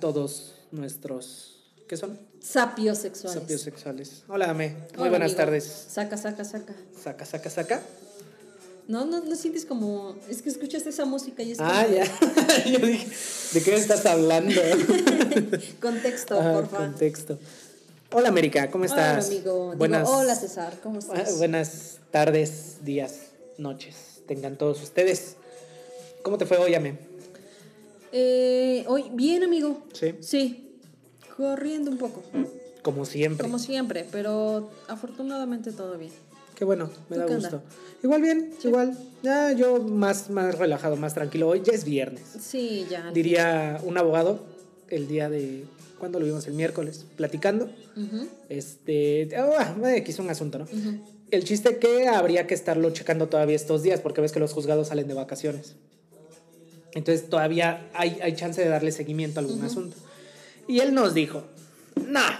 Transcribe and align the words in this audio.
Todos 0.00 0.54
nuestros. 0.72 1.52
¿Qué 1.88 1.96
son? 1.96 2.18
Sapios 2.40 2.98
sexuales. 2.98 3.40
Sapios 3.40 3.60
sexuales. 3.62 4.22
Hola, 4.28 4.50
Ame. 4.50 4.70
Muy 4.70 4.78
Hola, 4.98 5.10
buenas 5.10 5.26
amigo. 5.32 5.36
tardes. 5.36 5.86
Saca, 5.88 6.16
saca, 6.16 6.44
saca. 6.44 6.74
Saca, 7.02 7.24
saca, 7.24 7.50
saca. 7.50 7.82
No, 8.88 9.04
no, 9.04 9.20
no 9.24 9.34
sientes 9.36 9.64
como. 9.64 10.16
Es 10.28 10.42
que 10.42 10.48
escuchas 10.48 10.86
esa 10.86 11.04
música 11.04 11.42
y 11.42 11.52
es 11.52 11.58
Ah, 11.60 11.84
como- 11.84 11.96
ya. 11.96 12.64
Yo 12.70 12.78
dije, 12.86 13.08
¿de 13.52 13.62
qué 13.62 13.74
estás 13.74 14.04
hablando? 14.06 14.54
Contexto, 15.80 16.38
Ah, 16.40 16.52
por 16.54 16.68
favor. 16.68 16.86
contexto. 16.88 17.38
Hola, 18.12 18.28
América, 18.28 18.70
¿cómo 18.70 18.84
Hola, 18.84 18.94
estás? 18.94 19.26
amigo. 19.26 19.40
Digo, 19.70 19.76
Buenas, 19.76 20.08
hola, 20.08 20.34
César. 20.36 20.78
¿Cómo 20.82 20.96
Ah, 21.10 21.18
estás? 21.18 21.38
buenas 21.38 21.98
tardes, 22.12 22.76
días, 22.84 23.14
noches. 23.58 23.96
Tengan 24.28 24.56
todos 24.56 24.80
ustedes. 24.82 25.36
¿Cómo 26.22 26.38
te 26.38 26.46
fue 26.46 26.56
hoy, 26.58 26.74
Ame? 26.74 26.96
Eh, 28.12 28.84
hoy, 28.88 29.04
bien, 29.12 29.42
amigo. 29.42 29.82
Sí. 29.92 30.14
Sí. 30.20 30.78
Corriendo 31.36 31.90
un 31.90 31.98
poco. 31.98 32.22
Como 32.82 33.04
siempre. 33.04 33.44
Como 33.44 33.58
siempre, 33.58 34.06
pero 34.10 34.70
afortunadamente 34.88 35.72
todo 35.72 35.98
bien. 35.98 36.12
Qué 36.54 36.64
bueno, 36.64 36.88
me 37.10 37.16
¿Tú 37.16 37.22
da 37.22 37.26
gusto. 37.34 37.56
onda? 37.56 37.62
Igual 38.02 38.22
bien, 38.22 38.54
igual. 38.64 38.98
Ya 39.22 39.52
yo 39.52 39.82
más, 39.82 40.30
más 40.30 40.56
relajado, 40.56 40.96
más 40.96 41.12
tranquilo. 41.14 41.48
Hoy 41.48 41.62
ya 41.64 41.72
es 41.72 41.84
viernes. 41.84 42.22
Sí, 42.40 42.86
ya. 42.88 43.10
diría 43.12 43.80
un 43.84 43.98
abogado 43.98 44.40
el 44.88 45.08
día 45.08 45.28
de 45.28 45.64
¿cuándo 45.98 46.18
lo 46.20 46.26
vimos? 46.26 46.46
El 46.46 46.54
miércoles, 46.54 47.04
platicando. 47.16 47.66
Ujú, 47.96 48.28
Este, 48.48 49.28
ah, 49.36 49.74
eh, 49.84 50.02
quiso 50.04 50.22
un 50.22 50.30
asunto, 50.30 50.58
¿no? 50.60 50.66
El 51.30 51.44
chiste 51.44 51.78
que 51.78 52.06
habría 52.08 52.46
que 52.46 52.54
estarlo 52.54 52.90
checando 52.90 53.28
todavía 53.28 53.56
estos 53.56 53.82
días, 53.82 54.00
porque 54.00 54.20
ves 54.20 54.32
que 54.32 54.38
los 54.40 54.52
juzgados 54.52 54.88
salen 54.88 55.08
de 55.08 55.14
vacaciones. 55.14 55.74
Entonces 56.96 57.28
todavía 57.28 57.90
hay, 57.92 58.18
hay 58.22 58.34
chance 58.34 58.60
de 58.60 58.68
darle 58.70 58.90
seguimiento 58.90 59.38
a 59.38 59.42
algún 59.42 59.62
asunto. 59.62 59.96
Y 60.66 60.80
él 60.80 60.94
nos 60.94 61.12
dijo, 61.12 61.44
nah, 61.94 62.38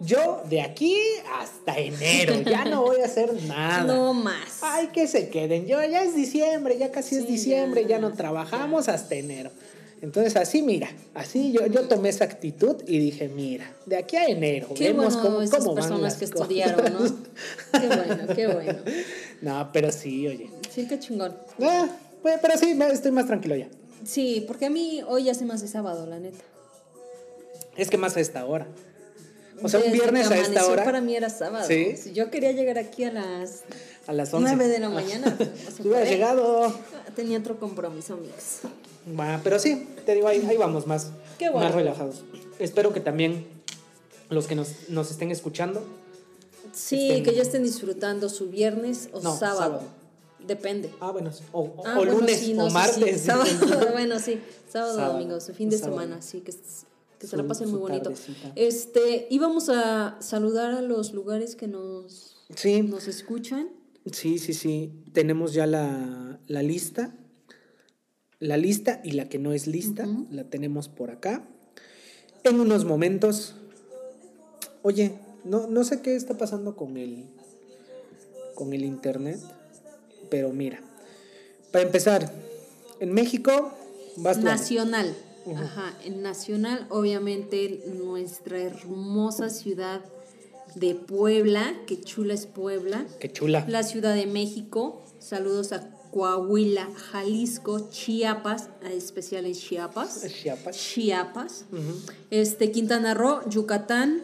yo 0.00 0.42
de 0.50 0.60
aquí 0.60 0.98
hasta 1.40 1.78
enero 1.78 2.42
ya 2.42 2.66
no 2.66 2.82
voy 2.82 3.00
a 3.00 3.06
hacer 3.06 3.32
nada. 3.48 3.84
No 3.84 4.12
más. 4.12 4.60
Ay, 4.60 4.88
que 4.88 5.08
se 5.08 5.30
queden. 5.30 5.66
Yo 5.66 5.82
ya 5.82 6.04
es 6.04 6.14
diciembre, 6.14 6.76
ya 6.78 6.92
casi 6.92 7.16
es 7.16 7.26
diciembre, 7.26 7.82
ya, 7.84 7.88
ya, 7.88 7.98
no 8.00 8.12
trabajamos 8.12 8.88
hasta 8.88 9.14
enero. 9.14 9.50
Entonces 10.02 10.36
así, 10.36 10.60
mira, 10.60 10.90
así 11.14 11.50
yo, 11.52 11.66
yo 11.66 11.88
tomé 11.88 12.10
esa 12.10 12.24
actitud 12.24 12.76
y 12.86 12.98
dije, 12.98 13.28
mira, 13.28 13.72
de 13.86 13.96
aquí 13.96 14.16
a 14.16 14.26
enero, 14.26 14.68
Qué 14.74 14.88
vemos 14.88 15.14
bueno 15.14 15.22
cómo, 15.22 15.42
esas 15.42 15.58
cómo 15.58 15.74
van 15.74 15.82
personas 15.82 16.02
las 16.02 16.16
que 16.16 16.26
cosas. 16.26 16.40
estudiaron, 16.42 16.92
¿no? 16.92 17.80
Qué 17.80 17.86
bueno, 17.86 18.34
qué 18.34 18.46
bueno. 18.46 18.78
No, 19.40 19.70
pero 19.72 19.90
sí, 19.90 20.28
oye. 20.28 20.50
Sí, 20.70 20.86
qué 20.86 20.98
chingón. 20.98 21.34
Ah, 21.62 21.88
pues, 22.22 22.38
pero 22.42 22.56
sí, 22.56 22.74
me- 22.74 22.88
estoy 22.92 23.10
más 23.12 23.26
tranquilo 23.26 23.56
ya. 23.56 23.68
Sí, 24.04 24.44
porque 24.46 24.66
a 24.66 24.70
mí 24.70 25.02
hoy 25.06 25.24
ya 25.24 25.34
se 25.34 25.44
me 25.44 25.54
hace 25.54 25.68
sábado, 25.68 26.06
la 26.06 26.18
neta. 26.18 26.38
Es 27.76 27.88
que 27.90 27.96
más 27.98 28.16
a 28.16 28.20
esta 28.20 28.44
hora. 28.46 28.66
O 29.62 29.68
sea, 29.68 29.80
un 29.80 29.92
viernes 29.92 30.30
a 30.30 30.38
esta 30.38 30.66
hora, 30.66 30.84
Para 30.84 31.00
mí 31.02 31.14
era 31.14 31.28
sábado. 31.28 31.66
Sí. 31.66 31.96
Si 31.96 32.12
yo 32.12 32.30
quería 32.30 32.52
llegar 32.52 32.78
aquí 32.78 33.04
a 33.04 33.12
las 33.12 33.62
a 34.06 34.12
las 34.12 34.32
11. 34.32 34.56
9 34.56 34.68
de 34.72 34.78
la 34.80 34.88
mañana. 34.88 35.36
Tú 35.76 35.88
hubieras 35.88 36.08
llegado. 36.08 36.72
Tenía 37.14 37.38
otro 37.38 37.58
compromiso, 37.60 38.16
mix. 38.16 38.60
Va, 39.18 39.40
pero 39.44 39.58
sí, 39.58 39.86
te 40.06 40.14
digo, 40.14 40.28
ahí, 40.28 40.44
ahí 40.48 40.56
vamos 40.56 40.86
más, 40.86 41.08
Qué 41.38 41.50
bueno. 41.50 41.66
más 41.66 41.74
relajados. 41.74 42.22
Espero 42.58 42.92
que 42.92 43.00
también 43.00 43.46
los 44.30 44.46
que 44.46 44.54
nos, 44.54 44.88
nos 44.88 45.10
estén 45.10 45.30
escuchando 45.30 45.82
Sí, 46.72 47.10
Estén- 47.10 47.24
que 47.24 47.34
ya 47.34 47.42
estén 47.42 47.62
disfrutando 47.64 48.28
su 48.28 48.48
viernes 48.48 49.08
o 49.12 49.20
No, 49.20 49.36
sábado. 49.36 49.58
sábado. 49.60 49.82
Depende. 50.46 50.90
Ah, 51.00 51.10
bueno, 51.12 51.32
sí. 51.32 51.44
o, 51.52 51.60
o- 51.62 51.82
Ah, 51.86 51.94
o 51.94 51.96
bueno, 51.98 52.12
lunes 52.20 52.38
sí, 52.40 52.54
no, 52.54 52.66
o 52.66 52.70
martes. 52.70 53.20
sí, 53.20 53.26
sábado, 53.26 53.50
bueno, 53.92 54.18
sí. 54.18 54.40
Sábado, 54.68 54.94
Sábado, 54.94 55.12
domingo, 55.14 55.40
su 55.40 55.52
fin 55.54 55.68
de 55.70 55.78
sábado. 55.78 56.00
semana, 56.00 56.22
sí, 56.22 56.40
que, 56.40 56.52
que 57.18 57.26
se 57.26 57.36
la 57.36 57.44
pasen 57.46 57.70
muy 57.70 57.78
bonito. 57.80 58.04
tardecita. 58.10 58.52
Este, 58.56 59.26
íbamos 59.30 59.68
a 59.68 60.16
saludar 60.20 60.72
a 60.72 60.80
los 60.82 61.12
lugares 61.12 61.56
que 61.56 61.66
nos, 61.68 62.36
Sí, 62.56 62.82
nos 62.82 63.06
escuchan. 63.08 63.68
sí, 64.12 64.38
sí, 64.38 64.54
sí. 64.54 64.92
Tenemos 65.12 65.52
ya 65.52 65.66
la, 65.66 66.40
la 66.46 66.62
lista. 66.62 67.14
La 68.38 68.56
lista 68.56 69.00
y 69.04 69.10
la 69.12 69.28
que 69.28 69.38
no 69.38 69.52
es 69.52 69.66
lista, 69.66 70.08
la 70.30 70.44
tenemos 70.44 70.88
por 70.88 71.10
acá. 71.10 71.46
En 72.42 72.58
unos 72.58 72.86
momentos. 72.86 73.54
Oye, 74.82 75.12
no, 75.44 75.66
no 75.66 75.84
sé 75.84 76.00
qué 76.00 76.16
está 76.16 76.38
pasando 76.38 76.74
con 76.74 76.96
el, 76.96 77.26
con 78.54 78.72
el 78.72 78.82
internet, 78.84 79.38
pero 80.30 80.50
mira. 80.52 80.80
Para 81.72 81.84
empezar, 81.84 82.32
en 83.00 83.12
México 83.12 83.72
vas. 84.16 84.38
Nacional. 84.38 85.14
Ajá, 85.56 85.94
en 86.04 86.22
Nacional, 86.22 86.86
obviamente, 86.90 87.82
nuestra 87.86 88.58
hermosa 88.58 89.48
ciudad 89.48 90.00
de 90.74 90.94
Puebla, 90.94 91.74
que 91.86 92.00
chula 92.00 92.34
es 92.34 92.46
Puebla. 92.46 93.06
Qué 93.18 93.32
chula. 93.32 93.64
La 93.68 93.82
Ciudad 93.82 94.14
de 94.14 94.26
México, 94.26 95.02
saludos 95.18 95.72
a 95.72 95.90
Coahuila, 96.12 96.88
Jalisco, 96.94 97.88
Chiapas, 97.90 98.68
en 98.82 98.92
especial 98.92 99.46
en 99.46 99.54
Chiapas. 99.54 100.26
Chiapas. 100.28 100.76
Chiapas. 100.76 101.64
Este, 102.30 102.70
Quintana 102.70 103.14
Roo, 103.14 103.40
Yucatán, 103.48 104.22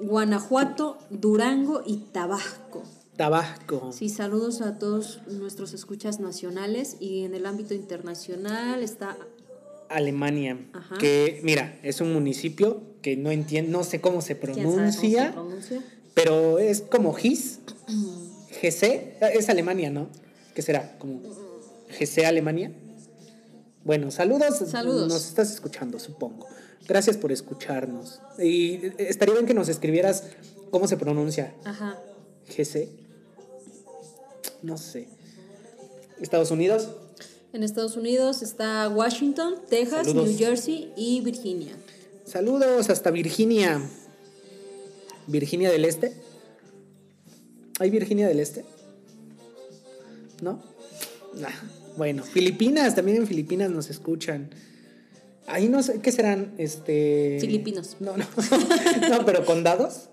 Guanajuato, 0.00 0.98
Durango 1.10 1.82
y 1.84 1.98
Tabasco. 2.12 2.82
Tabasco. 3.16 3.92
Sí, 3.92 4.08
saludos 4.08 4.60
a 4.60 4.78
todos 4.78 5.20
nuestros 5.26 5.72
escuchas 5.72 6.20
nacionales 6.20 6.96
y 7.00 7.24
en 7.24 7.34
el 7.34 7.46
ámbito 7.46 7.74
internacional 7.74 8.82
está 8.82 9.16
Alemania, 9.88 10.58
Ajá. 10.72 10.98
que 10.98 11.40
mira, 11.42 11.78
es 11.82 12.00
un 12.00 12.12
municipio 12.12 12.82
que 13.02 13.16
no 13.16 13.30
entiendo, 13.30 13.78
no 13.78 13.84
sé 13.84 14.00
cómo 14.00 14.20
se 14.20 14.36
¿quién 14.38 14.54
sabe 14.54 14.62
cómo 14.64 14.74
pronuncia, 14.76 15.26
se 15.26 15.32
pronuncia? 15.32 15.84
pero 16.14 16.58
es 16.58 16.80
como 16.82 17.14
GIS, 17.14 17.60
GC, 18.62 19.16
es 19.34 19.48
Alemania, 19.48 19.90
¿no? 19.90 20.08
¿Qué 20.54 20.62
será? 20.62 20.96
Como 20.98 21.20
GC 21.98 22.24
Alemania. 22.26 22.72
Bueno, 23.84 24.10
saludos. 24.10 24.58
Saludos. 24.68 25.08
Nos 25.08 25.26
estás 25.26 25.52
escuchando, 25.52 25.98
supongo. 26.00 26.46
Gracias 26.88 27.16
por 27.16 27.30
escucharnos. 27.30 28.20
Y 28.38 28.80
estaría 28.98 29.34
bien 29.34 29.46
que 29.46 29.54
nos 29.54 29.68
escribieras 29.68 30.24
cómo 30.70 30.88
se 30.88 30.96
pronuncia 30.96 31.54
Ajá. 31.64 31.96
GC. 32.48 33.05
No 34.62 34.78
sé. 34.78 35.08
Estados 36.20 36.50
Unidos. 36.50 36.88
En 37.52 37.62
Estados 37.62 37.96
Unidos 37.96 38.42
está 38.42 38.88
Washington, 38.88 39.54
Texas, 39.68 40.06
Saludos. 40.06 40.28
New 40.28 40.38
Jersey 40.38 40.92
y 40.96 41.20
Virginia. 41.20 41.74
Saludos 42.24 42.90
hasta 42.90 43.10
Virginia. 43.10 43.80
Virginia 45.26 45.70
del 45.70 45.84
Este. 45.84 46.12
¿Hay 47.78 47.90
Virginia 47.90 48.28
del 48.28 48.40
Este? 48.40 48.64
¿No? 50.42 50.62
Nah. 51.34 51.50
Bueno, 51.96 52.24
Filipinas, 52.24 52.94
también 52.94 53.18
en 53.18 53.26
Filipinas 53.26 53.70
nos 53.70 53.88
escuchan. 53.88 54.50
Ahí 55.46 55.68
no 55.68 55.82
sé, 55.82 56.00
¿qué 56.00 56.12
serán? 56.12 56.54
Este. 56.58 57.38
Filipinos. 57.40 57.96
No, 58.00 58.16
no. 58.16 58.26
no, 59.10 59.24
pero 59.24 59.46
condados. 59.46 60.08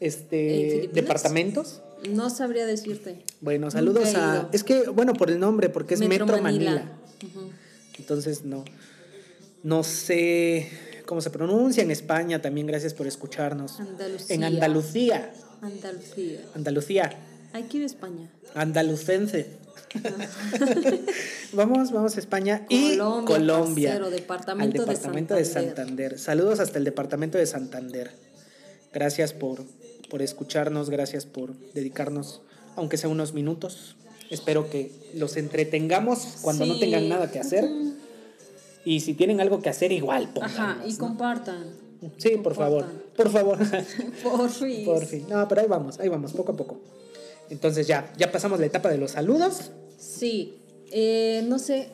¿En 0.00 0.08
Este. 0.08 0.70
Filipinas? 0.70 0.94
Departamentos. 0.94 1.82
No 2.08 2.30
sabría 2.30 2.66
decirte. 2.66 3.24
Bueno, 3.40 3.70
saludos 3.70 4.14
a. 4.14 4.48
Es 4.52 4.64
que, 4.64 4.88
bueno, 4.88 5.12
por 5.14 5.30
el 5.30 5.38
nombre, 5.38 5.68
porque 5.68 5.94
es 5.94 6.00
Metro, 6.00 6.40
Manila. 6.40 6.84
Entonces, 7.98 8.44
no. 8.44 8.64
No 9.62 9.84
sé 9.84 10.70
cómo 11.04 11.20
se 11.20 11.30
pronuncia. 11.30 11.82
En 11.82 11.90
España 11.90 12.40
también, 12.40 12.66
gracias 12.66 12.94
por 12.94 13.06
escucharnos. 13.06 13.78
Andalucía. 13.80 14.34
En 14.34 14.44
Andalucía. 14.44 15.32
Andalucía. 15.60 16.40
Andalucía. 16.54 17.10
Hay 17.52 17.64
que 17.64 17.78
ir 17.78 17.82
a 17.82 17.86
España. 17.86 18.30
Andalucense. 18.54 19.58
vamos, 21.52 21.90
vamos 21.90 22.16
a 22.16 22.20
España 22.20 22.64
y 22.68 22.96
Colombia, 22.96 23.36
Colombia. 23.36 23.88
parcero, 23.90 24.10
departamento 24.10 24.82
al 24.82 24.88
de 24.88 24.94
departamento 24.94 25.34
de 25.34 25.44
Santander. 25.44 25.76
Santander. 25.76 26.18
Saludos 26.18 26.60
hasta 26.60 26.78
el 26.78 26.84
departamento 26.84 27.38
de 27.38 27.46
Santander. 27.46 28.12
Gracias 28.92 29.32
por, 29.32 29.64
por 30.10 30.20
escucharnos, 30.20 30.90
gracias 30.90 31.24
por 31.24 31.56
dedicarnos, 31.72 32.42
aunque 32.76 32.98
sea 32.98 33.08
unos 33.08 33.32
minutos. 33.32 33.96
Espero 34.28 34.68
que 34.68 34.92
los 35.14 35.36
entretengamos 35.38 36.18
cuando 36.42 36.66
no 36.66 36.74
Sí. 36.74 36.80
tengan 36.80 37.08
nada 37.08 37.30
que 37.30 37.38
hacer. 37.38 37.68
Y 38.84 39.00
si 39.00 39.14
tienen 39.14 39.40
algo 39.40 39.60
que 39.60 39.68
hacer, 39.68 39.92
igual, 39.92 40.30
Ajá, 40.40 40.82
y 40.86 40.92
¿no? 40.92 40.98
compartan. 40.98 41.64
Sí, 42.18 42.36
por 42.42 42.54
favor. 42.54 42.84
compartan. 42.84 43.10
Por 43.16 43.30
favor. 43.30 43.58
Por 44.22 44.48
fin. 44.50 44.84
por 44.84 45.04
fin. 45.04 45.26
No, 45.28 45.46
pero 45.48 45.60
ahí 45.62 45.66
vamos, 45.66 45.98
ahí 46.00 46.08
vamos, 46.08 46.32
poco 46.32 46.52
a 46.52 46.56
poco. 46.56 46.80
Entonces 47.50 47.86
ya, 47.86 48.12
ya 48.16 48.30
pasamos 48.32 48.58
la 48.60 48.66
etapa 48.66 48.88
de 48.90 48.96
los 48.98 49.10
saludos. 49.12 49.70
Sí. 49.98 50.54
Eh, 50.92 51.44
no 51.46 51.58
sé. 51.58 51.88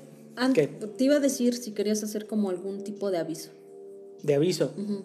¿Qué? 0.54 0.66
Te 0.68 1.04
iba 1.04 1.16
a 1.16 1.20
decir 1.20 1.56
si 1.56 1.72
querías 1.72 2.02
hacer 2.04 2.26
como 2.26 2.50
algún 2.50 2.84
tipo 2.84 3.10
de 3.10 3.18
aviso. 3.18 3.50
De 4.22 4.34
aviso. 4.34 4.72
Ujú. 4.76 5.02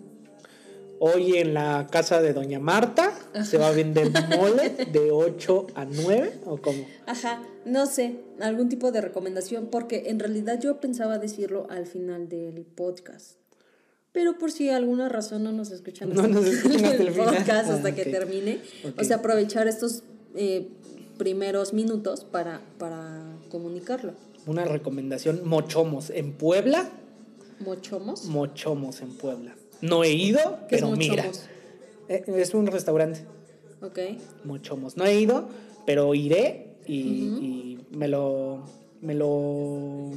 Hoy 1.03 1.37
en 1.37 1.55
la 1.55 1.87
casa 1.89 2.21
de 2.21 2.31
Doña 2.31 2.59
Marta 2.59 3.11
se 3.43 3.57
va 3.57 3.69
a 3.69 3.71
vender 3.71 4.11
mole 4.37 4.69
de 4.69 5.09
8 5.09 5.67
a 5.73 5.85
9 5.85 6.41
o 6.45 6.57
cómo. 6.57 6.85
Ajá, 7.07 7.41
no 7.65 7.87
sé, 7.87 8.17
algún 8.39 8.69
tipo 8.69 8.91
de 8.91 9.01
recomendación, 9.01 9.65
porque 9.71 10.03
en 10.11 10.19
realidad 10.19 10.59
yo 10.61 10.79
pensaba 10.79 11.17
decirlo 11.17 11.65
al 11.71 11.87
final 11.87 12.29
del 12.29 12.61
podcast. 12.65 13.37
Pero 14.11 14.37
por 14.37 14.51
si 14.51 14.69
alguna 14.69 15.09
razón 15.09 15.43
no 15.43 15.51
nos 15.51 15.71
escuchan 15.71 16.13
No 16.13 16.27
nos 16.27 16.45
escuchan 16.45 16.85
hasta 16.85 17.01
el 17.03 17.13
podcast 17.13 17.49
Ah, 17.69 17.73
hasta 17.73 17.95
que 17.95 18.01
ok. 18.03 18.07
termine. 18.11 18.59
Ok. 18.85 19.01
O 19.01 19.03
sea, 19.03 19.17
aprovechar 19.17 19.67
estos 19.67 20.03
eh, 20.35 20.67
primeros 21.17 21.73
minutos 21.73 22.25
para, 22.25 22.61
para 22.77 23.23
comunicarlo. 23.49 24.13
Una 24.45 24.65
recomendación, 24.65 25.41
mochomos 25.47 26.11
en 26.11 26.33
Puebla, 26.33 26.89
¿Mochomos? 27.59 28.25
mochomos 28.25 29.01
en 29.01 29.09
Puebla. 29.17 29.55
No 29.81 30.03
he 30.03 30.11
ido, 30.11 30.59
¿Qué 30.67 30.75
es 30.75 30.81
pero 30.81 30.95
mira. 30.95 31.25
Eh, 32.07 32.23
Es 32.27 32.53
un 32.53 32.67
restaurante, 32.67 33.25
Ok. 33.81 33.99
mochomos. 34.43 34.97
No 34.97 35.05
he 35.05 35.19
ido, 35.19 35.47
pero 35.85 36.13
iré 36.13 36.75
y, 36.85 36.99
y 37.01 37.79
me 37.91 38.07
lo 38.07 38.63
me 39.01 39.15
lo 39.15 40.11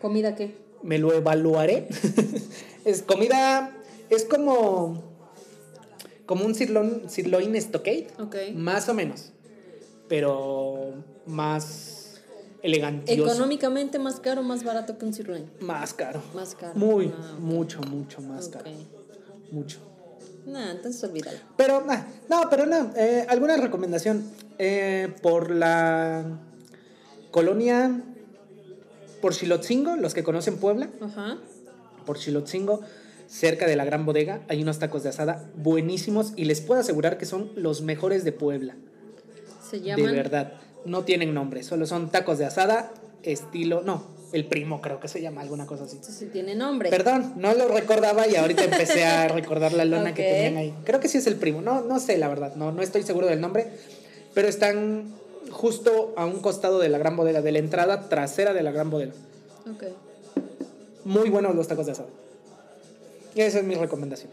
¿Comida 0.00 0.34
qué? 0.34 0.54
me 0.82 0.98
lo 0.98 1.12
evaluaré. 1.12 1.88
es 2.84 3.02
comida, 3.02 3.70
es 4.10 4.24
como, 4.24 5.02
como 6.26 6.44
un 6.44 6.54
sirloin, 6.54 7.08
sirloin 7.08 7.54
stockade, 7.60 8.08
Ok. 8.18 8.36
más 8.54 8.88
o 8.88 8.94
menos, 8.94 9.32
pero 10.08 10.94
más 11.26 12.20
elegantioso, 12.62 13.30
Económicamente 13.32 13.98
más 13.98 14.18
caro, 14.20 14.42
más 14.42 14.64
barato 14.64 14.96
que 14.98 15.04
un 15.04 15.12
sirloin. 15.12 15.50
más 15.60 15.92
caro, 15.94 16.22
Más 16.34 16.54
caro. 16.54 16.74
muy, 16.78 17.12
Ah, 17.14 17.36
mucho, 17.38 17.80
mucho 17.82 18.20
más 18.22 18.48
caro, 18.48 18.64
mucho. 19.52 19.78
Nah, 20.46 20.72
entonces 20.72 21.02
olvídalo. 21.04 21.38
Pero, 21.56 21.84
ah, 21.88 22.06
no, 22.28 22.42
pero 22.50 22.66
no, 22.66 22.90
eh, 22.96 23.24
alguna 23.28 23.56
recomendación 23.56 24.24
Eh, 24.58 25.08
por 25.22 25.50
la 25.50 26.24
colonia, 27.32 28.00
por 29.20 29.34
Xilotzingo, 29.34 29.96
los 29.96 30.14
que 30.14 30.22
conocen 30.22 30.58
Puebla, 30.58 30.88
Ajá. 31.00 31.38
por 32.06 32.18
Xilotzingo, 32.18 32.80
cerca 33.26 33.66
de 33.66 33.74
la 33.74 33.84
gran 33.84 34.04
bodega, 34.04 34.42
hay 34.48 34.62
unos 34.62 34.78
tacos 34.78 35.02
de 35.02 35.08
asada 35.08 35.48
buenísimos 35.56 36.32
y 36.36 36.44
les 36.44 36.60
puedo 36.60 36.80
asegurar 36.80 37.18
que 37.18 37.24
son 37.26 37.50
los 37.56 37.80
mejores 37.82 38.24
de 38.24 38.32
Puebla. 38.32 38.76
Se 39.68 39.80
llaman. 39.80 40.06
De 40.06 40.12
verdad. 40.12 40.52
No 40.84 41.02
tienen 41.04 41.32
nombre, 41.34 41.62
solo 41.64 41.86
son 41.86 42.10
tacos 42.10 42.38
de 42.38 42.44
asada, 42.44 42.92
estilo. 43.24 43.82
No, 43.82 44.04
el 44.32 44.46
primo 44.46 44.80
creo 44.80 44.98
que 44.98 45.08
se 45.08 45.20
llama, 45.20 45.42
alguna 45.42 45.66
cosa 45.66 45.84
así. 45.84 45.96
Entonces 45.96 46.18
sí 46.18 46.26
tiene 46.26 46.54
nombre. 46.54 46.90
Perdón, 46.90 47.34
no 47.36 47.54
lo 47.54 47.68
recordaba 47.68 48.26
y 48.26 48.36
ahorita 48.36 48.64
empecé 48.64 49.04
a 49.04 49.28
recordar 49.28 49.72
la 49.72 49.84
lona 49.84 50.14
que 50.14 50.22
tenían 50.22 50.56
ahí. 50.56 50.74
Creo 50.84 51.00
que 51.00 51.08
sí 51.08 51.18
es 51.18 51.26
el 51.26 51.36
primo, 51.36 51.60
no, 51.60 51.82
no 51.82 52.00
sé 52.00 52.18
la 52.18 52.28
verdad, 52.28 52.54
no, 52.56 52.72
no 52.72 52.82
estoy 52.82 53.02
seguro 53.02 53.26
del 53.26 53.40
nombre, 53.40 53.66
pero 54.34 54.48
están 54.48 55.12
justo 55.50 56.14
a 56.16 56.24
un 56.24 56.40
costado 56.40 56.78
de 56.78 56.88
la 56.88 56.98
gran 56.98 57.16
bodega, 57.16 57.42
de 57.42 57.52
la 57.52 57.58
entrada 57.58 58.08
trasera 58.08 58.52
de 58.54 58.62
la 58.62 58.72
gran 58.72 58.90
bodega. 58.90 59.12
Ok. 59.70 59.84
Muy 61.04 61.30
buenos 61.30 61.54
los 61.54 61.68
tacos 61.68 61.86
de 61.86 61.92
asada. 61.92 62.08
Y 63.34 63.40
esa 63.40 63.58
es 63.58 63.64
mi 63.64 63.74
recomendación. 63.74 64.30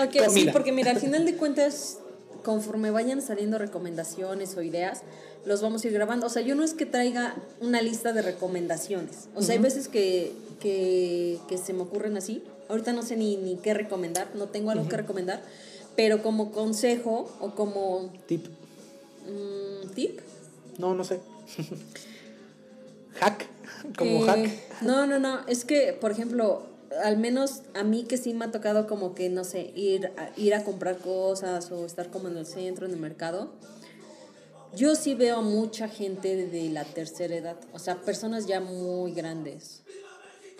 Ok, 0.00 0.16
sí, 0.30 0.48
porque 0.52 0.72
mira, 0.72 0.90
al 0.90 0.98
final 0.98 1.24
de 1.24 1.36
cuentas, 1.36 1.98
conforme 2.44 2.90
vayan 2.90 3.22
saliendo 3.22 3.58
recomendaciones 3.58 4.56
o 4.56 4.62
ideas, 4.62 5.02
los 5.44 5.60
vamos 5.62 5.84
a 5.84 5.88
ir 5.88 5.92
grabando. 5.92 6.26
O 6.26 6.30
sea, 6.30 6.42
yo 6.42 6.54
no 6.54 6.64
es 6.64 6.74
que 6.74 6.86
traiga 6.86 7.34
una 7.60 7.82
lista 7.82 8.12
de 8.12 8.22
recomendaciones. 8.22 9.28
O 9.34 9.42
sea, 9.42 9.54
hay 9.54 9.60
veces 9.60 9.88
que, 9.88 10.32
que, 10.60 11.38
que 11.48 11.58
se 11.58 11.72
me 11.72 11.82
ocurren 11.82 12.16
así. 12.16 12.42
Ahorita 12.68 12.92
no 12.92 13.02
sé 13.02 13.16
ni, 13.16 13.36
ni 13.36 13.56
qué 13.56 13.74
recomendar, 13.74 14.28
no 14.34 14.46
tengo 14.48 14.70
algo 14.70 14.88
que 14.88 14.96
recomendar, 14.96 15.42
pero 15.96 16.22
como 16.22 16.52
consejo 16.52 17.30
o 17.40 17.54
como 17.54 18.10
Tip. 18.26 18.46
mm, 19.26 19.88
tip. 19.94 20.20
No, 20.78 20.94
no 20.94 21.04
sé. 21.04 21.20
hack. 23.20 23.46
Como 23.98 24.24
Eh, 24.24 24.26
hack. 24.26 24.82
No, 24.82 25.06
no, 25.06 25.18
no. 25.18 25.46
Es 25.46 25.64
que, 25.64 25.92
por 25.92 26.10
ejemplo, 26.12 26.62
al 27.02 27.16
menos 27.16 27.62
a 27.74 27.84
mí 27.84 28.04
que 28.04 28.16
sí 28.16 28.34
me 28.34 28.44
ha 28.44 28.50
tocado 28.50 28.86
como 28.86 29.14
que, 29.14 29.28
no 29.28 29.44
sé, 29.44 29.72
ir 29.74 30.12
a, 30.16 30.30
ir 30.36 30.54
a 30.54 30.64
comprar 30.64 30.98
cosas 30.98 31.70
o 31.70 31.86
estar 31.86 32.10
como 32.10 32.28
en 32.28 32.36
el 32.36 32.46
centro, 32.46 32.86
en 32.86 32.92
el 32.92 32.98
mercado. 32.98 33.52
Yo 34.74 34.94
sí 34.94 35.14
veo 35.14 35.38
a 35.38 35.42
mucha 35.42 35.88
gente 35.88 36.46
de, 36.46 36.70
la 36.70 36.84
tercera 36.84 37.34
edad, 37.34 37.56
o 37.74 37.78
sea, 37.78 38.00
personas 38.00 38.46
ya 38.46 38.60
muy 38.60 39.12
grandes 39.12 39.82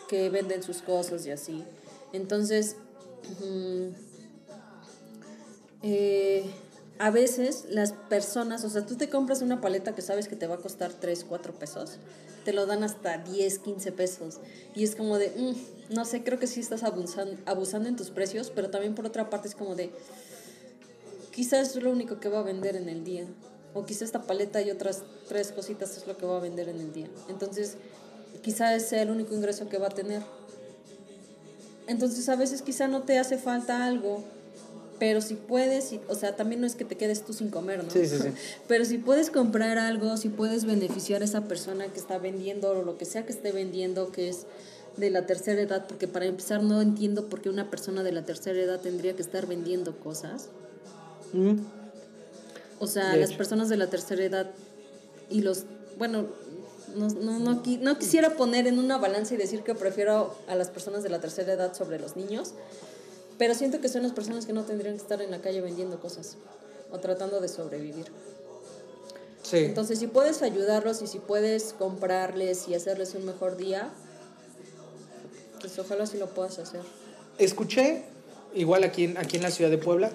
que 0.08 0.28
venden 0.28 0.62
sus 0.62 0.82
cosas 0.82 1.24
y 1.26 1.30
así. 1.30 1.64
Entonces, 2.12 2.76
eh, 5.82 6.44
a 6.98 7.10
veces 7.10 7.64
las 7.70 7.92
personas, 7.92 8.64
o 8.64 8.70
sea, 8.70 8.84
tú 8.84 8.96
te 8.96 9.08
compras 9.08 9.40
una 9.40 9.62
paleta 9.62 9.94
que 9.94 10.02
sabes 10.02 10.28
que 10.28 10.36
te 10.36 10.46
va 10.46 10.56
a 10.56 10.58
costar 10.58 10.92
3, 10.92 11.24
4 11.26 11.54
pesos, 11.54 11.98
te 12.44 12.52
lo 12.52 12.66
dan 12.66 12.84
hasta 12.84 13.16
10, 13.18 13.58
15 13.60 13.92
pesos. 13.92 14.40
Y 14.74 14.84
es 14.84 14.94
como 14.94 15.18
de, 15.18 15.30
mm, 15.30 15.54
no 15.90 16.04
sé, 16.04 16.22
creo 16.22 16.38
que 16.38 16.46
sí 16.46 16.60
estás 16.60 16.82
abusando, 16.82 17.36
abusando 17.46 17.88
en 17.88 17.96
tus 17.96 18.10
precios, 18.10 18.50
pero 18.54 18.70
también 18.70 18.94
por 18.94 19.06
otra 19.06 19.30
parte 19.30 19.48
es 19.48 19.54
como 19.54 19.74
de, 19.74 19.90
quizás 21.32 21.76
es 21.76 21.82
lo 21.82 21.90
único 21.90 22.20
que 22.20 22.28
va 22.28 22.40
a 22.40 22.42
vender 22.42 22.76
en 22.76 22.88
el 22.88 23.04
día. 23.04 23.26
O 23.74 23.86
quizás 23.86 24.02
esta 24.02 24.22
paleta 24.22 24.60
y 24.60 24.70
otras 24.70 25.02
tres 25.28 25.50
cositas 25.50 25.96
es 25.96 26.06
lo 26.06 26.16
que 26.16 26.26
va 26.26 26.36
a 26.36 26.40
vender 26.40 26.68
en 26.68 26.78
el 26.78 26.92
día. 26.92 27.08
Entonces, 27.28 27.76
quizás 28.42 28.82
sea 28.82 29.02
el 29.02 29.10
único 29.10 29.34
ingreso 29.34 29.68
que 29.68 29.78
va 29.78 29.86
a 29.86 29.90
tener. 29.90 30.22
Entonces, 31.86 32.28
a 32.28 32.36
veces 32.36 32.62
quizá 32.62 32.86
no 32.86 33.02
te 33.02 33.18
hace 33.18 33.38
falta 33.38 33.84
algo, 33.84 34.22
pero 34.98 35.20
si 35.20 35.34
puedes, 35.34 35.94
o 36.08 36.14
sea, 36.14 36.36
también 36.36 36.60
no 36.60 36.66
es 36.66 36.76
que 36.76 36.84
te 36.84 36.96
quedes 36.96 37.24
tú 37.24 37.32
sin 37.32 37.50
comer, 37.50 37.82
¿no? 37.82 37.90
Sí, 37.90 38.06
sí, 38.06 38.18
sí. 38.18 38.28
Pero 38.68 38.84
si 38.84 38.98
puedes 38.98 39.30
comprar 39.30 39.76
algo, 39.76 40.16
si 40.16 40.28
puedes 40.28 40.64
beneficiar 40.64 41.22
a 41.22 41.24
esa 41.24 41.40
persona 41.48 41.88
que 41.88 41.98
está 41.98 42.18
vendiendo 42.18 42.70
o 42.70 42.82
lo 42.84 42.96
que 42.96 43.04
sea 43.04 43.26
que 43.26 43.32
esté 43.32 43.50
vendiendo, 43.50 44.12
que 44.12 44.28
es 44.28 44.46
de 44.96 45.10
la 45.10 45.26
tercera 45.26 45.60
edad, 45.60 45.86
porque 45.86 46.08
para 46.08 46.26
empezar 46.26 46.62
no 46.62 46.80
entiendo 46.80 47.26
por 47.28 47.40
qué 47.40 47.48
una 47.48 47.70
persona 47.70 48.02
de 48.02 48.12
la 48.12 48.22
tercera 48.22 48.60
edad 48.60 48.80
tendría 48.80 49.14
que 49.16 49.22
estar 49.22 49.46
vendiendo 49.46 49.96
cosas. 49.98 50.48
Mm. 51.32 51.60
O 52.78 52.86
sea, 52.86 53.12
De 53.12 53.20
las 53.20 53.30
hecho. 53.30 53.38
personas 53.38 53.68
de 53.68 53.76
la 53.76 53.88
tercera 53.88 54.22
edad 54.24 54.50
y 55.30 55.40
los, 55.40 55.64
bueno, 55.98 56.26
no, 56.94 57.08
no, 57.08 57.38
no, 57.38 57.62
no 57.64 57.98
quisiera 57.98 58.36
poner 58.36 58.66
en 58.66 58.78
una 58.78 58.98
balanza 58.98 59.34
y 59.34 59.36
decir 59.38 59.62
que 59.62 59.74
prefiero 59.74 60.34
a 60.46 60.54
las 60.54 60.68
personas 60.68 61.02
de 61.02 61.08
la 61.08 61.20
tercera 61.20 61.52
edad 61.52 61.74
sobre 61.74 61.98
los 61.98 62.16
niños, 62.16 62.52
pero 63.38 63.54
siento 63.54 63.80
que 63.80 63.88
son 63.88 64.02
las 64.02 64.12
personas 64.12 64.46
que 64.46 64.52
no 64.52 64.64
tendrían 64.64 64.96
que 64.96 65.02
estar 65.02 65.22
en 65.22 65.30
la 65.30 65.40
calle 65.40 65.60
vendiendo 65.60 66.00
cosas 66.00 66.36
o 66.90 66.98
tratando 66.98 67.40
de 67.40 67.48
sobrevivir. 67.48 68.06
Sí. 69.42 69.58
Entonces, 69.58 69.98
si 69.98 70.06
puedes 70.06 70.42
ayudarlos 70.42 71.02
y 71.02 71.06
si 71.06 71.18
puedes 71.18 71.72
comprarles 71.72 72.68
y 72.68 72.74
hacerles 72.74 73.14
un 73.14 73.24
mejor 73.24 73.56
día, 73.56 73.90
pues 75.62 75.78
ojalá 75.78 76.04
sí 76.06 76.18
lo 76.18 76.26
puedas 76.26 76.58
hacer. 76.58 76.80
Escuché, 77.38 78.02
igual 78.54 78.84
aquí 78.84 79.04
en, 79.04 79.16
aquí 79.16 79.36
en 79.36 79.44
la 79.44 79.50
ciudad 79.50 79.70
de 79.70 79.78
Puebla, 79.78 80.10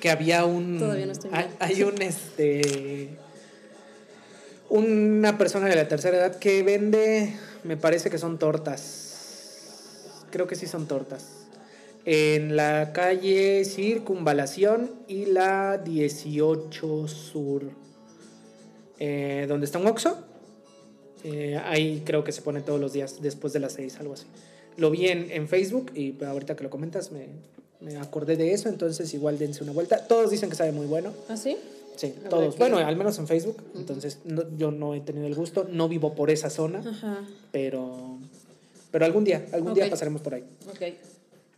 que 0.00 0.10
había 0.10 0.44
un. 0.44 0.78
Todavía 0.78 1.06
no 1.06 1.12
estoy 1.12 1.30
hay, 1.58 1.82
un 1.82 2.00
este. 2.00 3.10
Una 4.70 5.36
persona 5.36 5.66
de 5.66 5.76
la 5.76 5.88
tercera 5.88 6.16
edad 6.16 6.38
que 6.38 6.62
vende, 6.62 7.34
me 7.64 7.76
parece 7.76 8.08
que 8.08 8.18
son 8.18 8.38
tortas. 8.38 10.04
Creo 10.30 10.46
que 10.46 10.54
sí 10.56 10.66
son 10.66 10.86
tortas. 10.86 11.26
En 12.04 12.54
la 12.54 12.92
calle 12.92 13.64
Circunvalación 13.64 14.90
y 15.08 15.26
la 15.26 15.78
18 15.78 17.08
Sur. 17.08 17.70
Eh, 18.98 19.46
donde 19.48 19.66
está 19.66 19.78
un 19.78 19.86
Oxxo. 19.86 20.27
Eh, 21.24 21.60
ahí 21.64 22.02
creo 22.04 22.24
que 22.24 22.32
se 22.32 22.42
pone 22.42 22.60
todos 22.60 22.80
los 22.80 22.92
días 22.92 23.20
después 23.20 23.52
de 23.52 23.60
las 23.60 23.72
6, 23.74 23.98
algo 24.00 24.14
así. 24.14 24.26
Lo 24.76 24.90
vi 24.90 25.08
en, 25.08 25.30
en 25.30 25.48
Facebook 25.48 25.90
y 25.94 26.14
ahorita 26.24 26.54
que 26.56 26.62
lo 26.64 26.70
comentas 26.70 27.10
me, 27.10 27.26
me 27.80 27.96
acordé 27.96 28.36
de 28.36 28.52
eso, 28.52 28.68
entonces 28.68 29.12
igual 29.14 29.38
dense 29.38 29.62
una 29.64 29.72
vuelta. 29.72 30.06
Todos 30.06 30.30
dicen 30.30 30.48
que 30.50 30.56
sabe 30.56 30.72
muy 30.72 30.86
bueno. 30.86 31.12
¿Ah, 31.28 31.36
sí? 31.36 31.56
Sí, 31.96 32.14
todos. 32.30 32.56
Bueno, 32.58 32.78
al 32.78 32.94
menos 32.96 33.18
en 33.18 33.26
Facebook. 33.26 33.56
Entonces 33.74 34.18
no- 34.24 34.44
yo 34.56 34.70
no 34.70 34.94
he 34.94 35.00
tenido 35.00 35.26
el 35.26 35.34
gusto, 35.34 35.66
no 35.68 35.88
vivo 35.88 36.14
por 36.14 36.30
esa 36.30 36.48
zona, 36.48 36.78
Ajá. 36.88 37.24
pero, 37.50 38.18
pero 38.92 39.04
algún 39.04 39.24
día, 39.24 39.44
algún 39.52 39.74
día 39.74 39.84
Ok. 39.86 39.90
pasaremos 39.90 40.22
por 40.22 40.34
ahí. 40.34 40.44
Ok. 40.70 40.94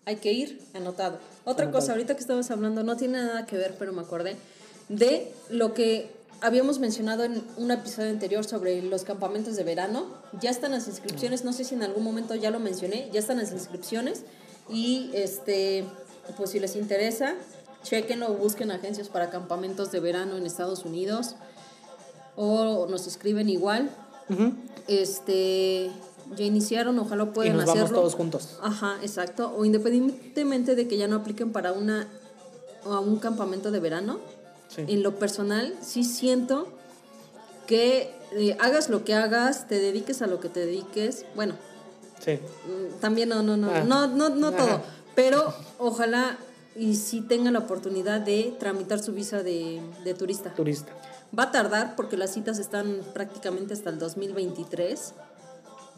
Hay 0.07 0.17
que 0.17 0.33
ir, 0.33 0.59
anotado. 0.73 1.19
Otra 1.45 1.64
Anotado. 1.64 1.73
cosa, 1.73 1.93
ahorita 1.93 2.14
que 2.14 2.21
estabas 2.21 2.50
hablando, 2.50 2.83
no 2.83 2.97
tiene 2.97 3.19
nada 3.19 3.45
que 3.45 3.59
ver, 3.59 3.75
pero 3.79 3.93
me 3.93 4.00
acordé 4.00 4.37
de 4.88 5.31
lo 5.50 5.75
que 5.75 6.07
habíamos 6.40 6.78
mencionado 6.78 7.25
en 7.25 7.42
un 7.56 7.70
episodio 7.70 8.11
anterior 8.11 8.44
sobre 8.44 8.82
los 8.82 9.04
campamentos 9.04 9.56
de 9.56 9.64
verano. 9.64 10.06
Ya 10.40 10.50
están 10.50 10.73
las 10.73 10.88
inscripciones, 10.88 11.44
no 11.44 11.52
sé 11.52 11.64
si 11.64 11.75
en 11.75 11.82
algún 11.82 12.04
momento 12.04 12.35
ya 12.35 12.50
lo 12.50 12.61
mencioné, 12.61 13.11
ya 13.12 13.20
están 13.20 13.38
las 13.38 13.52
inscripciones 13.52 14.23
y 14.68 15.11
este 15.14 15.85
pues 16.37 16.50
si 16.50 16.61
les 16.61 16.76
interesa, 16.76 17.35
chequenlo 17.82 18.30
o 18.30 18.35
busquen 18.35 18.70
agencias 18.70 19.09
para 19.09 19.30
campamentos 19.30 19.90
de 19.90 20.00
verano 20.00 20.37
en 20.37 20.47
Estados 20.47 20.85
Unidos 20.85 21.35
o 22.37 22.87
nos 22.88 23.06
escriben 23.06 23.49
igual. 23.49 23.90
Este 24.87 25.90
ya 26.37 26.44
iniciaron, 26.44 26.99
ojalá 26.99 27.25
Y 27.25 27.26
puedan 27.26 27.56
nos 27.56 27.64
hacerlo. 27.64 27.85
vamos 27.85 28.00
todos 28.00 28.14
juntos. 28.14 28.59
Ajá, 28.62 28.99
exacto. 29.02 29.52
O 29.56 29.64
independientemente 29.64 30.76
de 30.76 30.87
que 30.87 30.97
ya 30.97 31.09
no 31.09 31.16
apliquen 31.16 31.50
para 31.52 31.73
una 31.73 32.06
o 32.85 32.92
a 32.92 33.00
un 33.00 33.18
campamento 33.18 33.70
de 33.73 33.80
verano, 33.80 34.20
Sí. 34.74 34.84
en 34.86 35.02
lo 35.02 35.18
personal 35.18 35.74
sí 35.82 36.04
siento 36.04 36.68
que 37.66 38.14
eh, 38.32 38.56
hagas 38.60 38.88
lo 38.88 39.04
que 39.04 39.14
hagas, 39.14 39.66
te 39.68 39.80
dediques 39.80 40.22
a 40.22 40.26
lo 40.28 40.38
que 40.40 40.48
te 40.48 40.60
dediques. 40.64 41.24
Bueno, 41.34 41.54
Sí. 42.24 42.32
mm, 42.34 43.00
también 43.00 43.28
no, 43.30 43.42
no, 43.42 43.56
no, 43.56 43.70
Ah. 43.72 43.82
no, 43.84 44.06
no, 44.06 44.28
no 44.28 44.48
Ajá. 44.48 44.56
todo. 44.56 44.82
Pero 45.16 45.52
ojalá 45.78 46.38
y 46.76 46.94
sí 46.94 47.20
tengan 47.20 47.54
la 47.54 47.58
oportunidad 47.60 48.20
de 48.20 48.54
tramitar 48.60 49.00
su 49.02 49.12
visa 49.12 49.42
de, 49.42 49.80
de 50.04 50.14
turista. 50.14 50.54
Turista. 50.54 50.92
Va 51.36 51.44
a 51.44 51.50
tardar 51.50 51.96
porque 51.96 52.16
las 52.16 52.32
citas 52.32 52.58
están 52.58 53.00
prácticamente 53.12 53.74
hasta 53.74 53.90
el 53.90 53.98
2023. 53.98 55.14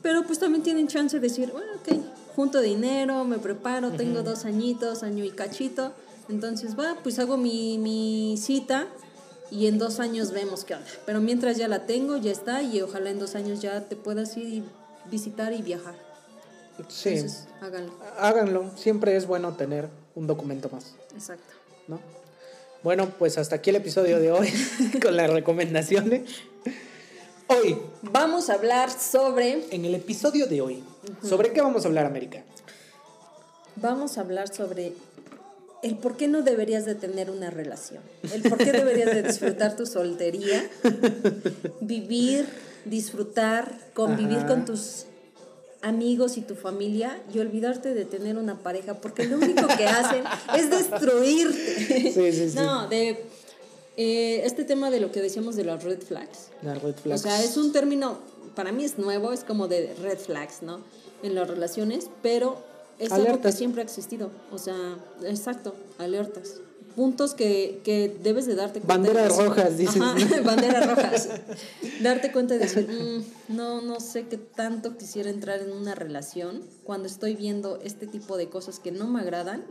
Pero 0.03 0.25
pues 0.25 0.39
también 0.39 0.63
tienen 0.63 0.89
chance 0.89 1.21
de 1.21 1.29
decir, 1.29 1.53
bueno, 1.53 1.73
ok, 1.77 2.03
junto 2.35 2.61
dinero, 2.61 3.25
me 3.25 3.39
preparo, 3.39 3.93
tengo 3.93 4.23
dos 4.23 4.45
añitos, 4.47 5.03
año 5.03 5.25
y 5.25 5.31
cachito. 5.31 5.93
Entonces 6.33 6.79
va, 6.79 6.97
pues 7.03 7.19
hago 7.19 7.37
mi, 7.37 7.77
mi 7.77 8.39
cita 8.39 8.89
y 9.51 9.67
en 9.67 9.77
dos 9.79 10.01
años 10.01 10.33
vemos 10.33 10.65
qué 10.65 10.75
onda. 10.75 10.87
Pero 11.05 11.21
mientras 11.21 11.59
ya 11.59 11.69
la 11.69 11.85
tengo, 11.85 12.17
ya 12.17 12.33
está 12.33 12.63
y 12.63 12.81
ojalá 12.81 13.11
en 13.11 13.19
dos 13.19 13.35
años 13.35 13.61
ya 13.61 13.83
te 13.83 13.97
puedas 13.97 14.35
ir 14.39 14.49
y 14.49 14.65
visitar 15.11 15.53
y 15.53 15.61
viajar. 15.61 15.95
Sí. 16.89 17.11
Entonces, 17.11 17.49
háganlo. 17.61 17.93
Háganlo. 18.19 18.71
Siempre 18.77 19.15
es 19.15 19.27
bueno 19.27 19.53
tener 19.57 19.91
un 20.15 20.27
documento 20.27 20.71
más, 20.71 20.95
Exacto. 21.15 21.53
¿no? 21.87 22.01
Bueno, 22.83 23.11
pues 23.19 23.37
hasta 23.37 23.57
aquí 23.57 23.69
el 23.69 23.77
episodio 23.77 24.19
de 24.19 24.33
hoy 24.33 24.51
con 25.03 25.15
las 25.15 25.29
recomendaciones. 25.31 26.23
Hoy, 27.47 27.77
Vamos 28.01 28.49
a 28.49 28.55
hablar 28.55 28.91
sobre. 28.91 29.67
en 29.71 29.85
el 29.85 29.95
episodio 29.95 30.47
de 30.47 30.63
hoy, 30.63 30.83
¿sobre 31.23 31.53
qué 31.53 31.61
vamos 31.61 31.85
a 31.85 31.89
hablar, 31.89 32.07
América? 32.07 32.43
Vamos 33.77 34.17
a 34.17 34.23
hablar 34.23 34.53
sobre 34.55 34.95
el 35.83 35.97
por 35.99 36.17
qué 36.17 36.29
no 36.29 36.43
deberías 36.43 36.85
de 36.85 36.95
tener 36.95 37.31
una 37.31 37.51
relación. 37.51 38.03
El 38.33 38.43
por 38.43 38.59
qué 38.59 38.73
deberías 38.73 39.15
de 39.15 39.23
disfrutar 39.23 39.77
tu 39.77 39.85
soltería. 39.87 40.69
Vivir, 41.81 42.47
disfrutar, 42.85 43.77
convivir 43.95 44.39
Ajá. 44.39 44.47
con 44.47 44.65
tus 44.65 45.07
amigos 45.83 46.37
y 46.37 46.43
tu 46.43 46.55
familia 46.55 47.21
y 47.35 47.41
olvidarte 47.41 47.95
de 47.95 48.05
tener 48.05 48.37
una 48.39 48.61
pareja, 48.61 49.01
porque 49.01 49.25
lo 49.27 49.37
único 49.39 49.67
que 49.77 49.87
hacen 49.87 50.23
es 50.57 50.71
destruirte. 50.71 52.13
Sí, 52.13 52.33
sí, 52.33 52.51
sí. 52.51 52.57
No, 52.57 52.87
de 52.87 53.25
eh, 53.97 54.43
este 54.45 54.65
tema 54.65 54.91
de 54.91 55.01
lo 55.01 55.11
que 55.11 55.21
decíamos 55.21 55.57
de 55.57 55.65
los 55.65 55.83
red 55.83 56.01
flags. 56.01 56.51
Las 56.63 56.81
red 56.81 56.95
O 56.95 56.99
flags. 57.03 57.23
sea, 57.23 57.43
es 57.43 57.57
un 57.57 57.73
término, 57.73 58.19
para 58.55 58.71
mí 58.71 58.85
es 58.85 58.99
nuevo, 58.99 59.33
es 59.33 59.43
como 59.43 59.67
de 59.67 59.93
red 60.01 60.19
flags, 60.19 60.63
¿no? 60.63 60.81
En 61.25 61.35
las 61.35 61.49
relaciones, 61.49 62.09
pero 62.23 62.63
es 63.05 63.13
algo 63.13 63.25
que 63.27 63.31
Alertas. 63.33 63.55
siempre 63.59 63.83
ha 63.83 63.85
existido. 63.85 64.31
O 64.51 64.59
sea, 64.59 64.75
exacto, 65.25 65.75
alertas. 65.99 66.55
Puntos 66.97 67.33
que, 67.35 67.81
que 67.85 68.15
debes 68.23 68.45
de 68.45 68.55
darte 68.55 68.81
cuenta. 68.81 68.95
Banderas 68.95 69.39
de- 69.39 69.45
rojas, 69.45 69.79
dices, 69.79 70.01
Ajá, 70.03 70.15
¿no? 70.15 70.43
banderas 70.45 70.87
rojas. 70.91 71.29
darte 72.03 72.31
cuenta 72.33 72.53
de 72.55 72.61
decir, 72.61 72.87
"Mm, 72.89 73.55
no, 73.57 73.81
no 73.81 73.99
sé 73.99 74.27
qué 74.29 74.37
tanto 74.37 74.99
quisiera 74.99 75.31
entrar 75.31 75.61
en 75.63 75.73
una 75.73 75.95
relación 75.95 76.61
cuando 76.85 77.07
estoy 77.09 77.35
viendo 77.35 77.79
este 77.83 78.07
tipo 78.07 78.37
de 78.37 78.51
cosas 78.51 78.79
que 78.79 78.93
no 78.93 79.07
me 79.07 79.21
agradan, 79.21 79.65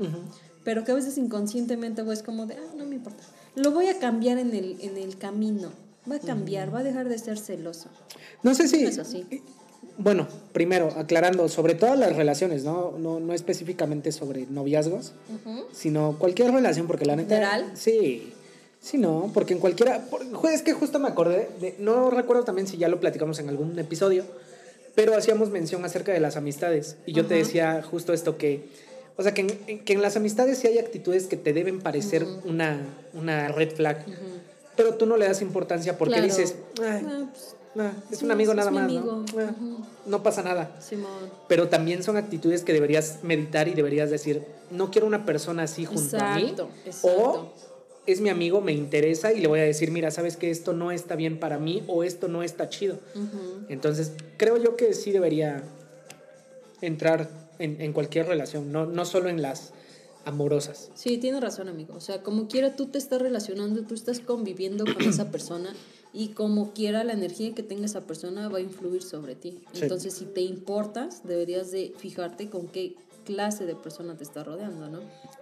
pero 0.63 0.83
que 0.83 0.91
a 0.93 0.95
veces 0.95 1.17
inconscientemente 1.19 2.03
pues, 2.03 2.19
es 2.19 2.25
como 2.25 2.47
de, 2.47 2.55
ah, 2.55 2.73
no 2.75 2.85
me 2.85 2.95
importa. 2.95 3.23
Lo 3.55 3.69
voy 3.71 3.87
a 3.87 3.99
cambiar 3.99 4.39
en 4.39 4.55
el, 4.55 4.77
en 4.81 4.97
el 4.97 5.17
camino. 5.19 5.71
Va 6.11 6.15
a 6.15 6.19
cambiar, 6.19 6.73
va 6.73 6.79
a 6.79 6.83
dejar 6.83 7.07
de 7.07 7.19
ser 7.19 7.37
celoso. 7.37 7.89
No 8.41 8.55
sé 8.55 8.67
si. 8.67 8.83
Es 8.83 8.97
así. 8.97 9.27
Bueno, 9.97 10.27
primero, 10.53 10.89
aclarando, 10.97 11.47
sobre 11.49 11.75
todas 11.75 11.97
las 11.99 12.15
relaciones, 12.15 12.63
¿no? 12.63 12.93
No, 12.97 13.19
no 13.19 13.33
específicamente 13.33 14.11
sobre 14.11 14.45
noviazgos, 14.47 15.13
sino 15.73 16.17
cualquier 16.17 16.51
relación, 16.51 16.87
porque 16.87 17.05
la 17.05 17.15
neta. 17.15 17.35
¿General? 17.35 17.71
Sí. 17.75 18.33
Sí, 18.79 18.97
no, 18.97 19.29
porque 19.33 19.53
en 19.53 19.59
cualquiera. 19.59 20.03
es 20.51 20.61
que 20.63 20.73
justo 20.73 20.97
me 20.97 21.07
acordé, 21.07 21.49
de, 21.59 21.75
no 21.77 22.09
recuerdo 22.09 22.43
también 22.43 22.65
si 22.67 22.77
ya 22.77 22.87
lo 22.87 22.99
platicamos 22.99 23.37
en 23.39 23.47
algún 23.49 23.77
episodio, 23.77 24.23
pero 24.95 25.15
hacíamos 25.15 25.51
mención 25.51 25.85
acerca 25.85 26.11
de 26.11 26.19
las 26.19 26.35
amistades. 26.35 26.97
Y 27.05 27.13
yo 27.13 27.25
te 27.27 27.35
decía 27.35 27.83
justo 27.83 28.11
esto 28.11 28.37
que. 28.37 28.65
O 29.17 29.23
sea, 29.23 29.33
que 29.35 29.41
en, 29.67 29.79
que 29.85 29.93
en 29.93 30.01
las 30.01 30.15
amistades 30.15 30.57
sí 30.57 30.67
hay 30.67 30.79
actitudes 30.79 31.27
que 31.27 31.37
te 31.37 31.53
deben 31.53 31.79
parecer 31.79 32.25
una, 32.43 32.79
una 33.13 33.49
red 33.49 33.69
flag, 33.75 34.03
pero 34.75 34.95
tú 34.95 35.05
no 35.05 35.15
le 35.15 35.27
das 35.27 35.43
importancia 35.43 35.97
porque 35.99 36.15
Claro. 36.15 36.27
dices, 36.27 36.55
"Ay, 36.81 37.05
Ah, 37.05 37.29
pues, 37.31 37.55
Ah, 37.77 37.93
es 38.11 38.21
un 38.21 38.31
amigo 38.31 38.51
es 38.51 38.57
nada 38.57 38.71
más, 38.71 38.83
amigo. 38.83 39.23
¿no? 39.33 39.41
Ah, 39.41 39.51
no 40.05 40.23
pasa 40.23 40.43
nada. 40.43 40.75
Simón. 40.81 41.29
Pero 41.47 41.69
también 41.69 42.03
son 42.03 42.17
actitudes 42.17 42.63
que 42.63 42.73
deberías 42.73 43.19
meditar 43.23 43.67
y 43.67 43.73
deberías 43.73 44.09
decir, 44.09 44.43
no 44.71 44.91
quiero 44.91 45.07
una 45.07 45.25
persona 45.25 45.63
así 45.63 45.85
junto 45.85 46.17
a 46.17 46.35
mí. 46.35 46.41
Exacto, 46.41 46.69
O 47.03 47.09
exacto. 47.09 47.53
es 48.07 48.19
mi 48.21 48.29
amigo, 48.29 48.59
me 48.61 48.73
interesa 48.73 49.31
y 49.31 49.39
le 49.39 49.47
voy 49.47 49.59
a 49.59 49.63
decir, 49.63 49.91
mira, 49.91 50.11
sabes 50.11 50.35
que 50.35 50.49
esto 50.51 50.73
no 50.73 50.91
está 50.91 51.15
bien 51.15 51.39
para 51.39 51.59
mí 51.59 51.83
o 51.87 52.03
esto 52.03 52.27
no 52.27 52.43
está 52.43 52.67
chido. 52.69 52.99
Entonces, 53.69 54.11
creo 54.37 54.57
yo 54.57 54.75
que 54.75 54.93
sí 54.93 55.11
debería 55.11 55.63
entrar 56.81 57.29
en, 57.59 57.79
en 57.79 57.93
cualquier 57.93 58.27
relación, 58.27 58.71
no, 58.71 58.85
no 58.85 59.05
solo 59.05 59.29
en 59.29 59.41
las 59.41 59.71
amorosas. 60.25 60.89
Sí, 60.95 61.17
tienes 61.17 61.41
razón, 61.41 61.67
amigo. 61.67 61.93
O 61.95 62.01
sea, 62.01 62.21
como 62.21 62.47
quiera 62.47 62.75
tú 62.75 62.87
te 62.87 62.97
estás 62.97 63.21
relacionando, 63.21 63.81
tú 63.83 63.93
estás 63.93 64.19
conviviendo 64.19 64.83
con 64.85 65.01
esa 65.03 65.31
persona 65.31 65.73
y 66.13 66.29
como 66.29 66.73
quiera 66.73 67.03
la 67.03 67.13
energía 67.13 67.53
que 67.53 67.63
tenga 67.63 67.85
esa 67.85 68.01
persona 68.01 68.49
va 68.49 68.57
a 68.57 68.61
influir 68.61 69.01
sobre 69.01 69.35
ti. 69.35 69.61
Sí. 69.73 69.83
Entonces, 69.83 70.13
si 70.13 70.25
te 70.25 70.41
importas, 70.41 71.21
deberías 71.25 71.71
de 71.71 71.93
fijarte 71.97 72.49
con 72.49 72.67
qué 72.67 72.95
clase 73.25 73.65
de 73.65 73.75
persona 73.75 74.15
te 74.17 74.23
está 74.23 74.43
rodeando, 74.43 74.89
¿no? 74.89 74.99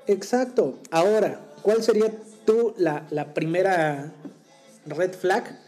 Exacto. 0.08 0.78
Ahora, 0.92 1.42
¿cuál 1.62 1.82
sería 1.82 2.12
tú 2.46 2.74
la, 2.78 3.08
la 3.10 3.34
primera 3.34 4.14
red 4.86 5.14
flag 5.14 5.60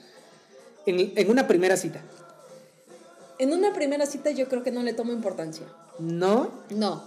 en, 0.86 1.13
en 1.15 1.29
una 1.29 1.48
primera 1.48 1.77
cita? 1.77 2.01
En 3.39 3.53
una 3.53 3.74
primera 3.74 4.05
cita 4.05 4.29
yo 4.31 4.48
creo 4.48 4.62
que 4.62 4.72
no 4.72 4.84
le 4.84 4.93
tomo 4.93 5.13
importancia. 5.13 5.65
¿No? 6.00 6.51
No, 6.70 7.03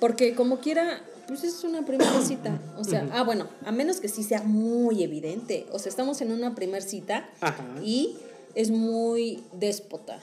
porque 0.00 0.34
como 0.34 0.58
quiera, 0.58 1.00
pues 1.26 1.44
es 1.44 1.64
una 1.64 1.84
primera 1.84 2.20
cita. 2.22 2.60
O 2.78 2.84
sea, 2.84 3.08
ah, 3.12 3.22
bueno, 3.22 3.48
a 3.64 3.72
menos 3.72 4.00
que 4.00 4.08
sí 4.08 4.22
sea 4.22 4.42
muy 4.42 5.02
evidente. 5.02 5.66
O 5.72 5.78
sea, 5.78 5.90
estamos 5.90 6.20
en 6.20 6.32
una 6.32 6.54
primera 6.54 6.80
cita 6.84 7.28
Ajá. 7.40 7.64
y 7.82 8.16
es 8.54 8.70
muy 8.70 9.42
déspota. 9.52 10.20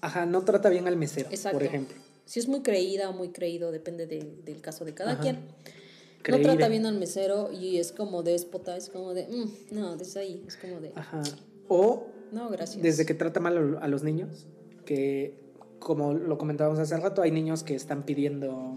Ajá, 0.00 0.26
no 0.26 0.42
trata 0.44 0.68
bien 0.68 0.86
al 0.86 0.96
mesero, 0.96 1.28
Exacto. 1.30 1.58
por 1.58 1.66
ejemplo. 1.66 1.96
Si 2.26 2.38
es 2.40 2.48
muy 2.48 2.60
creída 2.62 3.08
o 3.08 3.12
muy 3.12 3.28
creído, 3.30 3.70
depende 3.72 4.06
de- 4.06 4.36
del 4.44 4.60
caso 4.60 4.84
de 4.84 4.94
cada 4.94 5.12
Ajá. 5.12 5.22
quien. 5.22 5.38
Creída. 6.22 6.48
No 6.48 6.56
trata 6.56 6.68
bien 6.68 6.86
al 6.86 6.98
mesero 6.98 7.50
y 7.52 7.78
es 7.78 7.92
como 7.92 8.22
déspota, 8.22 8.76
es 8.76 8.88
como 8.88 9.14
de, 9.14 9.28
"Mm, 9.28 9.74
no, 9.76 9.96
desde 9.96 10.20
ahí, 10.20 10.44
es 10.46 10.56
como 10.56 10.80
de, 10.80 10.92
Ajá. 10.96 11.22
O 11.68 12.06
no, 12.32 12.48
gracias. 12.50 12.82
desde 12.82 13.06
que 13.06 13.14
trata 13.14 13.38
mal 13.40 13.76
a 13.80 13.84
a 13.84 13.88
los 13.88 14.02
niños, 14.02 14.46
que 14.84 15.34
como 15.78 16.14
lo 16.14 16.36
comentábamos 16.36 16.78
hace 16.80 16.96
rato, 16.96 17.22
hay 17.22 17.30
niños 17.30 17.62
que 17.62 17.74
están 17.76 18.02
pidiendo 18.04 18.76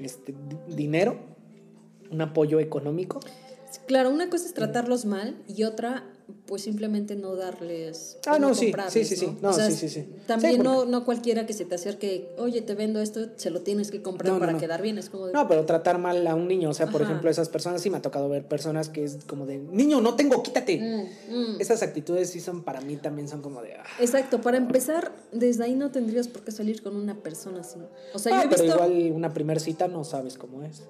este, 0.00 0.34
di- 0.48 0.74
dinero, 0.74 1.18
un 2.10 2.20
apoyo 2.20 2.58
económico. 2.60 3.20
Claro, 3.86 4.10
una 4.10 4.28
cosa 4.30 4.46
es 4.46 4.54
tratarlos 4.54 5.04
mal 5.04 5.36
y 5.46 5.62
otra, 5.64 6.04
pues 6.46 6.62
simplemente 6.62 7.16
no 7.16 7.36
darles. 7.36 8.18
Ah, 8.26 8.38
no, 8.38 8.54
sí, 8.54 8.66
comprarles, 8.66 8.92
sí, 8.92 9.04
sí, 9.04 9.16
sí. 9.16 9.36
No, 9.40 9.50
O 9.50 9.52
sea, 9.52 9.66
sí, 9.70 9.74
sí, 9.76 9.88
sí. 9.88 10.08
También 10.26 10.52
Sí, 10.54 10.58
no, 10.58 10.74
porque- 10.76 10.90
no 10.90 11.04
cualquiera 11.04 11.46
que 11.46 11.52
se 11.52 11.64
te 11.64 11.74
acerque, 11.74 12.30
oye, 12.38 12.62
te 12.62 12.74
vendo 12.74 13.00
esto, 13.00 13.28
se 13.36 13.50
lo 13.50 13.60
tienes 13.62 13.90
que 13.90 14.02
comprar 14.02 14.28
No, 14.28 14.34
no, 14.34 14.40
para 14.40 14.52
no. 14.52 14.58
quedar 14.58 14.82
bien. 14.82 14.98
Es 14.98 15.10
como 15.10 15.26
de. 15.26 15.32
No, 15.32 15.48
pero 15.48 15.64
tratar 15.66 15.98
mal 15.98 16.26
a 16.26 16.34
un 16.34 16.48
niño, 16.48 16.70
o 16.70 16.74
sea, 16.74 16.86
por 16.88 17.02
Ajá. 17.02 17.10
ejemplo, 17.10 17.30
esas 17.30 17.48
personas 17.48 17.82
sí 17.82 17.90
me 17.90 17.98
ha 17.98 18.02
tocado 18.02 18.28
ver 18.28 18.46
personas 18.46 18.88
que 18.88 19.04
es 19.04 19.18
como 19.26 19.46
de, 19.46 19.58
niño, 19.58 20.00
no 20.00 20.14
tengo, 20.16 20.42
quítate. 20.42 20.78
Mm, 20.78 21.34
mm. 21.34 21.60
Esas 21.60 21.82
actitudes 21.82 22.30
sí 22.30 22.40
son 22.40 22.62
para 22.62 22.80
mí 22.80 22.96
también 22.96 23.28
son 23.28 23.42
como 23.42 23.62
de... 23.62 23.74
ah. 23.74 23.84
Exacto, 24.00 24.40
para 24.40 24.56
empezar, 24.56 25.12
desde 25.32 25.64
ahí 25.64 25.74
no 25.74 25.90
tendrías 25.90 26.28
por 26.28 26.42
qué 26.42 26.52
salir 26.52 26.82
con 26.82 26.96
una 26.96 27.14
persona 27.22 27.60
así. 27.60 27.78
O 28.14 28.18
sea, 28.18 28.34
Ah, 28.38 28.42
yo 28.44 28.46
he 28.48 28.50
pero 28.50 28.62
visto. 28.64 28.76
igual 28.84 29.12
una 29.12 29.32
primer 29.32 29.60
cita 29.60 29.88
no 29.88 30.04
sabes 30.04 30.36
cómo 30.38 30.62
es. 30.62 30.82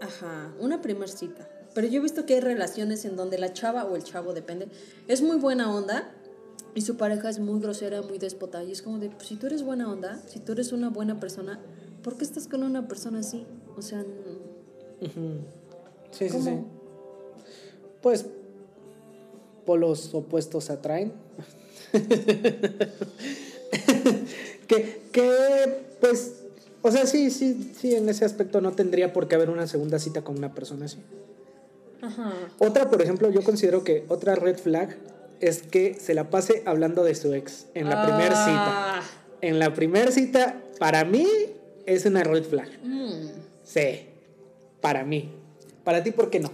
Ajá, 0.00 0.54
una 0.60 0.80
primer 0.80 1.08
cita. 1.08 1.48
Pero 1.78 1.86
yo 1.86 2.00
he 2.00 2.02
visto 2.02 2.26
que 2.26 2.34
hay 2.34 2.40
relaciones 2.40 3.04
en 3.04 3.14
donde 3.14 3.38
la 3.38 3.52
chava 3.52 3.84
o 3.84 3.94
el 3.94 4.02
chavo, 4.02 4.34
depende, 4.34 4.66
es 5.06 5.22
muy 5.22 5.36
buena 5.36 5.72
onda 5.72 6.10
y 6.74 6.80
su 6.80 6.96
pareja 6.96 7.30
es 7.30 7.38
muy 7.38 7.60
grosera, 7.60 8.02
muy 8.02 8.18
déspota. 8.18 8.64
Y 8.64 8.72
es 8.72 8.82
como 8.82 8.98
de, 8.98 9.10
pues, 9.10 9.28
si 9.28 9.36
tú 9.36 9.46
eres 9.46 9.62
buena 9.62 9.88
onda, 9.88 10.20
si 10.26 10.40
tú 10.40 10.50
eres 10.50 10.72
una 10.72 10.90
buena 10.90 11.20
persona, 11.20 11.60
¿por 12.02 12.16
qué 12.16 12.24
estás 12.24 12.48
con 12.48 12.64
una 12.64 12.88
persona 12.88 13.20
así? 13.20 13.46
O 13.76 13.82
sea. 13.82 14.04
Sí, 15.00 15.08
sí, 16.10 16.28
¿Cómo? 16.30 16.44
sí. 16.44 16.64
Pues 18.02 18.26
polos 19.64 20.12
opuestos 20.14 20.64
se 20.64 20.72
atraen. 20.72 21.12
que, 24.66 25.02
que, 25.12 25.84
pues, 26.00 26.42
o 26.82 26.90
sea, 26.90 27.06
sí, 27.06 27.30
sí, 27.30 27.72
sí, 27.78 27.94
en 27.94 28.08
ese 28.08 28.24
aspecto 28.24 28.60
no 28.60 28.72
tendría 28.72 29.12
por 29.12 29.28
qué 29.28 29.36
haber 29.36 29.48
una 29.48 29.68
segunda 29.68 30.00
cita 30.00 30.22
con 30.22 30.38
una 30.38 30.52
persona 30.56 30.86
así. 30.86 30.98
Ajá. 32.02 32.32
Otra, 32.58 32.88
por 32.90 33.02
ejemplo, 33.02 33.30
yo 33.30 33.42
considero 33.42 33.84
que 33.84 34.04
otra 34.08 34.34
red 34.34 34.56
flag 34.58 34.96
es 35.40 35.62
que 35.62 35.94
se 35.94 36.14
la 36.14 36.30
pase 36.30 36.62
hablando 36.66 37.04
de 37.04 37.14
su 37.14 37.32
ex 37.34 37.66
en 37.74 37.88
la 37.88 38.04
primera 38.04 38.34
Ah. 38.36 39.02
cita. 39.02 39.14
En 39.40 39.58
la 39.58 39.72
primera 39.74 40.10
cita, 40.10 40.60
para 40.78 41.04
mí, 41.04 41.26
es 41.86 42.04
una 42.06 42.24
red 42.24 42.42
flag. 42.44 42.68
Mm. 42.82 43.28
Sí, 43.64 44.00
para 44.80 45.04
mí. 45.04 45.30
Para 45.84 46.02
ti, 46.02 46.10
¿por 46.10 46.28
qué 46.30 46.40
no? 46.40 46.50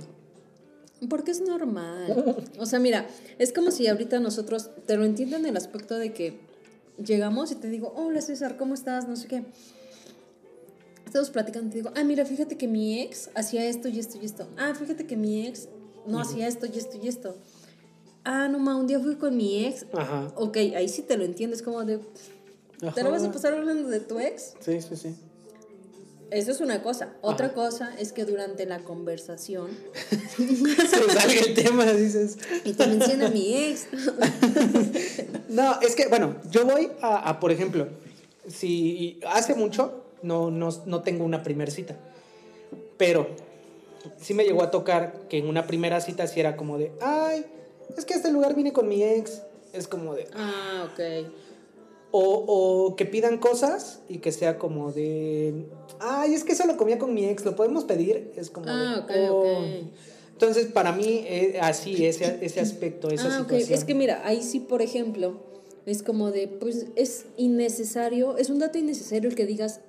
Porque 1.08 1.30
es 1.32 1.40
normal. 1.40 2.36
O 2.58 2.66
sea, 2.66 2.78
mira, 2.78 3.06
es 3.38 3.52
como 3.52 3.70
si 3.70 3.86
ahorita 3.88 4.20
nosotros, 4.20 4.70
te 4.86 4.96
lo 4.96 5.04
entiendo 5.04 5.36
en 5.36 5.46
el 5.46 5.56
aspecto 5.56 5.98
de 5.98 6.12
que 6.12 6.38
llegamos 7.02 7.50
y 7.52 7.56
te 7.56 7.68
digo, 7.68 7.92
hola 7.96 8.20
César, 8.20 8.56
¿cómo 8.56 8.74
estás? 8.74 9.08
No 9.08 9.16
sé 9.16 9.28
qué. 9.28 9.42
Estamos 11.14 11.30
platicando 11.30 11.68
y 11.68 11.71
te 11.71 11.76
digo, 11.76 11.92
ah, 11.94 12.02
mira, 12.02 12.25
fíjate 12.26 12.56
que 12.59 12.66
mi 12.66 13.00
ex 13.00 13.30
hacía 13.37 13.64
esto 13.66 13.87
y 13.87 14.00
esto 14.00 14.18
y 14.21 14.25
esto. 14.25 14.49
Ah, 14.56 14.75
fíjate 14.75 15.06
que 15.06 15.16
mi 15.16 15.47
ex 15.47 15.68
no 16.09 16.18
hacía 16.18 16.49
esto 16.49 16.66
y 16.66 16.76
esto 16.76 16.99
y 17.00 17.06
esto. 17.06 17.37
Ah, 18.25 18.49
no, 18.49 18.59
ma, 18.59 18.75
un 18.75 18.88
día 18.88 18.99
fui 18.99 19.14
con 19.14 19.37
mi 19.37 19.64
ex. 19.64 19.87
Ajá. 19.97 20.33
Ok, 20.35 20.56
ahí 20.56 20.88
sí 20.88 21.02
te 21.02 21.16
lo 21.16 21.23
entiendo, 21.23 21.54
es 21.54 21.62
como 21.62 21.85
de, 21.85 22.00
¿te 22.97 23.04
lo 23.04 23.12
vas 23.12 23.23
a 23.23 23.30
pasar 23.30 23.54
hablando 23.54 23.88
de 23.88 24.00
tu 24.00 24.18
ex? 24.18 24.54
Sí, 24.59 24.83
sí, 24.83 24.97
sí. 24.97 25.14
Eso 26.33 26.50
es 26.50 26.61
una 26.61 26.83
cosa. 26.83 27.14
Otra 27.21 27.47
Ajá. 27.47 27.54
cosa 27.54 27.94
es 27.97 28.12
que 28.12 28.25
durante 28.25 28.66
la 28.66 28.80
conversación 28.80 29.68
Se 30.37 31.12
salga 31.12 31.33
el 31.47 31.54
tema, 31.54 31.92
dices. 31.92 32.38
y 32.64 32.73
te 32.73 32.88
menciona 32.88 33.28
mi 33.30 33.54
ex. 33.54 33.87
No, 35.49 35.80
es 35.80 35.94
que, 35.94 36.09
bueno, 36.09 36.35
yo 36.50 36.66
voy 36.66 36.90
a, 37.00 37.28
a, 37.28 37.38
por 37.38 37.52
ejemplo, 37.52 37.87
si 38.49 39.21
hace 39.28 39.54
mucho 39.54 40.03
no, 40.25 40.50
no, 40.50 40.71
no 40.87 41.02
tengo 41.02 41.25
una 41.25 41.43
primera 41.43 41.71
cita, 41.71 41.97
pero 42.97 43.28
sí 44.19 44.35
me 44.35 44.45
llegó 44.45 44.62
a 44.62 44.71
tocar 44.71 45.28
que 45.28 45.38
en 45.38 45.47
una 45.49 45.66
primera 45.66 46.00
cita 46.00 46.26
sí 46.26 46.40
era 46.40 46.57
como 46.57 46.78
de, 46.78 46.93
ay, 47.00 47.45
es 47.97 48.04
que 48.04 48.14
a 48.14 48.16
este 48.16 48.33
lugar 48.33 48.54
vine 48.54 48.73
con 48.73 48.88
mi 48.88 49.02
ex, 49.02 49.43
es 49.73 49.87
como 49.87 50.14
de, 50.14 50.26
Ah, 50.35 50.88
ok. 50.90 51.00
o, 52.11 52.45
o 52.88 52.97
que 52.97 53.07
pidan 53.07 53.38
cosas 53.38 54.00
y 54.09 54.19
que 54.19 54.33
sea 54.33 54.59
como 54.59 54.93
de, 54.93 55.66
ay, 56.00 56.35
es 56.35 56.45
que 56.45 56.52
eso 56.52 56.66
lo 56.66 56.76
comía 56.76 56.99
con 56.99 57.12
mi 57.14 57.25
ex, 57.26 57.45
¿lo 57.45 57.54
podemos 57.57 57.85
pedir? 57.85 58.33
Es 58.37 58.50
como 58.50 58.66
Ah, 58.69 59.04
de, 59.09 59.31
"Oh". 59.31 59.40
ok. 59.40 59.47
Entonces, 60.33 60.66
para 60.66 60.90
mí, 60.93 61.25
eh, 61.28 61.59
así, 61.62 62.04
ese, 62.07 62.38
ese 62.45 62.61
aspecto, 62.61 63.09
esa 63.11 63.28
Ah, 63.28 63.38
situación. 63.38 63.78
Es 63.78 63.85
que 63.85 63.95
mira, 63.95 64.23
ahí 64.25 64.43
sí, 64.43 64.59
por 64.59 64.83
ejemplo, 64.83 65.40
es 65.87 66.02
como 66.02 66.33
de, 66.33 66.49
pues 66.49 66.87
es 66.97 67.26
innecesario, 67.37 68.37
es 68.37 68.50
un 68.50 68.59
dato 68.59 68.76
innecesario 68.78 69.28
el 69.28 69.37
que 69.37 69.47
digas, 69.47 69.81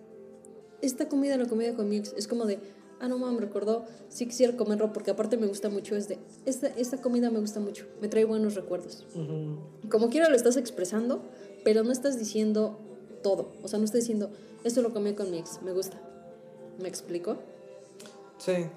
esta 0.86 1.08
comida 1.10 1.38
la 1.38 1.48
comida 1.48 1.74
con 1.76 1.90
mi 1.90 1.98
ex. 1.98 2.14
Es 2.18 2.28
como 2.28 2.46
de, 2.46 2.60
ah, 3.00 3.08
no 3.08 3.18
mames, 3.18 3.40
me 3.40 3.46
recordó, 3.46 3.86
sí 4.10 4.26
quisiera 4.26 4.56
comerlo 4.56 4.94
porque 4.94 5.12
aparte 5.12 5.38
me 5.38 5.48
gusta 5.48 5.70
mucho, 5.70 5.96
es 5.96 6.08
de, 6.08 6.18
esta, 6.46 6.68
esta 6.68 7.02
comida 7.02 7.30
me 7.30 7.40
gusta 7.40 7.60
mucho, 7.60 7.86
me 8.02 8.08
trae 8.08 8.26
buenos 8.26 8.56
recuerdos. 8.56 9.06
Como 9.90 10.10
quiera 10.10 10.30
lo 10.30 10.36
estás 10.36 10.58
expresando, 10.58 11.22
pero 11.64 11.84
no 11.84 11.92
estás 11.92 12.20
diciendo 12.20 12.80
todo. 13.22 13.52
O 13.64 13.68
sea, 13.68 13.80
no 13.80 13.86
estás 13.86 14.02
diciendo, 14.02 14.30
esto 14.64 14.82
lo 14.82 14.94
comí 14.94 15.14
con 15.14 15.32
mi 15.32 15.38
ex, 15.40 15.62
me 15.64 15.74
gusta. 15.74 16.02
¿Me 16.80 16.88
explico? 16.88 17.38
Sí. 18.38 18.68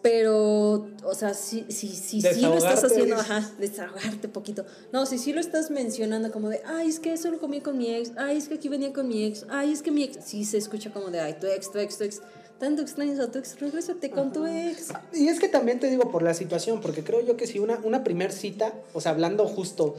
Pero, 0.00 0.88
o 1.02 1.14
sea, 1.14 1.34
si, 1.34 1.64
si, 1.70 1.88
si, 1.88 2.22
sí 2.22 2.40
lo 2.40 2.54
estás 2.54 2.84
haciendo, 2.84 3.16
ajá, 3.16 3.50
desahogarte 3.58 4.28
poquito. 4.28 4.64
No, 4.92 5.06
si 5.06 5.18
sí 5.18 5.32
lo 5.32 5.40
estás 5.40 5.72
mencionando 5.72 6.30
como 6.30 6.48
de, 6.48 6.62
ay, 6.64 6.88
es 6.88 7.00
que 7.00 7.12
eso 7.12 7.30
lo 7.32 7.40
comí 7.40 7.60
con 7.60 7.76
mi 7.76 7.92
ex, 7.92 8.12
ay, 8.16 8.36
es 8.36 8.48
que 8.48 8.54
aquí 8.54 8.68
venía 8.68 8.92
con 8.92 9.08
mi 9.08 9.24
ex, 9.24 9.44
ay, 9.50 9.72
es 9.72 9.82
que 9.82 9.90
mi 9.90 10.04
ex, 10.04 10.24
sí 10.24 10.44
se 10.44 10.56
escucha 10.56 10.92
como 10.92 11.08
de, 11.10 11.20
ay, 11.20 11.36
tu 11.40 11.48
ex, 11.48 11.72
tu 11.72 11.78
ex, 11.78 11.98
tu 11.98 12.04
ex, 12.04 12.22
tanto 12.60 12.80
extrañas 12.82 13.18
a 13.18 13.30
tu 13.30 13.38
ex, 13.38 13.58
regrésate 13.58 14.10
con 14.10 14.32
tu 14.32 14.46
ex. 14.46 14.92
Y 15.12 15.26
es 15.26 15.40
que 15.40 15.48
también 15.48 15.80
te 15.80 15.90
digo 15.90 16.12
por 16.12 16.22
la 16.22 16.34
situación, 16.34 16.80
porque 16.80 17.02
creo 17.02 17.20
yo 17.20 17.36
que 17.36 17.48
si 17.48 17.58
una, 17.58 17.80
una 17.82 18.04
primer 18.04 18.30
cita, 18.30 18.74
o 18.94 19.00
sea, 19.00 19.10
hablando 19.12 19.46
justo 19.48 19.96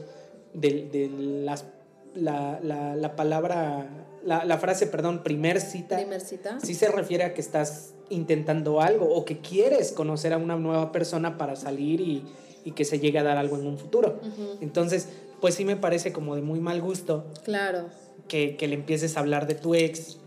de, 0.54 0.88
de 0.90 1.10
las, 1.44 1.66
la, 2.14 2.58
la, 2.62 2.96
la 2.96 3.16
palabra, 3.16 3.86
la, 4.24 4.44
la 4.44 4.58
frase, 4.58 4.86
perdón, 4.86 5.22
primer 5.22 5.60
cita, 5.60 5.96
Primer 5.96 6.20
cita. 6.20 6.58
sí 6.60 6.74
se 6.74 6.88
refiere 6.88 7.24
a 7.24 7.34
que 7.34 7.40
estás 7.40 7.94
intentando 8.10 8.80
algo 8.80 9.06
o 9.14 9.24
que 9.24 9.38
quieres 9.40 9.92
conocer 9.92 10.32
a 10.32 10.36
una 10.36 10.56
nueva 10.56 10.92
persona 10.92 11.38
para 11.38 11.56
salir 11.56 12.00
y, 12.00 12.24
y 12.64 12.72
que 12.72 12.84
se 12.84 12.98
llegue 12.98 13.18
a 13.18 13.22
dar 13.22 13.38
algo 13.38 13.56
en 13.56 13.66
un 13.66 13.78
futuro. 13.78 14.20
Entonces, 14.60 15.08
pues 15.40 15.54
sí 15.54 15.64
me 15.64 15.76
parece 15.76 16.12
como 16.12 16.34
de 16.36 16.42
muy 16.42 16.60
mal 16.60 16.80
gusto 16.82 17.24
Claro. 17.44 17.86
que, 18.28 18.56
que 18.56 18.68
le 18.68 18.74
empieces 18.74 19.16
a 19.16 19.20
hablar 19.20 19.46
de 19.46 19.54
tu 19.54 19.74
ex 19.74 20.18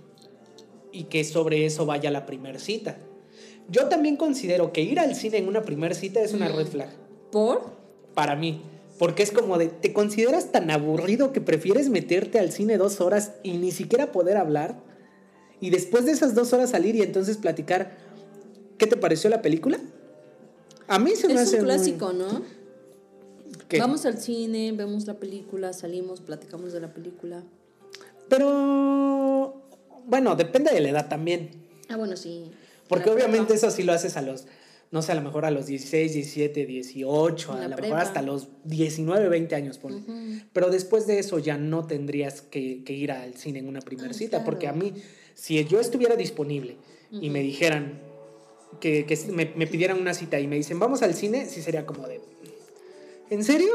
y 0.92 1.04
que 1.06 1.24
sobre 1.24 1.66
eso 1.66 1.86
vaya 1.86 2.10
la 2.12 2.26
primer 2.26 2.60
cita. 2.60 2.98
Yo 3.70 3.88
también 3.90 4.16
considero 4.18 4.72
que 4.74 4.82
ir 4.82 5.00
al 5.00 5.16
cine 5.16 5.38
en 5.38 5.48
una 5.48 5.62
primer 5.62 5.96
cita 5.96 6.20
es 6.22 6.34
una 6.34 6.50
red 6.50 6.68
flag 6.68 6.90
¿Por? 7.32 7.62
para 8.14 8.36
mí. 8.36 8.62
Porque 9.04 9.22
es 9.22 9.32
como 9.34 9.58
de, 9.58 9.68
te 9.68 9.92
consideras 9.92 10.54
tan 10.54 10.72
aburrido 10.72 11.34
que 11.34 11.42
prefieres 11.42 11.89
meterte 11.89 12.39
al 12.39 12.54
cine 12.54 12.78
dos 12.78 13.02
horas 13.02 13.34
y 13.44 13.58
ni 13.58 13.74
siquiera 13.74 14.13
poder 14.13 14.38
hablar. 14.38 14.78
Y 15.60 15.72
después 15.72 16.06
de 16.06 16.13
esas 16.13 16.36
dos 16.36 16.54
horas 16.54 16.70
salir 16.70 16.96
y 16.96 17.02
entonces 17.02 17.36
platicar, 17.36 17.98
¿qué 18.78 18.88
te 18.88 18.96
pareció 18.96 19.30
la 19.30 19.42
película? 19.42 19.78
A 20.88 21.00
mí 21.00 21.18
se 21.18 21.28
me 21.28 21.34
Es 21.34 21.42
hace 21.42 21.58
un 21.58 21.66
muy- 21.66 21.74
clásico, 21.76 22.13
¿no? 22.13 22.44
¿Qué? 23.68 23.78
Vamos 23.78 24.06
al 24.06 24.20
cine, 24.20 24.72
vemos 24.72 25.06
la 25.06 25.16
película, 25.16 25.74
salimos, 25.74 26.22
platicamos 26.22 26.72
de 26.72 26.80
la 26.80 26.94
película. 26.94 27.44
Pero, 28.30 29.63
bueno, 30.06 30.38
depende 30.38 30.72
de 30.72 30.80
la 30.80 30.88
edad 30.92 31.10
también. 31.10 31.50
Ah, 31.89 31.98
bueno, 31.98 32.16
sí. 32.16 32.46
Porque 32.88 33.10
obviamente 33.10 33.54
eso 33.54 33.70
sí 33.70 33.84
lo 33.84 33.92
haces 33.92 34.16
a 34.16 34.22
los, 34.22 34.46
no 34.94 35.02
sé, 35.02 35.12
a 35.12 35.16
lo 35.16 35.22
mejor 35.22 35.44
a 35.46 35.52
los 35.52 35.66
16, 35.66 36.14
17, 36.14 36.66
18, 36.68 37.58
En 37.58 37.64
a 37.64 37.68
lo 37.68 37.78
mejor 37.78 37.98
hasta 37.98 38.22
los 38.22 38.48
19, 38.64 39.28
20 39.28 39.56
años. 39.56 39.78
ponle. 39.80 39.98
Ujú. 40.02 40.46
Pero 40.54 40.70
después 40.70 41.08
de 41.08 41.18
eso 41.20 41.40
ya 41.40 41.58
no 41.58 41.86
tendrías 41.88 42.42
que, 42.42 42.84
que 42.84 42.94
ir 42.94 43.12
al 43.12 43.34
cine 43.34 43.60
en 43.60 43.68
una 43.68 43.80
primera 43.82 44.12
Ah, 44.12 44.14
cita, 44.14 44.30
claro. 44.38 44.46
porque 44.46 44.68
a 44.68 44.74
mí, 44.74 44.94
si 45.34 45.64
yo 45.66 45.80
estuviera 45.80 46.16
disponible 46.16 46.78
y 47.12 47.30
me 47.32 47.42
dijeran 47.42 48.00
que, 48.80 49.06
que 49.06 49.18
me, 49.32 49.52
me 49.56 49.66
pidieran 49.68 50.00
una 50.00 50.14
cita 50.14 50.40
y 50.40 50.48
me 50.48 50.56
dicen, 50.56 50.80
vamos 50.80 51.02
al 51.02 51.14
cine, 51.16 51.48
sí 51.48 51.62
sería 51.64 51.86
como 51.88 52.08
de, 52.08 52.22
¿en 53.30 53.44
serio? 53.44 53.74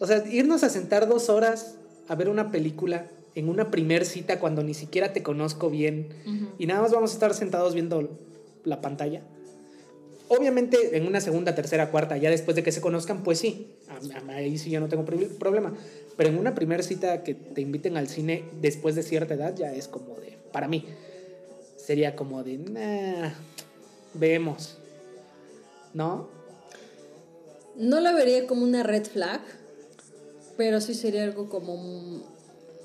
O 0.00 0.06
sea, 0.06 0.24
irnos 0.30 0.62
a 0.64 0.68
sentar 0.68 1.08
dos 1.08 1.28
horas 1.28 1.76
a 2.08 2.14
ver 2.14 2.28
una 2.28 2.50
película 2.50 3.10
en 3.34 3.48
una 3.48 3.70
primer 3.70 4.04
cita 4.04 4.38
cuando 4.38 4.62
ni 4.62 4.74
siquiera 4.74 5.12
te 5.12 5.22
conozco 5.24 5.70
bien 5.70 6.08
y 6.58 6.66
nada 6.66 6.82
más 6.82 6.92
vamos 6.92 7.10
a 7.10 7.14
estar 7.14 7.34
sentados 7.34 7.74
viendo 7.74 8.16
la 8.64 8.80
pantalla. 8.80 9.22
Obviamente 10.38 10.96
en 10.96 11.06
una 11.06 11.20
segunda, 11.20 11.54
tercera, 11.54 11.90
cuarta, 11.90 12.16
ya 12.16 12.30
después 12.30 12.54
de 12.56 12.62
que 12.62 12.72
se 12.72 12.80
conozcan, 12.80 13.22
pues 13.22 13.38
sí, 13.38 13.74
ahí 14.28 14.58
sí 14.58 14.70
yo 14.70 14.80
no 14.80 14.88
tengo 14.88 15.04
proble- 15.04 15.28
problema. 15.38 15.74
Pero 16.16 16.30
en 16.30 16.38
una 16.38 16.54
primera 16.54 16.82
cita 16.82 17.22
que 17.22 17.34
te 17.34 17.60
inviten 17.60 17.96
al 17.96 18.08
cine 18.08 18.44
después 18.60 18.94
de 18.94 19.02
cierta 19.02 19.34
edad 19.34 19.54
ya 19.56 19.72
es 19.72 19.88
como 19.88 20.14
de, 20.16 20.36
para 20.52 20.68
mí, 20.68 20.86
sería 21.76 22.14
como 22.16 22.42
de, 22.44 22.58
nah, 22.58 23.30
vemos, 24.14 24.78
¿no? 25.92 26.28
No 27.76 28.00
la 28.00 28.12
vería 28.12 28.46
como 28.46 28.62
una 28.64 28.82
red 28.84 29.04
flag, 29.04 29.40
pero 30.56 30.80
sí 30.80 30.94
sería 30.94 31.24
algo 31.24 31.48
como 31.48 31.76
mm, 31.76 32.22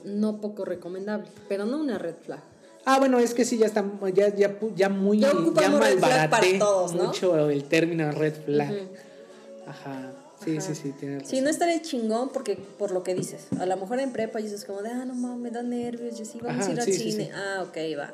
no 0.05 0.41
poco 0.41 0.65
recomendable, 0.65 1.27
pero 1.47 1.65
no 1.65 1.77
una 1.79 1.99
red 1.99 2.15
flag. 2.15 2.41
Ah, 2.85 2.97
bueno, 2.99 3.19
es 3.19 3.33
que 3.33 3.45
sí, 3.45 3.57
ya 3.57 3.67
está, 3.67 3.85
ya, 4.13 4.33
ya, 4.35 4.57
ya 4.75 4.89
muy, 4.89 5.19
Ya 5.19 5.31
ya, 5.59 5.69
malbaraté 5.69 6.57
todos, 6.59 6.93
¿no? 6.95 7.05
mucho 7.05 7.49
el 7.49 7.65
término 7.65 8.11
red 8.11 8.33
flag. 8.45 8.73
Ajá, 9.67 10.11
sí, 10.43 10.57
Ajá. 10.57 10.61
sí, 10.67 10.75
sí, 10.75 10.91
tiene 10.93 11.23
Sí, 11.23 11.41
no 11.41 11.49
estaría 11.49 11.81
chingón 11.81 12.29
porque 12.29 12.55
por 12.55 12.91
lo 12.91 13.03
que 13.03 13.13
dices. 13.13 13.47
A 13.59 13.65
lo 13.65 13.77
mejor 13.77 13.99
en 13.99 14.11
prepa 14.11 14.39
dices 14.39 14.65
como 14.65 14.81
de, 14.81 14.89
ah, 14.89 15.05
no 15.05 15.13
mames, 15.13 15.39
me 15.39 15.51
da 15.51 15.61
nervios, 15.61 16.17
yo 16.17 16.25
sí, 16.25 16.39
vamos 16.41 16.61
Ajá, 16.61 16.69
a 16.69 16.73
ir 16.73 16.79
al 16.79 16.85
sí, 16.85 16.93
cine. 16.93 17.25
sí. 17.25 17.31
Ah, 17.33 17.63
ok, 17.67 17.77
va. 17.99 18.13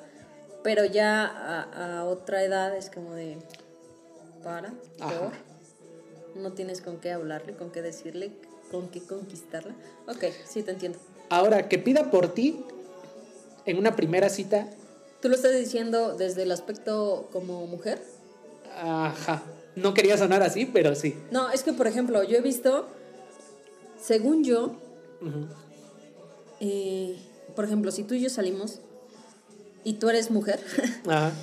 Pero 0.64 0.84
ya 0.84 1.26
a, 1.26 2.00
a 2.00 2.04
otra 2.06 2.44
edad 2.44 2.76
es 2.76 2.90
como 2.90 3.14
de, 3.14 3.38
para, 4.44 4.74
por. 5.00 5.32
No 6.36 6.52
tienes 6.52 6.82
con 6.82 6.98
qué 6.98 7.12
hablarle, 7.12 7.54
con 7.54 7.72
qué 7.72 7.82
decirle, 7.82 8.32
con 8.72 8.90
qué 8.90 9.00
conquistarla. 9.02 9.74
Ok, 10.08 10.26
sí, 10.46 10.64
te 10.64 10.72
entiendo. 10.72 11.00
Ahora, 11.30 11.70
que 11.70 11.80
pida 11.80 12.12
por 12.12 12.34
ti 12.34 12.66
en 13.66 13.78
una 13.78 13.96
primera 13.96 14.30
cita, 14.30 14.68
¿Tú 15.22 15.30
lo 15.30 15.36
estás 15.36 15.58
diciendo 15.58 16.16
desde 16.16 16.44
el 16.44 16.52
aspecto 16.52 17.30
como 17.32 17.66
mujer? 17.68 18.00
ajá. 18.78 19.44
No 19.76 19.94
quería 19.94 20.18
sonar 20.18 20.42
así, 20.44 20.66
pero 20.66 20.96
sí. 20.96 21.16
No, 21.32 21.50
es 21.52 21.64
que, 21.64 21.74
por 21.74 21.88
ejemplo, 21.88 22.24
yo 22.24 22.38
he 22.38 22.42
visto, 22.42 22.88
según 24.02 24.44
yo, 24.44 24.76
eh, 26.60 27.18
por 27.56 27.66
ejemplo, 27.66 27.92
si 27.92 28.04
tú 28.04 28.14
y 28.14 28.22
yo 28.22 28.30
salimos 28.30 28.80
y 29.84 29.94
tú 29.94 30.10
eres 30.10 30.32
mujer, 30.32 30.60
Ajá. 31.08 31.34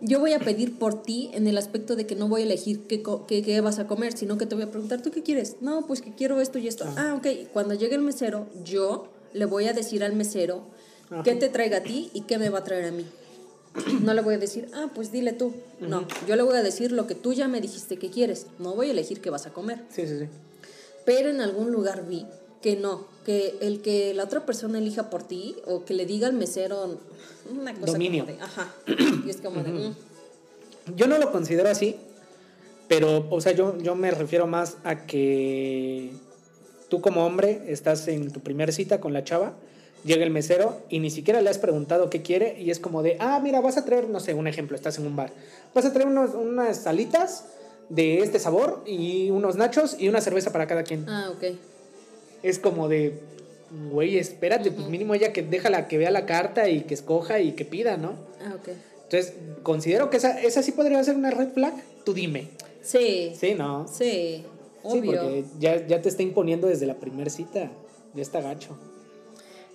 yo 0.00 0.20
voy 0.20 0.32
a 0.34 0.38
pedir 0.38 0.78
por 0.78 1.02
ti 1.02 1.30
en 1.34 1.46
el 1.46 1.58
aspecto 1.58 1.96
de 1.96 2.06
que 2.06 2.14
no 2.14 2.28
voy 2.28 2.42
a 2.42 2.44
elegir 2.44 2.86
qué, 2.86 3.02
qué, 3.26 3.42
qué 3.42 3.60
vas 3.60 3.78
a 3.78 3.86
comer, 3.86 4.16
sino 4.16 4.38
que 4.38 4.46
te 4.46 4.54
voy 4.54 4.64
a 4.64 4.70
preguntar, 4.70 5.02
¿tú 5.02 5.10
qué 5.10 5.22
quieres? 5.22 5.56
No, 5.60 5.86
pues 5.86 6.00
que 6.02 6.14
quiero 6.14 6.40
esto 6.40 6.58
y 6.58 6.68
esto. 6.68 6.84
Ah, 6.96 7.14
ok. 7.16 7.48
Cuando 7.52 7.74
llegue 7.74 7.94
el 7.96 8.02
mesero, 8.02 8.46
yo 8.64 9.08
le 9.32 9.46
voy 9.46 9.66
a 9.66 9.72
decir 9.72 10.04
al 10.04 10.14
mesero 10.14 10.62
Ajá. 11.10 11.22
qué 11.22 11.34
te 11.34 11.48
traiga 11.48 11.78
a 11.78 11.82
ti 11.82 12.10
y 12.14 12.22
qué 12.22 12.38
me 12.38 12.48
va 12.50 12.60
a 12.60 12.64
traer 12.64 12.86
a 12.86 12.92
mí. 12.92 13.06
No 14.02 14.14
le 14.14 14.20
voy 14.22 14.34
a 14.34 14.38
decir, 14.38 14.68
ah, 14.74 14.90
pues 14.94 15.12
dile 15.12 15.32
tú. 15.32 15.52
No, 15.80 16.06
yo 16.26 16.36
le 16.36 16.42
voy 16.42 16.56
a 16.56 16.62
decir 16.62 16.92
lo 16.92 17.06
que 17.06 17.14
tú 17.14 17.32
ya 17.32 17.48
me 17.48 17.60
dijiste 17.60 17.98
que 17.98 18.10
quieres. 18.10 18.46
No 18.58 18.74
voy 18.74 18.88
a 18.88 18.90
elegir 18.92 19.20
qué 19.20 19.30
vas 19.30 19.46
a 19.46 19.52
comer. 19.52 19.82
Sí, 19.90 20.06
sí, 20.06 20.18
sí. 20.18 20.26
Pero 21.04 21.30
en 21.30 21.40
algún 21.40 21.70
lugar 21.72 22.06
vi 22.06 22.26
que 22.62 22.76
no, 22.76 23.06
que 23.24 23.56
el 23.60 23.80
que 23.80 24.12
la 24.14 24.24
otra 24.24 24.44
persona 24.44 24.78
elija 24.78 25.08
por 25.08 25.22
ti 25.22 25.56
o 25.66 25.84
que 25.84 25.94
le 25.94 26.04
diga 26.04 26.26
al 26.26 26.34
mesero 26.34 26.98
una 27.50 27.72
cosa 27.74 27.92
Dominio. 27.92 28.26
como 28.26 28.36
de, 28.36 28.42
ajá. 28.42 28.74
Y 29.26 29.30
es 29.30 29.38
como 29.38 29.62
de, 29.62 29.70
mm, 29.70 29.94
Yo 30.96 31.06
no 31.06 31.16
lo 31.18 31.32
considero 31.32 31.68
así, 31.70 31.96
pero, 32.88 33.26
o 33.30 33.40
sea, 33.40 33.52
yo, 33.52 33.78
yo 33.78 33.94
me 33.94 34.10
refiero 34.10 34.46
más 34.46 34.76
a 34.84 35.06
que 35.06 36.12
tú 36.88 37.00
como 37.00 37.24
hombre 37.24 37.62
estás 37.68 38.08
en 38.08 38.30
tu 38.30 38.40
primera 38.40 38.72
cita 38.72 39.00
con 39.00 39.12
la 39.12 39.24
chava, 39.24 39.54
llega 40.04 40.24
el 40.24 40.30
mesero 40.30 40.76
y 40.88 40.98
ni 40.98 41.10
siquiera 41.10 41.40
le 41.40 41.50
has 41.50 41.58
preguntado 41.58 42.10
qué 42.10 42.22
quiere 42.22 42.60
y 42.60 42.70
es 42.70 42.78
como 42.78 43.02
de, 43.02 43.16
ah, 43.20 43.40
mira, 43.42 43.60
vas 43.60 43.76
a 43.76 43.84
traer, 43.84 44.08
no 44.08 44.20
sé, 44.20 44.34
un 44.34 44.46
ejemplo, 44.46 44.76
estás 44.76 44.98
en 44.98 45.06
un 45.06 45.16
bar, 45.16 45.32
vas 45.74 45.84
a 45.84 45.92
traer 45.92 46.08
unos, 46.08 46.34
unas 46.34 46.78
salitas 46.78 47.46
de 47.88 48.18
este 48.18 48.38
sabor 48.38 48.82
y 48.86 49.30
unos 49.30 49.56
nachos 49.56 49.96
y 49.98 50.08
una 50.08 50.20
cerveza 50.20 50.52
para 50.52 50.66
cada 50.66 50.82
quien. 50.84 51.08
ah, 51.08 51.30
ok. 51.34 51.56
Es 52.42 52.58
como 52.58 52.88
de, 52.88 53.20
güey, 53.90 54.16
espérate, 54.16 54.70
pues 54.70 54.86
mínimo 54.88 55.14
ella 55.14 55.32
que 55.32 55.42
déjala 55.42 55.88
que 55.88 55.98
vea 55.98 56.10
la 56.10 56.24
carta 56.24 56.68
y 56.70 56.82
que 56.82 56.94
escoja 56.94 57.40
y 57.40 57.52
que 57.52 57.64
pida, 57.66 57.96
¿no? 57.98 58.14
Ah, 58.42 58.54
ok. 58.58 58.68
Entonces, 59.04 59.34
considero 59.62 60.08
que 60.08 60.16
esa, 60.16 60.40
esa 60.40 60.62
sí 60.62 60.72
podría 60.72 61.02
ser 61.04 61.16
una 61.16 61.30
red 61.30 61.48
flag. 61.52 61.74
Tú 62.04 62.14
dime. 62.14 62.48
Sí, 62.80 63.32
Sí, 63.38 63.54
¿no? 63.54 63.86
sí, 63.88 64.44
Sí, 64.90 65.02
porque 65.04 65.44
ya, 65.58 65.86
ya 65.86 66.00
te 66.00 66.08
está 66.08 66.22
imponiendo 66.22 66.66
desde 66.66 66.86
la 66.86 66.94
primera 66.94 67.28
cita. 67.28 67.70
Ya 68.14 68.22
está 68.22 68.40
gacho. 68.40 68.78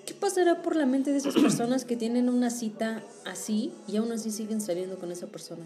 ¿Qué 0.06 0.14
pasará 0.14 0.62
por 0.62 0.76
la 0.76 0.86
mente 0.86 1.12
de 1.12 1.18
esas 1.18 1.34
personas 1.34 1.84
que 1.84 1.96
tienen 1.96 2.30
una 2.30 2.52
cita 2.52 3.04
así 3.26 3.74
y 3.88 3.98
aún 3.98 4.12
así 4.12 4.32
siguen 4.32 4.62
saliendo 4.62 4.98
con 4.98 5.12
esa 5.12 5.28
persona? 5.28 5.64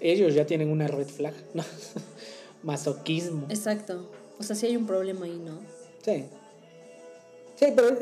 Ellos 0.00 0.34
ya 0.34 0.46
tienen 0.46 0.70
una 0.70 0.86
red 0.86 1.06
flag. 1.06 1.34
¿no? 1.54 1.64
Masoquismo. 2.62 3.46
Exacto. 3.48 4.06
O 4.38 4.42
sea, 4.42 4.54
sí 4.54 4.66
hay 4.66 4.76
un 4.76 4.86
problema 4.86 5.24
ahí, 5.24 5.40
¿no? 5.42 5.58
Sí. 6.02 6.24
Sí, 7.56 7.66
pero 7.74 7.96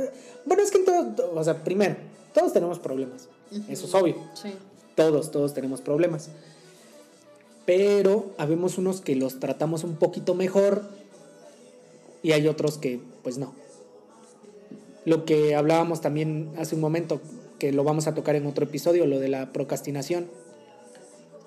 bueno, 0.46 0.62
es 0.62 0.70
que 0.70 0.78
en 0.78 0.84
todo, 0.84 1.32
o 1.34 1.44
sea, 1.44 1.62
primero, 1.62 1.96
todos 2.34 2.52
tenemos 2.52 2.78
problemas. 2.78 3.28
Eso 3.68 3.86
es 3.86 3.94
obvio. 3.94 4.16
Sí. 4.34 4.52
Todos, 4.96 5.30
todos 5.30 5.54
tenemos 5.54 5.80
problemas. 5.80 6.30
Pero 7.66 8.30
habemos 8.38 8.78
unos 8.78 9.00
que 9.00 9.14
los 9.14 9.38
tratamos 9.38 9.84
un 9.84 9.96
poquito 9.96 10.34
mejor 10.34 10.82
y 12.22 12.32
hay 12.32 12.48
otros 12.48 12.78
que 12.78 13.00
pues 13.22 13.38
no. 13.38 13.54
Lo 15.10 15.24
que 15.24 15.56
hablábamos 15.56 16.00
también 16.00 16.52
hace 16.56 16.76
un 16.76 16.80
momento, 16.80 17.20
que 17.58 17.72
lo 17.72 17.82
vamos 17.82 18.06
a 18.06 18.14
tocar 18.14 18.36
en 18.36 18.46
otro 18.46 18.64
episodio, 18.64 19.06
lo 19.06 19.18
de 19.18 19.26
la 19.26 19.50
procrastinación. 19.52 20.28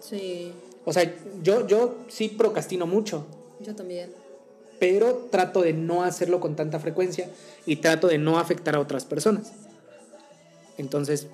Sí, 0.01 0.51
O 0.83 0.91
sea, 0.91 1.15
yo, 1.41 1.65
yo 1.65 1.95
sí 2.09 2.27
procrastino 2.27 2.85
mucho, 2.85 3.25
yo 3.61 3.73
también. 3.73 4.09
pero 4.79 5.29
trato 5.31 5.61
de 5.61 5.71
no 5.71 6.03
hacerlo 6.03 6.41
con 6.41 6.57
tanta 6.57 6.77
frecuencia 6.81 7.29
y 7.65 7.77
trato 7.77 8.07
de 8.09 8.17
no 8.17 8.37
afectar 8.37 8.75
a 8.75 8.81
otras 8.81 9.05
personas. 9.05 9.53
Entonces, 10.77 11.27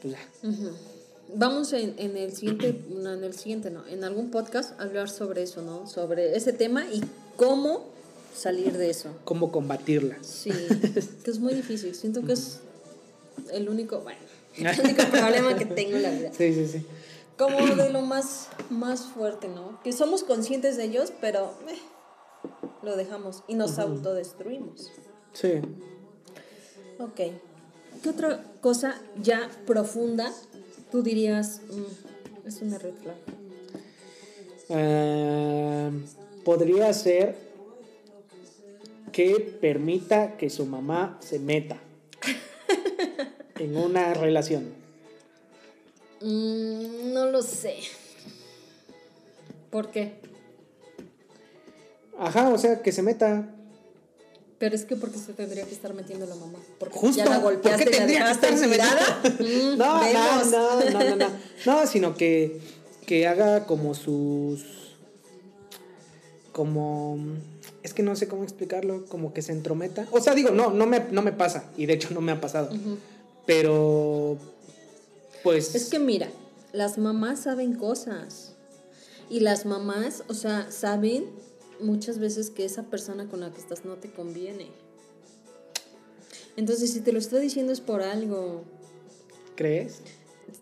pues 0.00 0.14
ya. 0.14 0.20
Vamos 1.34 1.72
en, 1.72 1.94
en 1.98 2.16
el 2.16 2.30
siguiente, 2.32 2.80
no, 2.90 3.12
en 3.14 3.24
el 3.24 3.34
siguiente 3.34 3.72
no, 3.72 3.84
en 3.88 4.04
algún 4.04 4.30
podcast 4.30 4.80
hablar 4.80 5.08
sobre 5.10 5.42
eso, 5.42 5.62
¿no? 5.62 5.88
Sobre 5.88 6.36
ese 6.36 6.52
tema 6.52 6.84
y 6.92 7.02
cómo 7.36 7.91
salir 8.34 8.76
de 8.78 8.90
eso. 8.90 9.10
cómo 9.24 9.52
combatirla. 9.52 10.16
Sí, 10.22 10.50
que 11.24 11.30
es 11.30 11.38
muy 11.38 11.54
difícil. 11.54 11.94
Siento 11.94 12.22
que 12.24 12.32
es 12.32 12.60
el 13.52 13.68
único, 13.68 14.00
bueno, 14.00 14.20
el 14.56 14.80
único 14.84 15.04
problema 15.10 15.56
que 15.56 15.66
tengo 15.66 15.96
en 15.96 16.02
la 16.02 16.10
vida. 16.10 16.30
Sí, 16.36 16.52
sí, 16.54 16.66
sí. 16.66 16.86
Como 17.38 17.74
de 17.74 17.90
lo 17.90 18.02
más, 18.02 18.48
más 18.70 19.02
fuerte, 19.02 19.48
¿no? 19.48 19.80
Que 19.82 19.92
somos 19.92 20.22
conscientes 20.22 20.76
de 20.76 20.84
ellos, 20.84 21.12
pero 21.20 21.54
eh, 21.68 21.78
lo 22.82 22.94
dejamos 22.96 23.42
y 23.48 23.54
nos 23.54 23.78
autodestruimos. 23.78 24.90
Sí. 25.32 25.60
Ok. 26.98 27.20
¿Qué 28.02 28.08
otra 28.08 28.44
cosa 28.60 29.00
ya 29.22 29.48
profunda 29.66 30.32
tú 30.90 31.02
dirías 31.02 31.60
"Mm, 31.70 32.48
es 32.48 32.60
una 32.62 32.78
red 32.78 32.94
flag? 32.94 33.16
Ah, 34.70 35.90
podría 36.44 36.92
ser 36.92 37.36
que 39.12 39.56
permita 39.60 40.36
que 40.36 40.50
su 40.50 40.66
mamá 40.66 41.18
se 41.20 41.38
meta 41.38 41.78
en 43.58 43.76
una 43.76 44.14
relación. 44.14 44.72
Mm, 46.20 47.12
no 47.12 47.26
lo 47.26 47.42
sé. 47.42 47.76
¿Por 49.70 49.90
qué? 49.90 50.14
Ajá, 52.18 52.48
o 52.50 52.58
sea, 52.58 52.82
que 52.82 52.92
se 52.92 53.02
meta. 53.02 53.48
Pero 54.58 54.76
es 54.76 54.84
que 54.84 54.96
porque 54.96 55.18
se 55.18 55.32
tendría 55.32 55.64
que 55.64 55.72
estar 55.72 55.92
metiendo 55.92 56.24
la 56.26 56.36
mamá. 56.36 56.58
Porque 56.78 56.96
Justo. 56.96 57.16
ya 57.24 57.28
la 57.28 57.38
golpeaste 57.38 57.84
¿por 57.84 57.92
y 57.92 57.96
qué 57.96 58.00
la 58.00 58.06
tendría 58.06 58.24
que 58.24 58.30
estarse? 58.30 58.66
Mm, 59.42 59.76
No, 59.76 60.12
no, 60.12 60.44
no, 60.44 60.90
no, 60.90 61.04
no, 61.04 61.16
no. 61.16 61.28
No, 61.66 61.86
sino 61.86 62.14
que, 62.14 62.60
que 63.06 63.26
haga 63.26 63.66
como 63.66 63.94
sus. 63.94 64.64
Como. 66.52 67.18
Es 67.82 67.94
que 67.94 68.02
no 68.02 68.14
sé 68.16 68.28
cómo 68.28 68.44
explicarlo, 68.44 69.04
como 69.06 69.32
que 69.34 69.42
se 69.42 69.52
entrometa. 69.52 70.06
O 70.12 70.20
sea, 70.20 70.34
digo, 70.34 70.50
no, 70.50 70.70
no 70.70 70.86
me, 70.86 71.00
no 71.10 71.22
me 71.22 71.32
pasa, 71.32 71.64
y 71.76 71.86
de 71.86 71.94
hecho 71.94 72.10
no 72.14 72.20
me 72.20 72.32
ha 72.32 72.40
pasado. 72.40 72.70
Pero. 73.46 74.36
Pues. 75.42 75.74
Es 75.74 75.88
que 75.90 75.98
mira, 75.98 76.28
las 76.72 76.98
mamás 76.98 77.40
saben 77.40 77.74
cosas. 77.74 78.54
Y 79.28 79.40
las 79.40 79.66
mamás, 79.66 80.24
o 80.28 80.34
sea, 80.34 80.70
saben 80.70 81.24
muchas 81.80 82.18
veces 82.18 82.50
que 82.50 82.64
esa 82.64 82.84
persona 82.84 83.26
con 83.28 83.40
la 83.40 83.50
que 83.50 83.58
estás 83.60 83.84
no 83.84 83.94
te 83.96 84.10
conviene. 84.12 84.68
Entonces, 86.56 86.92
si 86.92 87.00
te 87.00 87.12
lo 87.12 87.18
está 87.18 87.38
diciendo 87.38 87.72
es 87.72 87.80
por 87.80 88.02
algo. 88.02 88.62
¿Crees? 89.56 90.00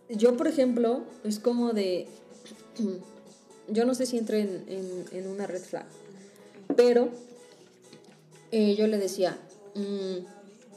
Yo, 0.09 0.37
por 0.37 0.47
ejemplo, 0.49 1.03
es 1.25 1.39
como 1.39 1.73
de... 1.73 2.07
Yo 3.69 3.85
no 3.85 3.95
sé 3.95 4.07
si 4.07 4.19
entré 4.19 4.41
en, 4.41 4.65
en- 4.69 5.05
en 5.13 5.29
una 5.29 5.47
red 5.47 5.63
flag, 5.63 5.87
pero 6.77 7.09
eh, 8.53 8.75
yo 8.77 8.87
le 8.87 8.99
decía, 8.99 9.39
"Mm, 9.75 10.27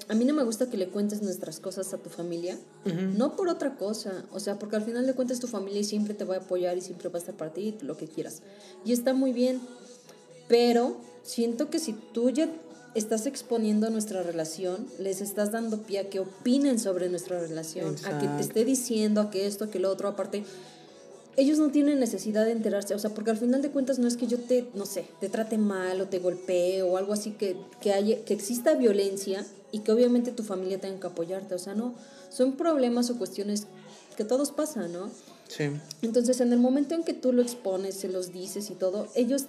a 0.09 0.15
mí 0.15 0.25
no 0.25 0.33
me 0.33 0.43
gusta 0.43 0.69
que 0.69 0.77
le 0.77 0.89
cuentes 0.89 1.21
nuestras 1.21 1.59
cosas 1.59 1.93
a 1.93 1.97
tu 1.97 2.09
familia, 2.09 2.57
no 3.17 3.35
por 3.35 3.47
otra 3.47 3.75
cosa, 3.75 4.25
o 4.31 4.39
sea, 4.39 4.59
porque 4.59 4.75
al 4.75 4.83
final 4.83 5.05
de 5.05 5.13
cuentas 5.13 5.39
tu 5.39 5.47
familia 5.47 5.79
y 5.79 5.83
siempre 5.83 6.13
te 6.13 6.25
va 6.25 6.35
a 6.35 6.39
apoyar 6.39 6.77
y 6.77 6.81
siempre 6.81 7.09
va 7.09 7.15
a 7.15 7.19
estar 7.19 7.35
para 7.35 7.53
ti, 7.53 7.75
lo 7.81 7.95
que 7.95 8.07
quieras. 8.07 8.41
Y 8.85 8.91
está 8.91 9.13
muy 9.13 9.31
bien, 9.31 9.61
pero 10.47 10.97
siento 11.23 11.69
que 11.69 11.79
si 11.79 11.93
tú 11.93 12.29
ya 12.29 12.49
estás 12.95 13.25
exponiendo 13.25 13.89
nuestra 13.89 14.23
relación, 14.23 14.85
les 14.99 15.21
estás 15.21 15.51
dando 15.51 15.81
pie 15.83 15.99
a 15.99 16.09
que 16.09 16.19
opinen 16.19 16.79
sobre 16.79 17.09
nuestra 17.09 17.39
relación, 17.39 17.95
a 18.05 18.19
que 18.19 18.27
te 18.27 18.41
esté 18.41 18.65
diciendo, 18.65 19.21
a 19.21 19.31
que 19.31 19.47
esto, 19.47 19.65
a 19.65 19.71
que 19.71 19.79
lo 19.79 19.89
otro, 19.89 20.09
aparte, 20.09 20.43
ellos 21.35 21.57
no 21.57 21.71
tienen 21.71 21.99
necesidad 21.99 22.45
de 22.45 22.51
enterarse, 22.51 22.93
o 22.93 22.99
sea, 22.99 23.11
porque 23.11 23.31
al 23.31 23.37
final 23.37 23.61
de 23.61 23.69
cuentas 23.69 23.99
no 23.99 24.07
es 24.07 24.17
que 24.17 24.27
yo 24.27 24.37
te, 24.39 24.67
no 24.75 24.85
sé, 24.85 25.05
te 25.19 25.29
trate 25.29 25.57
mal 25.57 25.99
o 26.01 26.07
te 26.07 26.19
golpee 26.19 26.83
o 26.83 26.97
algo 26.97 27.13
así, 27.13 27.31
que, 27.31 27.55
que, 27.81 27.93
haya, 27.93 28.23
que 28.23 28.33
exista 28.33 28.75
violencia 28.75 29.45
y 29.71 29.79
que 29.79 29.91
obviamente 29.91 30.31
tu 30.31 30.43
familia 30.43 30.79
tenga 30.79 30.99
que 30.99 31.07
apoyarte, 31.07 31.55
o 31.55 31.59
sea, 31.59 31.73
no, 31.73 31.95
son 32.29 32.53
problemas 32.53 33.09
o 33.09 33.17
cuestiones 33.17 33.67
que 34.15 34.23
todos 34.23 34.51
pasan, 34.51 34.93
¿no? 34.93 35.09
Sí. 35.47 35.65
Entonces, 36.01 36.39
en 36.41 36.53
el 36.53 36.59
momento 36.59 36.95
en 36.95 37.03
que 37.03 37.13
tú 37.13 37.33
lo 37.33 37.41
expones, 37.41 37.95
se 37.95 38.09
los 38.09 38.31
dices 38.31 38.69
y 38.69 38.75
todo, 38.75 39.07
ellos 39.15 39.45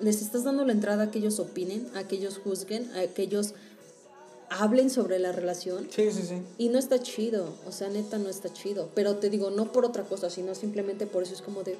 les 0.00 0.22
estás 0.22 0.44
dando 0.44 0.64
la 0.64 0.72
entrada 0.72 1.04
a 1.04 1.10
que 1.10 1.18
ellos 1.18 1.38
opinen, 1.40 1.86
a 1.94 2.06
que 2.06 2.16
ellos 2.16 2.40
juzguen, 2.42 2.90
a 2.96 3.06
que 3.06 3.22
ellos 3.22 3.54
hablen 4.50 4.90
sobre 4.90 5.18
la 5.18 5.32
relación. 5.32 5.86
Sí, 5.90 6.10
sí, 6.12 6.22
sí. 6.22 6.42
Y 6.58 6.68
no 6.68 6.78
está 6.78 7.00
chido, 7.00 7.52
o 7.66 7.72
sea, 7.72 7.88
neta 7.88 8.18
no 8.18 8.28
está 8.28 8.52
chido. 8.52 8.88
Pero 8.94 9.16
te 9.16 9.30
digo, 9.30 9.50
no 9.50 9.72
por 9.72 9.84
otra 9.84 10.04
cosa, 10.04 10.30
sino 10.30 10.54
simplemente 10.54 11.06
por 11.06 11.22
eso 11.22 11.34
es 11.34 11.42
como 11.42 11.62
de, 11.62 11.76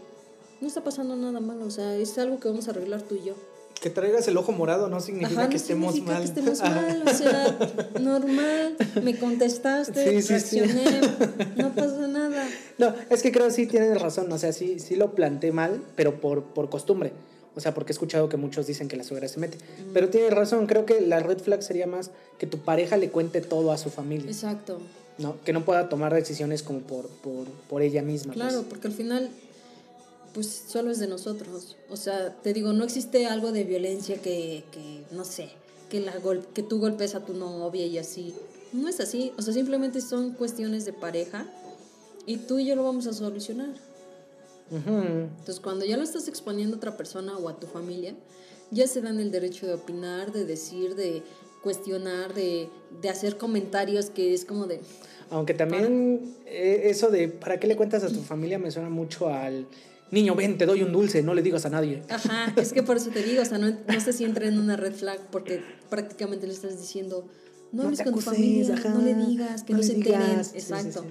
no 0.60 0.68
está 0.68 0.82
pasando 0.82 1.16
nada 1.16 1.40
malo, 1.40 1.64
o 1.66 1.70
sea, 1.70 1.94
es 1.96 2.18
algo 2.18 2.40
que 2.40 2.48
vamos 2.48 2.68
a 2.68 2.72
arreglar 2.72 3.02
tú 3.02 3.14
y 3.16 3.24
yo. 3.24 3.34
Que 3.80 3.90
traigas 3.90 4.26
el 4.26 4.36
ojo 4.36 4.50
morado 4.50 4.88
no 4.88 4.98
significa 5.00 5.42
Ajá, 5.42 5.48
que 5.48 5.54
no 5.54 5.60
estemos 5.60 5.94
significa 5.94 6.18
mal. 6.18 6.22
que 6.22 6.40
estemos 6.40 6.60
mal, 6.60 7.02
o 7.06 7.14
sea, 7.14 7.58
normal, 8.00 8.76
me 9.04 9.16
contestaste, 9.16 10.20
sí. 10.20 10.28
reaccioné, 10.28 11.00
no 11.56 11.72
pasa 11.76 12.08
nada. 12.08 12.48
No, 12.78 12.92
es 13.08 13.22
que 13.22 13.30
creo 13.30 13.46
que 13.46 13.52
sí 13.52 13.66
tienes 13.68 14.00
razón, 14.00 14.32
o 14.32 14.38
sea, 14.38 14.52
sí, 14.52 14.80
sí 14.80 14.96
lo 14.96 15.14
planteé 15.14 15.52
mal, 15.52 15.84
pero 15.94 16.20
por, 16.20 16.42
por 16.42 16.68
costumbre. 16.70 17.12
O 17.56 17.60
sea, 17.60 17.74
porque 17.74 17.92
he 17.92 17.94
escuchado 17.94 18.28
que 18.28 18.36
muchos 18.36 18.66
dicen 18.66 18.88
que 18.88 18.96
la 18.96 19.04
suegra 19.04 19.28
se 19.28 19.40
mete. 19.40 19.58
Pero 19.92 20.08
tienes 20.10 20.32
razón, 20.32 20.66
creo 20.66 20.86
que 20.86 21.00
la 21.00 21.20
red 21.20 21.38
flag 21.38 21.62
sería 21.62 21.86
más 21.86 22.10
que 22.38 22.46
tu 22.46 22.58
pareja 22.58 22.96
le 22.96 23.10
cuente 23.10 23.40
todo 23.40 23.72
a 23.72 23.78
su 23.78 23.90
familia. 23.90 24.30
Exacto. 24.30 24.78
¿no? 25.18 25.36
Que 25.44 25.52
no 25.52 25.64
pueda 25.64 25.88
tomar 25.88 26.14
decisiones 26.14 26.62
como 26.62 26.80
por, 26.80 27.08
por, 27.08 27.46
por 27.68 27.82
ella 27.82 28.02
misma. 28.02 28.32
pues. 28.32 28.46
Claro, 28.46 28.64
porque 28.68 28.86
al 28.86 28.94
final, 28.94 29.28
pues 30.32 30.62
solo 30.68 30.90
es 30.90 30.98
de 30.98 31.08
nosotros. 31.08 31.76
O 31.90 31.96
sea, 31.96 32.34
te 32.34 32.52
digo, 32.52 32.72
no 32.72 32.84
existe 32.84 33.26
algo 33.26 33.52
de 33.52 33.64
violencia 33.64 34.16
que, 34.22 34.64
que 34.70 35.02
no 35.10 35.24
sé, 35.24 35.50
que, 35.90 36.00
la 36.00 36.16
gol 36.18 36.46
que 36.54 36.62
tú 36.62 36.78
golpes 36.78 37.14
a 37.14 37.24
tu 37.24 37.34
novia 37.34 37.84
y 37.86 37.98
así. 37.98 38.34
No 38.72 38.88
es 38.88 39.00
así. 39.00 39.32
O 39.36 39.42
sea, 39.42 39.52
simplemente 39.52 40.00
son 40.00 40.32
cuestiones 40.32 40.84
de 40.84 40.92
pareja 40.92 41.46
y 42.26 42.36
tú 42.36 42.58
y 42.58 42.66
yo 42.66 42.76
lo 42.76 42.84
vamos 42.84 43.06
a 43.06 43.12
solucionar. 43.12 43.70
Entonces, 44.70 45.60
cuando 45.60 45.84
ya 45.84 45.96
lo 45.96 46.02
estás 46.02 46.28
exponiendo 46.28 46.76
a 46.76 46.78
otra 46.78 46.96
persona 46.96 47.36
o 47.38 47.48
a 47.48 47.58
tu 47.58 47.66
familia, 47.66 48.14
ya 48.70 48.86
se 48.86 49.00
dan 49.00 49.18
el 49.18 49.30
derecho 49.30 49.66
de 49.66 49.74
opinar, 49.74 50.32
de 50.32 50.44
decir, 50.44 50.94
de 50.94 51.22
cuestionar, 51.62 52.34
de, 52.34 52.68
de 53.00 53.08
hacer 53.08 53.36
comentarios 53.38 54.10
que 54.10 54.34
es 54.34 54.44
como 54.44 54.66
de... 54.66 54.80
Aunque 55.30 55.52
también 55.54 56.36
eh, 56.46 56.82
eso 56.84 57.10
de 57.10 57.28
¿para 57.28 57.58
qué 57.60 57.66
le 57.66 57.76
cuentas 57.76 58.02
a 58.02 58.08
tu 58.08 58.22
familia? 58.22 58.58
me 58.58 58.70
suena 58.70 58.88
mucho 58.88 59.28
al 59.28 59.66
niño, 60.10 60.34
ven, 60.34 60.56
te 60.56 60.64
doy 60.64 60.82
un 60.82 60.92
dulce, 60.92 61.22
no 61.22 61.34
le 61.34 61.42
digas 61.42 61.66
a 61.66 61.68
nadie. 61.70 62.02
Ajá, 62.08 62.54
es 62.56 62.72
que 62.72 62.82
por 62.82 62.96
eso 62.96 63.10
te 63.10 63.22
digo, 63.22 63.42
o 63.42 63.44
sea, 63.44 63.58
no, 63.58 63.68
no 63.86 64.00
sé 64.00 64.12
si 64.14 64.24
entra 64.24 64.46
en 64.46 64.58
una 64.58 64.76
red 64.76 64.94
flag 64.94 65.18
porque 65.30 65.60
prácticamente 65.90 66.46
le 66.46 66.54
estás 66.54 66.80
diciendo, 66.80 67.26
no 67.72 67.82
No 67.82 67.88
hables 67.88 68.02
con 68.02 68.14
tu 68.14 68.20
familia, 68.20 68.74
ajá, 68.74 68.88
no 68.88 69.02
le 69.02 69.14
digas, 69.14 69.64
que 69.64 69.74
no 69.74 69.82
se 69.82 69.94
enteren. 69.94 70.20
digas. 70.30 70.46
Sí, 70.46 70.52
sí, 70.52 70.58
Exacto. 70.72 71.02
sí. 71.02 71.08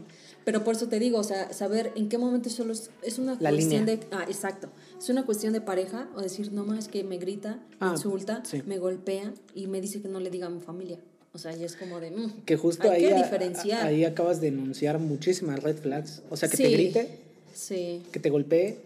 Pero 0.48 0.64
por 0.64 0.76
eso 0.76 0.88
te 0.88 0.98
digo, 0.98 1.20
o 1.20 1.24
sea, 1.26 1.52
saber 1.52 1.92
en 1.98 2.08
qué 2.08 2.18
momento 2.18 2.50
solo 2.50 2.72
es, 2.72 2.90
es 3.02 3.20
una 3.20 3.36
La 3.42 3.50
cuestión 3.50 3.86
línea. 3.86 3.98
de... 3.98 4.08
Ah, 4.12 4.24
exacto. 4.30 4.70
Es 4.98 5.10
una 5.10 5.26
cuestión 5.26 5.52
de 5.52 5.60
pareja 5.60 6.08
o 6.16 6.22
decir, 6.22 6.54
no 6.54 6.64
más 6.64 6.88
que 6.88 7.04
me 7.04 7.18
grita, 7.18 7.60
Ah, 7.82 7.90
insulta, 7.92 8.42
sí. 8.46 8.64
me 8.66 8.78
golpea 8.78 9.34
y 9.54 9.68
me 9.68 9.82
dice 9.82 10.02
que 10.02 10.08
no 10.08 10.22
le 10.22 10.30
diga 10.30 10.48
a 10.48 10.50
mi 10.50 10.62
familia. 10.62 11.00
O 11.34 11.38
sea, 11.38 11.54
ya 11.54 11.66
es 11.66 11.76
como 11.76 12.00
de... 12.00 12.12
mm, 12.12 12.44
Que 12.46 12.56
justo 12.56 12.90
hay 12.90 13.04
ahí, 13.04 13.12
que 13.12 13.18
diferenciar. 13.18 13.86
ahí 13.86 14.06
acabas 14.06 14.40
de 14.40 14.48
enunciar 14.48 15.00
muchísimas 15.00 15.62
red 15.62 15.76
flags. 15.76 16.22
O 16.30 16.38
sea, 16.38 16.48
que 16.48 16.56
te 16.56 16.70
grite, 16.70 17.20
Sí. 17.54 18.04
que 18.14 18.20
te 18.22 18.30
golpee, 18.30 18.78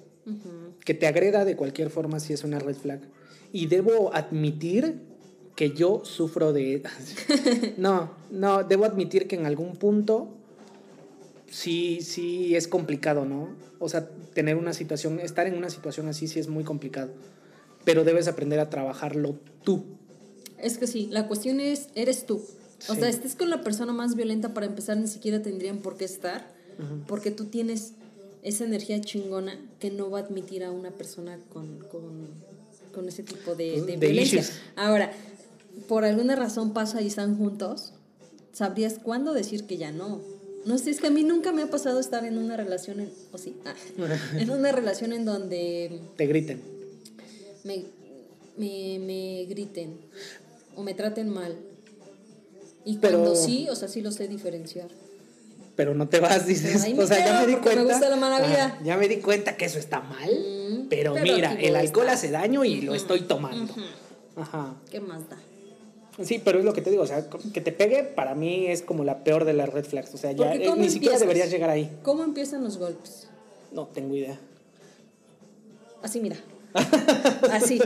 que 0.84 0.95
te 0.95 1.06
agreda 1.06 1.45
de 1.45 1.56
cualquier 1.56 1.91
forma 1.91 2.19
si 2.19 2.34
es 2.34 2.43
una 2.43 2.58
red 2.58 2.76
flag. 2.76 3.02
Y 3.54 3.67
debo 3.67 4.15
admitir 4.15 4.95
que 5.56 5.69
yo 5.74 6.02
sufro 6.06 6.54
de... 6.54 6.82
no, 7.78 8.10
no, 8.32 8.63
debo 8.63 8.86
admitir 8.86 9.28
que 9.28 9.36
en 9.36 9.45
algún 9.45 9.76
punto 9.76 10.28
sí, 11.51 11.99
sí 12.01 12.55
es 12.55 12.67
complicado, 12.67 13.25
¿no? 13.25 13.49
O 13.79 13.89
sea, 13.89 14.07
tener 14.33 14.55
una 14.55 14.73
situación, 14.73 15.19
estar 15.19 15.45
en 15.47 15.55
una 15.55 15.69
situación 15.69 16.07
así 16.07 16.27
sí 16.27 16.39
es 16.39 16.47
muy 16.47 16.63
complicado. 16.63 17.11
Pero 17.85 18.03
debes 18.03 18.27
aprender 18.27 18.59
a 18.59 18.69
trabajarlo 18.69 19.35
tú. 19.63 19.83
Es 20.57 20.77
que 20.77 20.87
sí, 20.87 21.07
la 21.11 21.27
cuestión 21.27 21.59
es, 21.59 21.89
eres 21.95 22.25
tú. 22.25 22.35
O 22.89 22.93
Sí. 22.93 22.99
sea, 22.99 23.09
estés 23.09 23.35
con 23.35 23.49
la 23.49 23.61
persona 23.63 23.93
más 23.93 24.15
violenta 24.15 24.53
para 24.53 24.65
empezar, 24.65 24.97
ni 24.97 25.07
siquiera 25.07 25.41
tendrían 25.41 25.77
por 25.79 25.97
qué 25.97 26.05
estar, 26.05 26.47
porque 27.07 27.29
tú 27.29 27.45
tienes 27.45 27.93
esa 28.41 28.63
energía 28.65 28.99
chingona 29.01 29.55
que 29.79 29.91
no 29.91 30.09
va 30.09 30.19
a 30.19 30.21
admitir 30.23 30.63
a 30.63 30.71
una 30.71 30.89
persona 30.89 31.37
con, 31.53 31.77
con, 31.91 32.27
con 32.91 33.07
ese 33.07 33.21
tipo 33.21 33.53
de, 33.53 33.81
de 33.81 33.97
De 33.97 33.97
violencia. 33.97 34.39
issues. 34.41 34.57
Ahora, 34.75 35.11
por 35.87 36.05
alguna 36.05 36.35
razón 36.35 36.73
pasa 36.73 37.01
y 37.03 37.07
están 37.07 37.37
juntos, 37.37 37.93
sabrías 38.51 38.95
cuándo 39.01 39.33
decir 39.33 39.65
que 39.65 39.77
ya 39.77 39.91
no. 39.91 40.21
No 40.65 40.78
sé, 40.78 40.91
es 40.91 41.00
que 41.00 41.08
a 41.08 41.12
mí 41.12 41.24
nunca 41.24 41.52
me 41.52 41.63
ha 41.63 41.69
pasado 41.69 42.00
estar 42.00 42.24
en 42.26 42.38
una 42.38 42.56
relación, 42.58 43.00
en, 43.00 43.12
o 43.32 43.38
sí, 43.38 43.56
ah, 43.65 43.74
en 44.38 44.50
una 44.52 44.71
relación 44.71 45.12
en 45.13 45.26
donde 45.26 46.00
Te 46.17 46.28
griten. 46.28 46.62
me, 47.63 47.86
me, 48.58 49.00
me 49.00 49.45
griten 49.45 49.97
o 50.76 50.84
me 50.84 50.93
traten 50.93 51.30
mal. 51.30 51.56
Y 52.86 52.97
Pero- 52.97 53.19
cuando 53.19 53.36
sí, 53.36 53.67
o 53.69 53.76
sea, 53.76 53.88
sí 53.88 54.02
lo 54.02 54.12
sé 54.12 54.28
diferenciar. 54.28 54.89
Pero 55.76 55.95
no 55.95 56.10
te 56.10 56.19
vas, 56.19 56.45
dices. 56.45 56.86
O 56.97 57.08
sea, 57.08 57.26
ya 57.26 57.39
me 57.41 57.47
di 57.47 57.54
porque 57.54 57.69
me 57.69 57.76
cuenta. 57.76 57.93
gusta 57.93 58.10
la 58.10 58.15
mala 58.17 58.45
vida. 58.45 58.65
Ajá, 58.65 58.80
ya 58.84 58.97
me 58.97 59.08
di 59.08 59.17
cuenta 59.17 59.56
que 59.58 59.65
eso 59.65 59.80
está 59.80 60.02
mal. 60.02 60.30
Mm, 60.30 60.88
pero, 60.89 61.13
pero 61.13 61.24
mira, 61.36 61.54
el 61.54 61.76
alcohol 61.76 62.06
estar. 62.08 62.15
hace 62.17 62.30
daño 62.30 62.63
y 62.65 62.82
lo 62.82 62.93
estoy 62.93 63.21
tomando. 63.21 63.74
Ajá. 64.36 64.76
¿Qué 64.91 65.00
más 65.00 65.28
da? 65.30 65.38
Sí, 66.21 66.41
pero 66.43 66.60
es 66.60 66.65
lo 66.65 66.74
que 66.74 66.82
te 66.82 66.89
digo, 66.89 67.04
o 67.04 67.08
sea, 67.08 67.28
que 67.54 67.62
te 67.62 67.71
pegue 67.71 68.04
para 68.04 68.36
mí 68.36 68.67
es 68.67 68.82
como 68.82 69.04
la 69.04 69.24
peor 69.24 69.45
de 69.45 69.54
las 69.54 69.69
red 69.69 69.86
flags, 69.86 70.13
o 70.13 70.17
sea, 70.17 70.32
ya 70.34 70.54
eh, 70.54 70.65
¿cómo 70.65 70.82
ni 70.82 70.89
siquiera 70.89 71.17
deberías 71.17 71.50
llegar 71.50 71.69
ahí. 71.69 71.89
¿Cómo 72.04 72.24
empiezan 72.24 72.63
los 72.63 72.78
golpes? 72.78 73.30
No 73.71 73.88
tengo 73.88 74.15
idea. 74.15 74.38
Así, 76.02 76.19
mira. 76.19 76.38
Así. 77.52 77.80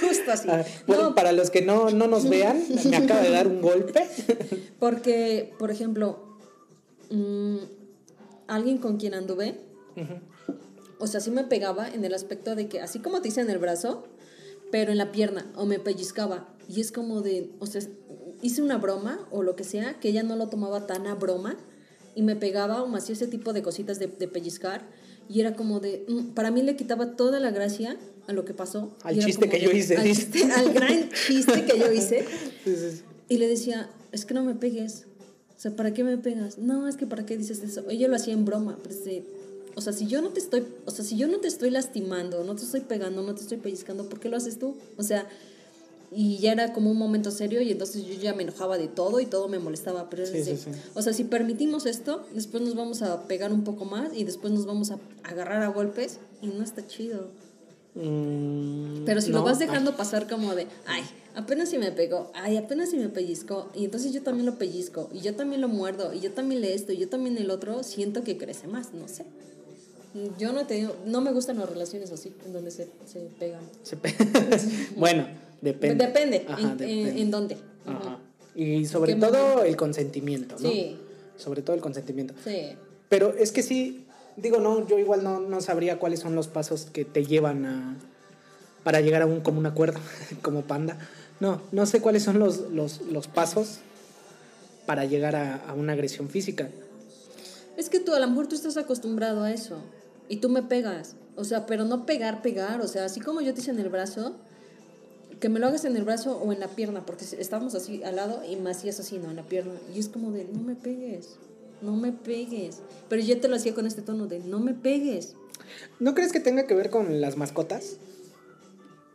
Justo 0.00 0.30
así. 0.30 0.48
Ah, 0.48 0.64
bueno, 0.86 1.02
No, 1.02 1.14
para 1.16 1.32
los 1.32 1.50
que 1.50 1.62
no, 1.62 1.90
no 1.90 2.06
nos 2.06 2.28
vean, 2.28 2.62
me 2.88 2.96
acaba 2.96 3.20
de 3.20 3.30
dar 3.30 3.48
un 3.48 3.60
golpe. 3.60 4.06
porque, 4.78 5.52
por 5.58 5.72
ejemplo, 5.72 6.38
mm, 7.10 7.56
alguien 8.46 8.78
con 8.78 8.98
quien 8.98 9.14
anduve, 9.14 9.56
o 10.98 11.06
sea, 11.06 11.20
sí 11.20 11.30
me 11.30 11.44
pegaba 11.44 11.88
en 11.88 12.04
el 12.04 12.14
aspecto 12.14 12.54
de 12.54 12.68
que, 12.68 12.80
así 12.80 13.00
como 13.00 13.20
te 13.20 13.28
hice 13.28 13.40
en 13.40 13.50
el 13.50 13.58
brazo, 13.58 14.04
pero 14.70 14.92
en 14.92 14.98
la 14.98 15.10
pierna, 15.10 15.50
o 15.56 15.66
me 15.66 15.78
pellizcaba. 15.80 16.46
Y 16.72 16.80
es 16.80 16.92
como 16.92 17.20
de, 17.20 17.50
o 17.58 17.66
sea, 17.66 17.82
hice 18.42 18.62
una 18.62 18.78
broma 18.78 19.26
o 19.30 19.42
lo 19.42 19.56
que 19.56 19.64
sea, 19.64 19.98
que 19.98 20.08
ella 20.10 20.22
no 20.22 20.36
lo 20.36 20.48
tomaba 20.48 20.86
tan 20.86 21.06
a 21.06 21.14
broma, 21.14 21.56
y 22.14 22.22
me 22.22 22.36
pegaba 22.36 22.82
o 22.82 22.88
me 22.88 22.98
hacía 22.98 23.14
ese 23.14 23.26
tipo 23.26 23.52
de 23.52 23.62
cositas 23.62 23.98
de, 23.98 24.06
de 24.06 24.28
pellizcar, 24.28 24.86
y 25.28 25.40
era 25.40 25.54
como 25.54 25.80
de, 25.80 26.04
mm, 26.08 26.28
para 26.34 26.50
mí 26.50 26.62
le 26.62 26.76
quitaba 26.76 27.16
toda 27.16 27.40
la 27.40 27.50
gracia 27.50 27.96
a 28.26 28.32
lo 28.32 28.44
que 28.44 28.54
pasó. 28.54 28.94
Al 29.02 29.18
chiste 29.18 29.48
que 29.48 29.58
de- 29.58 29.64
yo 29.64 29.70
hice, 29.72 29.96
Al, 29.96 30.06
chiste- 30.08 30.44
al 30.52 30.72
gran 30.72 31.08
chiste 31.26 31.64
que 31.64 31.78
yo 31.78 31.90
hice. 31.92 32.24
Sí, 32.64 32.76
sí, 32.76 32.90
sí. 32.98 33.02
Y 33.28 33.38
le 33.38 33.48
decía, 33.48 33.88
es 34.12 34.24
que 34.26 34.34
no 34.34 34.42
me 34.44 34.54
pegues. 34.54 35.06
O 35.56 35.60
sea, 35.60 35.74
¿para 35.76 35.92
qué 35.94 36.04
me 36.04 36.18
pegas? 36.18 36.58
No, 36.58 36.88
es 36.88 36.96
que 36.96 37.06
¿para 37.06 37.24
qué 37.26 37.36
dices 37.36 37.62
eso? 37.62 37.84
Ella 37.88 38.08
lo 38.08 38.16
hacía 38.16 38.34
en 38.34 38.44
broma. 38.44 38.78
Pero 38.82 38.94
o 39.76 39.80
sea, 39.80 39.92
si 39.92 40.06
yo 40.08 40.20
no 40.20 40.30
te 40.30 40.40
estoy, 40.40 40.64
o 40.84 40.90
sea, 40.90 41.04
si 41.04 41.16
yo 41.16 41.28
no 41.28 41.38
te 41.38 41.46
estoy 41.48 41.70
lastimando, 41.70 42.42
no 42.44 42.56
te 42.56 42.64
estoy 42.64 42.80
pegando, 42.80 43.22
no 43.22 43.34
te 43.34 43.42
estoy 43.42 43.58
pellizcando, 43.58 44.08
¿por 44.08 44.18
qué 44.20 44.28
lo 44.28 44.36
haces 44.36 44.58
tú? 44.58 44.74
O 44.96 45.02
sea, 45.04 45.28
y 46.12 46.38
ya 46.38 46.52
era 46.52 46.72
como 46.72 46.90
un 46.90 46.98
momento 46.98 47.30
serio 47.30 47.60
y 47.62 47.70
entonces 47.70 48.04
yo 48.04 48.14
ya 48.14 48.34
me 48.34 48.42
enojaba 48.42 48.78
de 48.78 48.88
todo 48.88 49.20
y 49.20 49.26
todo 49.26 49.48
me 49.48 49.58
molestaba. 49.58 50.10
Pero 50.10 50.26
Sí, 50.26 50.42
sí, 50.42 50.56
sí. 50.56 50.70
o 50.94 51.02
sea, 51.02 51.12
si 51.12 51.24
permitimos 51.24 51.86
esto, 51.86 52.24
después 52.34 52.62
nos 52.62 52.74
vamos 52.74 53.02
a 53.02 53.22
pegar 53.28 53.52
un 53.52 53.62
poco 53.64 53.84
más 53.84 54.12
y 54.14 54.24
después 54.24 54.52
nos 54.52 54.66
vamos 54.66 54.90
a 54.90 54.98
agarrar 55.22 55.62
a 55.62 55.68
golpes 55.68 56.18
y 56.42 56.48
no 56.48 56.62
está 56.64 56.86
chido. 56.86 57.28
Mm, 57.94 59.04
Pero 59.04 59.20
si 59.20 59.30
no, 59.30 59.38
lo 59.38 59.44
vas 59.44 59.60
ay, 59.60 59.66
dejando 59.66 59.96
pasar 59.96 60.28
como 60.28 60.54
de, 60.54 60.66
ay, 60.86 61.02
apenas 61.34 61.68
si 61.70 61.78
me 61.78 61.90
pegó, 61.92 62.30
ay, 62.34 62.56
apenas 62.56 62.90
si 62.90 62.96
me 62.98 63.08
pellizcó, 63.08 63.68
y 63.74 63.84
entonces 63.84 64.12
yo 64.12 64.22
también 64.22 64.46
lo 64.46 64.58
pellizco, 64.58 65.08
y 65.12 65.20
yo 65.20 65.34
también 65.34 65.60
lo 65.60 65.68
muerdo, 65.68 66.12
y 66.14 66.20
yo 66.20 66.32
también 66.32 66.60
le 66.60 66.74
esto, 66.74 66.92
y 66.92 66.98
yo 66.98 67.08
también 67.08 67.36
el 67.38 67.50
otro, 67.50 67.82
siento 67.82 68.22
que 68.22 68.36
crece 68.36 68.66
más, 68.68 68.92
no 68.94 69.08
sé. 69.08 69.24
Yo 70.38 70.52
no 70.52 70.66
te 70.66 70.88
no 71.06 71.20
me 71.20 71.32
gustan 71.32 71.58
las 71.58 71.68
relaciones 71.68 72.10
así, 72.10 72.32
en 72.44 72.52
donde 72.52 72.70
se, 72.72 72.88
se 73.06 73.20
pegan. 73.38 73.62
se 73.84 73.96
pe- 73.96 74.14
bueno, 74.96 75.26
depende. 75.60 76.06
Depende, 76.06 76.44
Ajá, 76.48 76.60
en, 76.60 76.68
en- 76.70 76.76
depende. 76.78 77.20
en 77.20 77.30
dónde. 77.30 77.56
Ajá. 77.86 78.18
Y 78.54 78.84
sobre 78.86 79.14
todo 79.14 79.32
momento? 79.32 79.64
el 79.64 79.76
consentimiento, 79.76 80.56
¿no? 80.60 80.70
Sí, 80.70 80.98
Sobre 81.36 81.62
todo 81.62 81.74
el 81.76 81.82
consentimiento. 81.82 82.34
sí. 82.44 82.72
Pero 83.08 83.34
es 83.36 83.50
que 83.50 83.62
sí, 83.64 84.06
digo, 84.36 84.58
no, 84.60 84.86
yo 84.86 84.96
igual 84.98 85.24
no, 85.24 85.40
no 85.40 85.60
sabría 85.60 85.98
cuáles 85.98 86.20
son 86.20 86.36
los 86.36 86.46
pasos 86.46 86.86
que 86.92 87.04
te 87.04 87.24
llevan 87.26 87.64
a 87.66 87.96
para 88.84 89.00
llegar 89.00 89.22
a 89.22 89.26
un 89.26 89.40
común 89.40 89.66
acuerdo, 89.66 89.98
como 90.42 90.62
panda. 90.62 90.96
No, 91.40 91.60
no 91.72 91.86
sé 91.86 92.00
cuáles 92.00 92.22
son 92.22 92.38
los, 92.38 92.70
los, 92.70 93.00
los 93.02 93.26
pasos 93.26 93.78
para 94.86 95.04
llegar 95.06 95.34
a, 95.36 95.56
a 95.56 95.74
una 95.74 95.92
agresión 95.94 96.28
física. 96.28 96.68
Es 97.76 97.88
que 97.90 97.98
tú, 98.00 98.14
a 98.14 98.20
lo 98.20 98.28
mejor 98.28 98.46
tú 98.46 98.54
estás 98.54 98.76
acostumbrado 98.76 99.42
a 99.42 99.50
eso 99.52 99.78
y 100.28 100.36
tú 100.36 100.48
me 100.48 100.62
pegas. 100.62 101.16
O 101.36 101.44
sea, 101.44 101.66
pero 101.66 101.84
no 101.84 102.06
pegar, 102.06 102.42
pegar. 102.42 102.80
O 102.80 102.86
sea, 102.88 103.04
así 103.06 103.20
como 103.20 103.40
yo 103.40 103.54
te 103.54 103.60
hice 103.60 103.70
en 103.70 103.78
el 103.80 103.88
brazo, 103.88 104.36
que 105.40 105.48
me 105.48 105.58
lo 105.58 105.66
hagas 105.66 105.84
en 105.84 105.96
el 105.96 106.04
brazo 106.04 106.36
o 106.36 106.52
en 106.52 106.60
la 106.60 106.68
pierna, 106.68 107.04
porque 107.04 107.24
estábamos 107.24 107.74
así 107.74 108.02
al 108.02 108.16
lado 108.16 108.42
y 108.44 108.56
me 108.56 108.70
hacías 108.70 109.00
así, 109.00 109.18
¿no? 109.18 109.30
En 109.30 109.36
la 109.36 109.42
pierna. 109.42 109.72
Y 109.94 109.98
es 109.98 110.08
como 110.08 110.30
de, 110.30 110.44
no 110.44 110.60
me 110.60 110.74
pegues, 110.74 111.36
no 111.80 111.96
me 111.96 112.12
pegues. 112.12 112.80
Pero 113.08 113.22
yo 113.22 113.40
te 113.40 113.48
lo 113.48 113.56
hacía 113.56 113.74
con 113.74 113.86
este 113.86 114.02
tono 114.02 114.26
de, 114.26 114.40
no 114.40 114.60
me 114.60 114.74
pegues. 114.74 115.34
¿No 115.98 116.14
crees 116.14 116.32
que 116.32 116.40
tenga 116.40 116.66
que 116.66 116.74
ver 116.74 116.90
con 116.90 117.20
las 117.20 117.36
mascotas? 117.36 117.96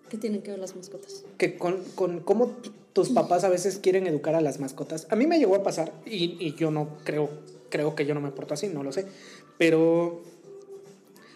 ¿Qué 0.09 0.17
tienen 0.17 0.41
que 0.41 0.51
ver 0.51 0.59
las 0.59 0.75
mascotas? 0.75 1.23
Que 1.37 1.57
con, 1.57 1.83
con 1.95 2.19
cómo 2.21 2.55
tus 2.93 3.09
papás 3.09 3.43
a 3.43 3.49
veces 3.49 3.77
quieren 3.77 4.07
educar 4.07 4.35
a 4.35 4.41
las 4.41 4.59
mascotas. 4.59 5.07
A 5.09 5.15
mí 5.15 5.27
me 5.27 5.37
llegó 5.37 5.55
a 5.55 5.63
pasar, 5.63 5.93
y, 6.05 6.37
y 6.39 6.55
yo 6.55 6.71
no 6.71 6.97
creo, 7.03 7.29
creo 7.69 7.95
que 7.95 8.05
yo 8.05 8.15
no 8.15 8.21
me 8.21 8.31
porto 8.31 8.53
así, 8.53 8.67
no 8.67 8.83
lo 8.83 8.91
sé. 8.91 9.05
Pero 9.57 10.23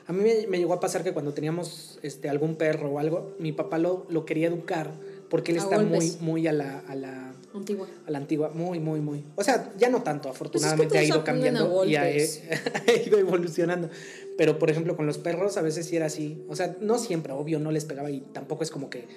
a 0.09 0.11
mí 0.11 0.23
me, 0.23 0.47
me 0.47 0.57
llegó 0.57 0.73
a 0.73 0.79
pasar 0.79 1.03
que 1.03 1.13
cuando 1.13 1.35
teníamos 1.35 1.99
este, 2.01 2.29
algún 2.29 2.55
perro 2.55 2.89
o 2.89 2.97
algo, 2.97 3.35
mi 3.37 3.51
papá 3.51 3.77
lo, 3.77 4.07
lo 4.09 4.25
quería 4.25 4.47
educar 4.47 4.91
porque 5.29 5.51
él 5.51 5.59
A 5.59 5.61
está 5.61 5.77
muy, 5.77 5.89
golpes. 5.89 6.19
muy 6.19 6.47
a 6.47 6.51
la, 6.51 6.79
a 6.79 6.95
la, 6.95 7.33
Antigua. 7.53 7.87
a 8.07 8.09
la 8.09 8.17
antigua, 8.17 8.49
muy, 8.49 8.79
muy, 8.79 9.01
muy. 9.01 9.23
O 9.35 9.43
sea, 9.43 9.71
ya 9.77 9.89
no 9.89 10.01
tanto, 10.01 10.27
afortunadamente 10.27 10.97
ha 10.97 11.01
todos 11.01 11.07
ido 11.09 11.19
aprenden 11.19 11.57
a 11.57 11.59
cambiando 11.59 11.85
y 11.85 11.95
ha, 11.95 12.01
ha 12.87 12.91
ido 13.05 13.19
evolucionando. 13.19 13.91
Pero, 14.35 14.57
por 14.57 14.71
ejemplo, 14.71 14.95
con 14.95 15.05
los 15.05 15.19
perros 15.19 15.57
a 15.57 15.61
veces 15.61 15.85
sí 15.85 15.95
era 15.95 16.07
así. 16.07 16.43
O 16.49 16.55
sea, 16.55 16.75
no 16.81 16.97
siempre, 16.97 17.31
obvio, 17.33 17.59
no 17.59 17.69
les 17.69 17.85
pegaba 17.85 18.09
y 18.09 18.21
tampoco 18.21 18.63
es 18.63 18.71
como 18.71 18.89
que 18.89 19.07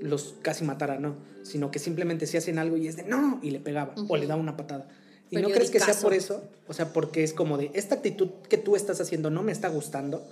los 0.00 0.36
casi 0.42 0.64
matara, 0.64 1.00
no. 1.00 1.16
Sino 1.42 1.72
que 1.72 1.80
simplemente 1.80 2.28
si 2.28 2.36
hacen 2.36 2.60
algo 2.60 2.76
y 2.76 2.86
es 2.86 2.94
de 2.94 3.02
no, 3.02 3.40
y 3.42 3.50
le 3.50 3.58
pegaba 3.58 3.94
o 4.08 4.16
le 4.16 4.28
daba 4.28 4.40
una 4.40 4.56
patada. 4.56 4.86
¿Y 5.30 5.36
no 5.38 5.48
crees 5.48 5.70
que 5.70 5.80
sea 5.80 5.94
por 5.94 6.14
eso? 6.14 6.42
O 6.68 6.72
sea, 6.74 6.92
porque 6.92 7.24
es 7.24 7.32
como 7.32 7.58
de, 7.58 7.70
esta 7.74 7.96
actitud 7.96 8.28
que 8.48 8.58
tú 8.58 8.76
estás 8.76 9.00
haciendo 9.00 9.30
no 9.30 9.42
me 9.42 9.52
está 9.52 9.68
gustando. 9.68 10.22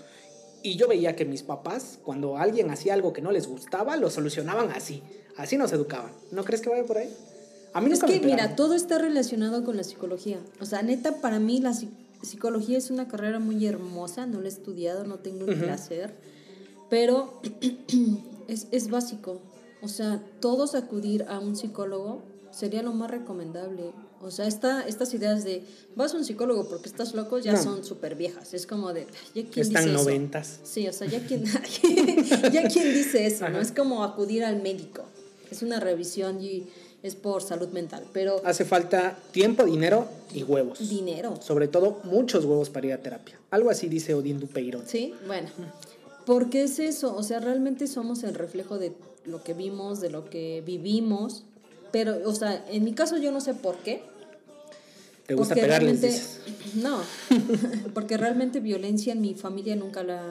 Y 0.62 0.76
yo 0.76 0.88
veía 0.88 1.14
que 1.16 1.24
mis 1.24 1.42
papás, 1.42 1.98
cuando 2.02 2.38
alguien 2.38 2.70
hacía 2.70 2.94
algo 2.94 3.12
que 3.12 3.20
no 3.20 3.32
les 3.32 3.46
gustaba, 3.46 3.96
lo 3.96 4.08
solucionaban 4.10 4.70
así. 4.70 5.02
Así 5.36 5.56
nos 5.56 5.72
educaban. 5.72 6.12
¿No 6.30 6.44
crees 6.44 6.62
que 6.62 6.70
vaya 6.70 6.84
por 6.84 6.98
ahí? 6.98 7.12
A 7.72 7.80
mí 7.80 7.92
Es 7.92 8.02
que, 8.04 8.20
mira, 8.20 8.54
todo 8.56 8.74
está 8.74 8.98
relacionado 8.98 9.64
con 9.64 9.76
la 9.76 9.82
psicología. 9.84 10.38
O 10.60 10.64
sea, 10.64 10.82
neta, 10.82 11.20
para 11.20 11.40
mí 11.40 11.60
la 11.60 11.70
psi- 11.72 11.90
psicología 12.22 12.78
es 12.78 12.90
una 12.90 13.08
carrera 13.08 13.40
muy 13.40 13.66
hermosa. 13.66 14.26
No 14.26 14.40
la 14.40 14.46
he 14.46 14.50
estudiado, 14.50 15.04
no 15.04 15.18
tengo 15.18 15.44
el 15.46 15.54
Ujú. 15.56 15.64
placer. 15.64 16.14
Pero 16.88 17.40
es, 18.48 18.68
es 18.70 18.90
básico. 18.90 19.40
O 19.82 19.88
sea, 19.88 20.22
todos 20.40 20.74
acudir 20.74 21.26
a 21.28 21.40
un 21.40 21.56
psicólogo 21.56 22.22
sería 22.52 22.82
lo 22.82 22.92
más 22.92 23.10
recomendable. 23.10 23.90
O 24.24 24.30
sea, 24.30 24.46
esta, 24.46 24.82
estas 24.86 25.12
ideas 25.14 25.44
de 25.44 25.62
vas 25.96 26.14
a 26.14 26.16
un 26.16 26.24
psicólogo 26.24 26.68
porque 26.68 26.88
estás 26.88 27.14
loco 27.14 27.38
ya 27.38 27.52
No. 27.52 27.62
son 27.62 27.84
súper 27.84 28.14
viejas. 28.14 28.54
Es 28.54 28.66
como 28.66 28.92
de, 28.92 29.02
"Ay, 29.34 29.42
¿ya 29.44 29.50
quién 29.50 29.66
Están 29.66 29.84
dice 29.84 29.94
eso?". 29.96 30.04
noventas. 30.04 30.60
Sí, 30.64 30.88
o 30.88 30.92
sea, 30.92 31.06
ya 31.06 31.20
quien, 31.26 31.44
ya 32.52 32.68
quien 32.68 32.94
dice 32.94 33.26
eso, 33.26 33.48
¿no? 33.48 33.60
Es 33.60 33.72
como 33.72 34.02
acudir 34.04 34.44
al 34.44 34.62
médico. 34.62 35.02
Es 35.50 35.62
una 35.62 35.78
revisión 35.80 36.40
y 36.42 36.64
es 37.02 37.14
por 37.16 37.42
salud 37.42 37.68
mental, 37.68 38.02
pero 38.12 38.40
Hace 38.44 38.64
falta 38.64 39.16
tiempo, 39.30 39.64
dinero 39.64 40.06
y 40.32 40.42
huevos. 40.42 40.88
dinero. 40.88 41.38
Sobre 41.42 41.68
todo, 41.68 42.00
muchos 42.04 42.44
huevos 42.46 42.70
para 42.70 42.86
ir 42.86 42.92
a 42.94 42.98
terapia. 42.98 43.38
Algo 43.50 43.68
así 43.70 43.88
dice 43.88 44.14
Odín 44.14 44.40
Dupeirón. 44.40 44.84
Sí, 44.86 45.12
bueno. 45.26 45.48
Porque 46.24 46.62
es 46.64 46.78
eso, 46.78 47.14
o 47.14 47.22
sea, 47.22 47.40
realmente 47.40 47.86
somos 47.86 48.22
el 48.22 48.34
reflejo 48.34 48.78
de 48.78 48.92
lo 49.26 49.42
que 49.42 49.52
vimos, 49.52 50.00
de 50.00 50.08
lo 50.08 50.24
que 50.30 50.62
vivimos, 50.64 51.44
pero, 51.92 52.16
o 52.28 52.34
sea, 52.34 52.64
en 52.70 52.82
mi 52.84 52.94
caso 52.94 53.18
yo 53.18 53.30
no 53.30 53.40
sé 53.42 53.52
por 53.54 53.76
qué. 53.76 54.02
¿Te 55.26 55.34
gusta 55.34 55.54
porque 55.54 55.62
pegarles? 55.62 56.00
dices? 56.00 56.40
no, 56.74 57.00
porque 57.94 58.16
realmente 58.16 58.60
violencia 58.60 59.12
en 59.12 59.20
mi 59.20 59.34
familia 59.34 59.74
nunca 59.76 60.02
la, 60.02 60.22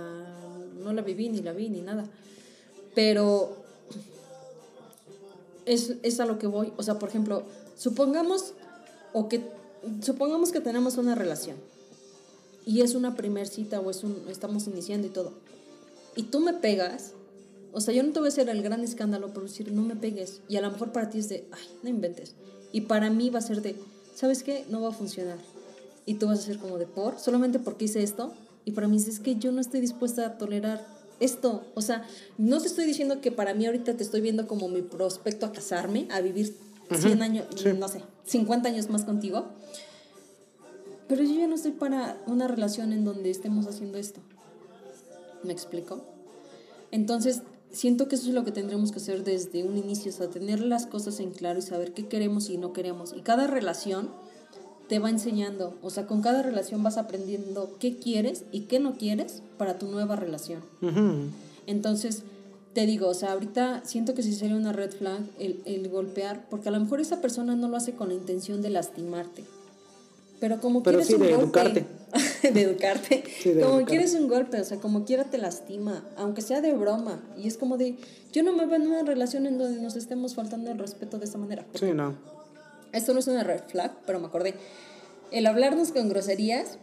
no 0.84 0.94
la 0.94 1.02
viví, 1.02 1.30
ni 1.30 1.42
la 1.42 1.54
vi, 1.54 1.70
ni 1.70 1.82
nada. 1.82 2.06
Pero 2.94 3.58
es, 5.66 5.96
es 6.04 6.20
a 6.20 6.26
lo 6.26 6.38
que 6.38 6.48
voy. 6.48 6.74
O 6.78 6.84
sea, 6.84 7.00
por 7.00 7.10
ejemplo, 7.10 7.44
supongamos, 7.78 8.54
o 9.14 9.30
que, 9.30 9.42
supongamos 10.02 10.52
que 10.52 10.60
tenemos 10.60 10.98
una 10.98 11.16
relación 11.16 11.58
y 12.66 12.82
es 12.82 12.96
una 12.96 13.16
primer 13.16 13.48
cita 13.48 13.80
o 13.80 13.90
es 13.90 14.04
un, 14.04 14.26
estamos 14.30 14.68
iniciando 14.68 15.08
y 15.08 15.10
todo. 15.10 15.34
Y 16.16 16.24
tú 16.24 16.40
me 16.40 16.54
pegas, 16.54 17.14
o 17.72 17.82
sea, 17.82 17.94
yo 17.94 18.04
no 18.04 18.12
te 18.12 18.20
voy 18.20 18.28
a 18.28 18.30
hacer 18.30 18.50
el 18.50 18.62
gran 18.62 18.84
escándalo 18.84 19.34
por 19.34 19.44
decir 19.44 19.72
no 19.72 19.82
me 19.82 19.96
pegues. 19.96 20.42
Y 20.48 20.58
a 20.58 20.62
lo 20.62 20.72
mejor 20.72 20.92
para 20.92 21.10
ti 21.10 21.20
es 21.20 21.30
de, 21.30 21.46
ay, 21.52 21.68
no 21.82 21.90
inventes. 21.90 22.36
Y 22.72 22.82
para 22.82 23.10
mí 23.10 23.30
va 23.30 23.40
a 23.40 23.42
ser 23.42 23.62
de, 23.62 23.76
¿sabes 24.16 24.44
qué? 24.44 24.66
No 24.70 24.82
va 24.82 24.90
a 24.90 24.92
funcionar. 24.94 25.38
Y 26.06 26.16
tú 26.16 26.28
vas 26.28 26.40
a 26.40 26.42
ser 26.44 26.58
como 26.58 26.78
de, 26.78 26.86
¿por? 26.86 27.20
Solamente 27.20 27.60
porque 27.60 27.86
hice 27.86 28.04
esto. 28.04 28.34
Y 28.66 28.72
para 28.72 28.88
mí 28.88 28.98
es, 28.98 29.20
que 29.20 29.36
yo 29.36 29.52
no 29.52 29.62
estoy 29.62 29.82
dispuesta 29.82 30.26
a 30.26 30.38
tolerar 30.38 30.86
esto. 31.20 31.66
O 31.76 31.82
sea, 31.82 32.06
no 32.38 32.62
te 32.62 32.68
estoy 32.68 32.86
diciendo 32.86 33.22
que 33.22 33.32
para 33.32 33.54
mí 33.54 33.66
ahorita 33.66 33.96
te 33.96 34.04
estoy 34.04 34.22
viendo 34.22 34.48
como 34.48 34.68
mi 34.68 34.82
prospecto 34.82 35.46
a 35.46 35.52
casarme, 35.52 36.08
a 36.12 36.22
vivir 36.22 36.56
100 36.94 37.22
años, 37.22 37.46
no 37.78 37.88
sé, 37.88 38.02
50 38.26 38.70
años 38.70 38.90
más 38.90 39.04
contigo. 39.04 39.48
Pero 41.08 41.24
yo 41.24 41.34
ya 41.34 41.48
no 41.48 41.56
estoy 41.56 41.72
para 41.72 42.18
una 42.28 42.48
relación 42.48 42.94
en 42.94 43.06
donde 43.06 43.30
estemos 43.30 43.68
haciendo 43.68 43.98
esto. 43.98 44.22
¿Me 45.44 45.52
explico? 45.52 46.06
Entonces, 46.92 47.42
siento 47.74 48.08
que 48.08 48.16
eso 48.16 48.30
es 48.30 48.34
lo 48.34 48.46
que 48.46 48.52
tendremos 48.52 48.92
que 48.92 49.00
hacer 49.00 49.24
desde 49.24 49.64
un 49.64 49.78
inicio, 49.78 50.12
o 50.12 50.16
sea, 50.16 50.30
tener 50.30 50.62
las 50.62 50.86
cosas 50.86 51.20
en 51.20 51.32
claro 51.32 51.60
y 51.60 51.64
saber 51.64 51.94
qué 51.94 52.08
queremos 52.08 52.50
y 52.50 52.58
no 52.58 52.72
queremos. 52.72 53.14
Y 53.18 53.22
cada 53.22 53.48
relación 53.48 54.10
te 54.88 55.00
va 55.00 55.10
enseñando, 55.10 55.78
o 55.82 55.90
sea, 55.90 56.06
con 56.06 56.22
cada 56.22 56.44
relación 56.44 56.84
vas 56.84 56.98
aprendiendo 56.98 57.76
qué 57.80 57.98
quieres 57.98 58.46
y 58.52 58.62
qué 58.62 58.80
no 58.80 58.94
quieres 58.94 59.42
para 59.58 59.80
tu 59.80 59.88
nueva 59.88 60.16
relación. 60.16 60.62
Entonces, 61.66 62.24
te 62.74 62.86
digo, 62.86 63.08
o 63.08 63.14
sea, 63.14 63.34
ahorita 63.34 63.84
siento 63.86 64.14
que 64.14 64.24
sí 64.24 64.34
sería 64.34 64.56
una 64.56 64.72
red 64.72 64.92
flag 64.92 65.22
el, 65.40 65.62
el 65.66 65.90
golpear, 65.90 66.48
porque 66.50 66.70
a 66.70 66.72
lo 66.72 66.80
mejor 66.80 67.02
esa 67.02 67.22
persona 67.22 67.56
no 67.56 67.70
lo 67.70 67.78
hace 67.78 67.94
con 67.94 68.10
la 68.10 68.16
intención 68.16 68.62
de 68.62 68.70
lastimarte. 68.70 69.44
Pero 70.44 70.60
como 70.60 70.84
Pero 70.84 70.98
quieres 70.98 71.08
sí 71.08 71.14
un 71.14 71.22
de 71.22 71.28
golpe, 71.36 71.46
educarte. 71.46 71.86
de 72.54 72.62
educarte. 72.64 73.24
Sí, 73.42 73.54
de 73.54 73.62
como 73.62 73.76
educar. 73.76 73.88
quieres 73.90 74.14
un 74.14 74.28
golpe, 74.28 74.60
o 74.60 74.64
sea, 74.66 74.78
como 74.78 75.06
quiera 75.06 75.24
te 75.24 75.38
lastima, 75.38 76.04
aunque 76.18 76.42
sea 76.42 76.60
de 76.60 76.74
broma. 76.74 77.24
Y 77.42 77.48
es 77.48 77.56
como 77.56 77.78
de, 77.78 77.96
yo 78.34 78.44
no 78.44 78.52
me 78.52 78.66
veo 78.66 78.76
en 78.76 78.88
una 78.88 79.04
relación 79.04 79.46
en 79.46 79.58
donde 79.58 79.82
nos 79.82 79.96
estemos 79.96 80.36
faltando 80.36 80.70
el 80.70 80.78
respeto 80.78 81.18
de 81.18 81.24
esa 81.24 81.38
manera. 81.38 81.66
Sí, 81.76 81.94
no. 81.94 82.16
Esto 82.92 83.14
no 83.14 83.20
es 83.20 83.28
una 83.28 83.46
red 83.46 83.62
flag, 83.70 83.94
pero 84.06 84.20
me 84.20 84.28
acordé. 84.28 84.54
El 85.32 85.48
hablarnos 85.48 85.94
con 85.94 86.10
groserías, 86.10 86.78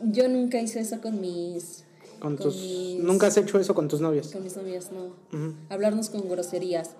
yo 0.00 0.28
nunca 0.28 0.60
hice 0.60 0.78
eso 0.78 1.00
con 1.00 1.20
mis... 1.20 1.82
Con 2.20 2.36
con 2.36 2.44
tus... 2.46 2.54
mis- 2.54 3.00
Nunca 3.02 3.26
has 3.26 3.36
hecho 3.36 3.58
eso 3.58 3.74
con 3.74 3.88
tus 3.88 4.00
novios. 4.00 4.28
Con 4.28 4.44
mis 4.44 4.56
novias, 4.56 4.92
no. 4.92 5.06
Ujú. 5.36 5.54
Hablarnos 5.70 6.08
con 6.08 6.28
groserías. 6.28 6.90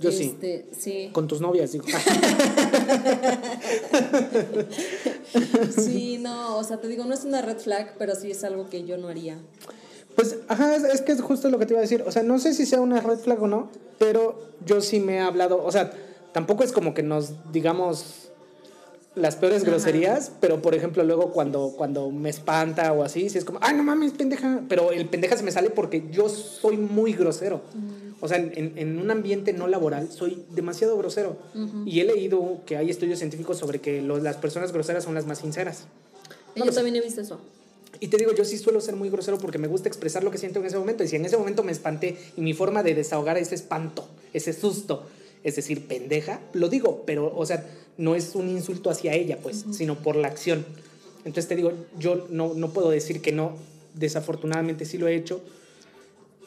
Yo 0.00 0.10
sí. 0.10 0.34
Este, 0.34 0.66
sí. 0.76 1.10
Con 1.12 1.28
tus 1.28 1.40
novias, 1.40 1.72
digo. 1.72 1.84
Sí, 5.76 6.18
no, 6.18 6.58
o 6.58 6.64
sea, 6.64 6.78
te 6.78 6.88
digo, 6.88 7.04
no 7.04 7.14
es 7.14 7.24
una 7.24 7.40
red 7.42 7.58
flag, 7.58 7.94
pero 7.98 8.14
sí 8.14 8.30
es 8.30 8.44
algo 8.44 8.68
que 8.68 8.84
yo 8.84 8.98
no 8.98 9.08
haría. 9.08 9.38
Pues, 10.14 10.36
ajá, 10.48 10.76
es, 10.76 10.84
es 10.84 11.00
que 11.00 11.12
es 11.12 11.22
justo 11.22 11.48
lo 11.48 11.58
que 11.58 11.66
te 11.66 11.72
iba 11.72 11.78
a 11.78 11.82
decir. 11.82 12.04
O 12.06 12.12
sea, 12.12 12.22
no 12.22 12.38
sé 12.38 12.52
si 12.54 12.66
sea 12.66 12.80
una 12.80 13.00
red 13.00 13.18
flag 13.18 13.42
o 13.42 13.46
no, 13.46 13.70
pero 13.98 14.38
yo 14.66 14.80
sí 14.80 15.00
me 15.00 15.16
he 15.16 15.20
hablado. 15.20 15.64
O 15.64 15.72
sea, 15.72 15.90
tampoco 16.32 16.64
es 16.64 16.72
como 16.72 16.94
que 16.94 17.02
nos 17.02 17.52
digamos 17.52 18.22
las 19.14 19.36
peores 19.36 19.64
groserías, 19.64 20.32
pero 20.40 20.62
por 20.62 20.74
ejemplo, 20.74 21.04
luego 21.04 21.32
cuando, 21.32 21.74
cuando 21.76 22.10
me 22.10 22.30
espanta 22.30 22.92
o 22.92 23.02
así, 23.02 23.28
si 23.28 23.38
es 23.38 23.44
como, 23.44 23.58
ay, 23.62 23.76
no 23.76 23.82
mames, 23.82 24.12
pendeja. 24.12 24.62
Pero 24.68 24.90
el 24.90 25.08
pendeja 25.08 25.36
se 25.36 25.42
me 25.42 25.50
sale 25.52 25.70
porque 25.70 26.08
yo 26.10 26.28
soy 26.28 26.76
muy 26.76 27.12
grosero. 27.12 27.60
O 28.24 28.28
sea, 28.28 28.36
en, 28.36 28.74
en 28.76 28.98
un 29.00 29.10
ambiente 29.10 29.52
no 29.52 29.66
laboral 29.66 30.08
soy 30.12 30.44
demasiado 30.50 30.96
grosero. 30.96 31.36
Y 31.84 31.98
he 31.98 32.04
leído 32.04 32.60
que 32.64 32.76
hay 32.76 32.88
estudios 32.88 33.18
científicos 33.18 33.58
sobre 33.58 33.80
que 33.80 34.00
las 34.00 34.36
personas 34.36 34.70
groseras 34.70 35.02
son 35.02 35.14
las 35.14 35.26
más 35.26 35.38
sinceras. 35.40 35.86
No 36.54 36.60
yo 36.60 36.66
lo 36.66 36.70
sé. 36.70 36.76
también 36.76 36.94
he 36.94 37.00
visto 37.00 37.20
eso. 37.20 37.40
Y 37.98 38.06
te 38.06 38.18
digo, 38.18 38.32
yo 38.32 38.44
sí 38.44 38.58
suelo 38.58 38.80
ser 38.80 38.94
muy 38.94 39.10
grosero 39.10 39.38
porque 39.38 39.58
me 39.58 39.66
gusta 39.66 39.88
expresar 39.88 40.22
lo 40.22 40.30
que 40.30 40.38
siento 40.38 40.60
en 40.60 40.66
ese 40.66 40.78
momento. 40.78 41.02
Y 41.02 41.08
si 41.08 41.16
en 41.16 41.24
ese 41.24 41.36
momento 41.36 41.64
me 41.64 41.72
espanté 41.72 42.16
y 42.36 42.42
mi 42.42 42.54
forma 42.54 42.84
de 42.84 42.94
desahogar 42.94 43.38
ese 43.38 43.56
espanto, 43.56 44.08
ese 44.32 44.52
susto, 44.52 45.04
es 45.42 45.56
decir, 45.56 45.88
pendeja, 45.88 46.38
lo 46.52 46.68
digo, 46.68 47.02
pero, 47.04 47.36
o 47.36 47.44
sea, 47.44 47.66
no 47.98 48.14
es 48.14 48.36
un 48.36 48.48
insulto 48.48 48.88
hacia 48.88 49.14
ella, 49.14 49.38
pues, 49.42 49.64
sino 49.72 49.98
por 49.98 50.14
la 50.14 50.28
acción. 50.28 50.64
Entonces 51.24 51.48
te 51.48 51.56
digo, 51.56 51.72
yo 51.98 52.28
no, 52.30 52.54
no 52.54 52.72
puedo 52.72 52.90
decir 52.90 53.20
que 53.20 53.32
no, 53.32 53.56
desafortunadamente 53.94 54.84
sí 54.84 54.96
lo 54.96 55.08
he 55.08 55.16
hecho. 55.16 55.40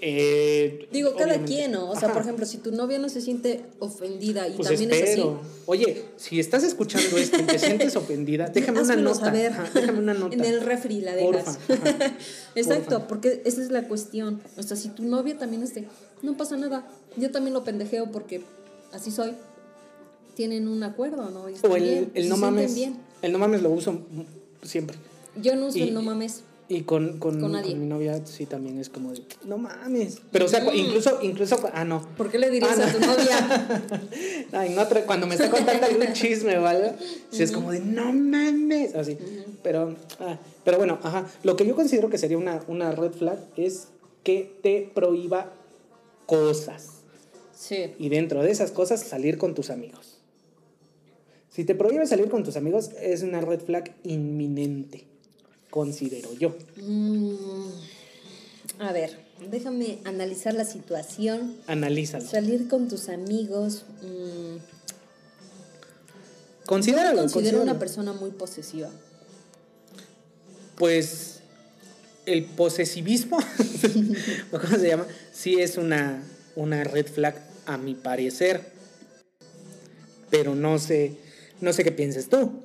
Eh, 0.02 0.88
Digo, 0.92 1.16
cada 1.16 1.44
quien, 1.46 1.72
¿no? 1.72 1.90
O 1.90 1.94
sea, 1.96 2.06
Ajá. 2.10 2.14
por 2.14 2.22
ejemplo, 2.24 2.46
si 2.46 2.58
tu 2.58 2.72
novia 2.72 3.00
no 3.00 3.08
se 3.10 3.22
siente 3.22 3.66
ofendida 3.80 4.48
y 4.48 4.56
Pues 4.56 4.68
también 4.68 4.92
es 4.92 5.12
así. 5.12 5.24
Oye, 5.68 6.04
si 6.18 6.40
estás 6.40 6.64
escuchando 6.64 7.18
esto 7.18 7.38
y 7.40 7.44
te 7.44 7.58
sientes 7.58 7.96
ofendida, 7.96 8.48
déjame 8.54 8.82
una 8.82 8.96
nota. 8.98 9.20
saber. 9.26 9.54
Ajá, 9.54 9.70
déjame 9.74 10.00
una 10.00 10.14
nota. 10.16 10.36
En 10.36 10.44
el 10.44 10.62
refri 10.62 11.02
la 11.02 11.16
dejas. 11.16 11.60
Exacto, 12.56 12.90
Porfa. 12.90 13.08
porque 13.08 13.42
esa 13.46 13.62
es 13.62 13.72
la 13.72 13.88
cuestión. 13.88 14.42
O 14.58 14.64
sea, 14.64 14.76
si 14.78 14.90
tu 14.90 15.04
novia 15.04 15.38
también 15.38 15.64
esté, 15.64 15.86
no 16.22 16.36
pasa 16.38 16.58
nada. 16.58 16.86
Yo 17.18 17.32
también 17.32 17.54
lo 17.54 17.64
pendejeo 17.64 18.12
porque 18.12 18.42
así 18.92 19.12
soy. 19.12 19.34
Tienen 20.36 20.68
un 20.68 20.84
acuerdo, 20.84 21.30
¿no? 21.30 21.50
Y 21.50 21.54
O 21.64 21.76
el, 21.78 21.84
bien, 21.84 22.12
el 22.14 22.28
no 22.28 22.36
mames. 22.36 22.76
bien. 22.76 22.98
El 23.22 23.32
no 23.32 23.40
mames 23.40 23.62
lo 23.62 23.70
uso 23.70 24.02
siempre. 24.64 24.98
Yo 25.42 25.56
no 25.56 25.68
uso 25.68 25.78
Y- 25.78 25.84
el 25.84 25.94
no 25.94 26.02
mames. 26.02 26.42
Y 26.68 26.82
con, 26.82 27.20
con, 27.20 27.40
Con 27.40 27.52
nadie. 27.52 27.72
con 27.72 27.80
mi 27.82 27.86
novia 27.86 28.26
sí 28.26 28.48
también 28.48 28.80
es 28.80 28.90
como 28.90 29.12
de, 29.14 29.22
no 29.46 29.60
mames. 29.60 30.18
Pero 30.32 30.46
o 30.46 30.48
sea, 30.48 30.62
Mm. 30.62 30.70
incluso, 30.76 31.20
incluso, 31.22 31.60
ah, 31.74 31.86
no. 31.86 32.02
¿Por 32.18 32.32
qué 32.32 32.40
le 32.40 32.50
dirías 32.50 32.80
Ah, 32.80 32.88
a 32.88 32.92
tu 32.92 33.00
no. 33.00 33.06
novia? 33.08 34.02
Ay, 34.52 34.74
no, 34.74 34.82
tra- 34.90 35.06
cuando 35.06 35.28
me 35.28 35.36
está 35.36 35.52
contando 35.52 35.86
algún 35.86 36.12
chisme 36.14 36.58
o 36.58 36.66
algo, 36.66 36.94
sí 37.30 37.44
es 37.44 37.52
como 37.52 37.72
de, 37.72 37.82
no 37.82 38.12
mames. 38.14 38.96
Así. 38.96 39.16
Pero, 39.62 39.96
ah, 40.20 40.40
pero 40.64 40.78
bueno, 40.78 40.98
ajá. 41.04 41.28
Lo 41.44 41.56
que 41.56 41.68
yo 41.68 41.76
considero 41.76 42.10
que 42.10 42.18
sería 42.18 42.38
una, 42.40 42.62
una 42.68 42.92
red 42.92 43.12
flag 43.12 43.38
es 43.58 43.90
que 44.24 44.52
te 44.64 44.90
prohíba 44.94 45.54
cosas. 46.26 47.02
Sí. 47.56 47.94
Y 48.00 48.10
dentro 48.10 48.42
de 48.42 48.50
esas 48.50 48.72
cosas, 48.72 49.02
salir 49.04 49.38
con 49.38 49.54
tus 49.54 49.70
amigos. 49.70 50.18
Si 51.50 51.64
te 51.64 51.76
prohíbe 51.76 52.06
salir 52.08 52.28
con 52.30 52.44
tus 52.44 52.58
amigos, 52.58 52.90
es 53.00 53.22
una 53.22 53.40
red 53.40 53.60
flag 53.62 53.96
inminente, 54.04 55.06
considero 55.76 56.34
yo. 56.36 56.56
Mm, 56.78 57.68
a 58.80 58.94
ver, 58.94 59.20
déjame 59.52 60.00
analizar 60.06 60.54
la 60.54 60.64
situación. 60.64 61.58
Analízalo. 61.68 62.26
Salir 62.26 62.70
con 62.70 62.88
tus 62.88 63.10
amigos. 63.10 63.84
mm, 64.02 64.56
me 66.72 67.16
considero 67.16 67.62
una 67.62 67.78
persona 67.78 68.14
muy 68.14 68.32
posesiva. 68.32 68.90
Pues 70.78 71.42
el 72.26 72.46
posesivismo, 72.46 73.38
¿o 74.54 74.60
¿cómo 74.60 74.78
se 74.78 74.88
llama? 74.88 75.06
Sí 75.34 75.60
es 75.60 75.78
una, 75.78 76.24
una 76.56 76.86
red 76.86 77.08
flag 77.08 77.36
a 77.66 77.78
mi 77.78 77.96
parecer. 77.96 78.62
Pero 80.30 80.56
no 80.56 80.80
sé, 80.80 81.18
no 81.60 81.74
sé 81.74 81.84
qué 81.84 81.92
pienses 81.92 82.30
tú. 82.30 82.64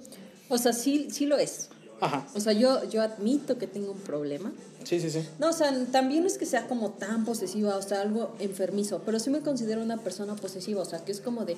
O 0.48 0.58
sea, 0.58 0.72
sí, 0.72 1.08
sí 1.10 1.26
lo 1.26 1.38
es. 1.38 1.69
Ajá. 2.00 2.26
O 2.34 2.40
sea, 2.40 2.52
yo, 2.52 2.88
yo 2.88 3.02
admito 3.02 3.58
que 3.58 3.66
tengo 3.66 3.92
un 3.92 3.98
problema. 3.98 4.52
Sí, 4.84 5.00
sí, 5.00 5.10
sí. 5.10 5.26
No, 5.38 5.50
o 5.50 5.52
sea, 5.52 5.72
también 5.92 6.22
no 6.22 6.26
es 6.26 6.38
que 6.38 6.46
sea 6.46 6.66
como 6.66 6.90
tan 6.90 7.24
posesiva, 7.24 7.76
o 7.76 7.82
sea, 7.82 8.00
algo 8.00 8.34
enfermizo, 8.38 9.02
pero 9.04 9.18
sí 9.18 9.30
me 9.30 9.40
considero 9.40 9.82
una 9.82 9.98
persona 9.98 10.34
posesiva, 10.34 10.80
o 10.82 10.84
sea, 10.84 11.04
que 11.04 11.12
es 11.12 11.20
como 11.20 11.44
de, 11.44 11.56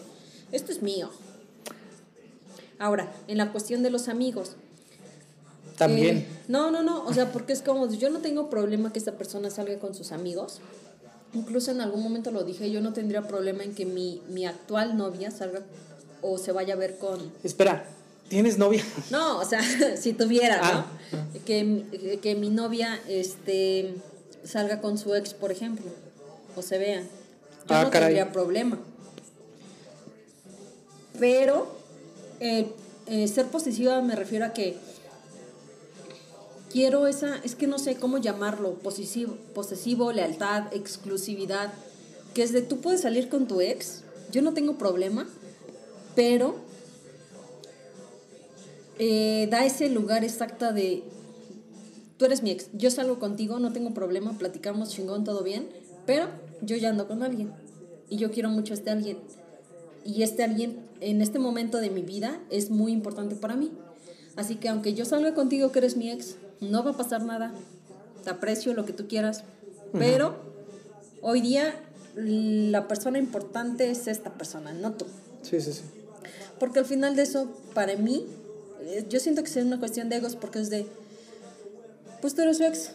esto 0.51 0.73
es 0.73 0.83
mío. 0.83 1.11
Ahora, 2.79 3.13
en 3.29 3.39
la 3.39 3.53
cuestión 3.53 3.83
de 3.83 3.91
los 3.91 4.09
amigos. 4.09 4.57
También. 5.79 6.19
eh, 6.19 6.27
no, 6.49 6.71
no, 6.71 6.83
no, 6.83 7.05
o 7.05 7.15
sea, 7.15 7.33
porque 7.33 7.53
es 7.53 7.63
como, 7.63 7.89
yo 7.93 8.11
no 8.11 8.19
tengo 8.19 8.51
problema 8.51 8.93
que 8.93 8.99
esta 8.99 9.13
persona 9.13 9.51
salga 9.51 9.79
con 9.79 9.95
sus 9.95 10.13
amigos. 10.13 10.61
Incluso 11.35 11.71
en 11.71 11.81
algún 11.81 12.03
momento 12.03 12.31
lo 12.31 12.45
dije, 12.45 12.71
yo 12.71 12.81
no 12.81 12.93
tendría 12.93 13.27
problema 13.27 13.63
en 13.63 13.75
que 13.75 13.87
mi, 13.87 14.21
mi 14.29 14.45
actual 14.45 14.97
novia 14.97 15.31
salga 15.31 15.63
o 16.21 16.39
se 16.39 16.53
vaya 16.53 16.75
a 16.75 16.77
ver 16.77 16.99
con, 16.99 17.33
Espera, 17.43 17.87
¿tienes 18.33 18.57
novia? 18.57 18.83
no, 19.11 19.39
o 19.39 19.45
sea, 19.45 19.61
si 20.01 20.15
tuviera, 20.15 20.57
¿no? 20.57 20.63
Ah, 20.65 20.87
Que, 21.45 21.65
mi- 21.65 21.85
que 22.23 22.35
mi 22.35 22.49
novia 22.49 22.99
este, 23.09 23.95
salga 24.43 24.81
con 24.81 24.97
su 24.97 25.15
ex, 25.15 25.35
por 25.35 25.53
ejemplo, 25.53 25.85
o 26.57 26.63
se 26.63 26.79
vean. 26.79 27.05
Yo 27.69 27.77
Ah, 27.77 27.85
no 27.85 27.91
caray. 27.91 28.09
tendría 28.15 28.33
problema. 28.33 28.79
Pero 31.21 31.71
eh, 32.41 32.69
eh, 33.07 33.29
ser 33.29 33.47
posesiva 33.49 34.01
me 34.01 34.17
refiero 34.17 34.47
a 34.47 34.53
que 34.55 34.77
quiero 36.73 37.07
esa, 37.07 37.37
es 37.45 37.55
que 37.55 37.67
no 37.67 37.79
sé 37.79 37.97
cómo 37.97 38.17
llamarlo, 38.19 38.75
posesivo, 38.75 39.37
posesivo, 39.55 40.11
lealtad, 40.13 40.73
exclusividad, 40.73 41.73
que 42.35 42.43
es 42.43 42.53
de 42.53 42.63
tú 42.63 42.81
puedes 42.81 43.03
salir 43.03 43.29
con 43.29 43.47
tu 43.47 43.61
ex, 43.61 44.05
yo 44.31 44.41
no 44.41 44.55
tengo 44.55 44.79
problema, 44.79 45.29
pero 46.17 46.57
eh, 49.05 49.49
da 49.51 49.67
ese 49.67 49.89
lugar 49.89 50.23
exacto 50.23 50.73
de 50.73 51.03
tú 52.19 52.25
eres 52.25 52.45
mi 52.45 52.53
ex, 52.53 52.69
yo 52.73 52.89
salgo 52.89 53.19
contigo, 53.19 53.59
no 53.59 53.73
tengo 53.73 53.93
problema, 53.95 54.39
platicamos 54.39 54.91
chingón, 54.91 55.25
todo 55.25 55.43
bien, 55.43 55.69
pero 56.07 56.29
yo 56.61 56.77
ya 56.77 56.91
ando 56.91 57.09
con 57.09 57.25
alguien 57.25 57.53
y 58.09 58.19
yo 58.19 58.31
quiero 58.31 58.49
mucho 58.49 58.75
a 58.75 58.77
este 58.77 58.91
alguien. 58.91 59.19
Y 60.05 60.23
este 60.23 60.45
alguien 60.45 60.77
en 61.01 61.21
este 61.21 61.41
momento 61.41 61.79
de 61.79 61.91
mi 61.91 62.03
vida 62.03 62.41
es 62.49 62.71
muy 62.71 62.93
importante 62.93 63.35
para 63.35 63.57
mí. 63.57 63.73
Así 64.37 64.55
que 64.55 64.69
aunque 64.69 64.95
yo 64.95 65.05
salga 65.05 65.35
contigo 65.35 65.73
que 65.73 65.81
eres 65.81 65.97
mi 65.97 66.09
ex, 66.09 66.37
no 66.61 66.85
va 66.85 66.93
a 66.93 66.97
pasar 66.97 67.25
nada. 67.25 67.53
Te 68.23 68.31
aprecio 68.31 68.73
lo 68.73 68.85
que 68.85 68.93
tú 68.93 69.09
quieras, 69.09 69.43
pero 69.93 70.37
hoy 71.23 71.41
día 71.41 71.75
la 72.15 72.87
persona 72.87 73.19
importante 73.19 73.91
es 73.91 74.07
esta 74.07 74.35
persona, 74.35 74.73
no 74.73 74.93
tú. 74.93 75.07
Sí, 75.43 75.61
sí, 75.61 75.73
sí. 75.73 75.83
Porque 76.61 76.79
al 76.79 76.85
final 76.85 77.17
de 77.17 77.23
eso, 77.23 77.49
para 77.75 77.97
mí, 77.97 78.27
yo 79.09 79.21
siento 79.21 79.43
que 79.43 79.51
es 79.51 79.57
una 79.57 79.79
cuestión 79.79 80.09
de 80.09 80.17
egos 80.17 80.37
porque 80.37 80.61
es 80.61 80.71
de, 80.71 80.87
pues 82.21 82.35
tú 82.35 82.43
eres 82.43 82.59
su 82.59 82.65
ex, 82.65 82.91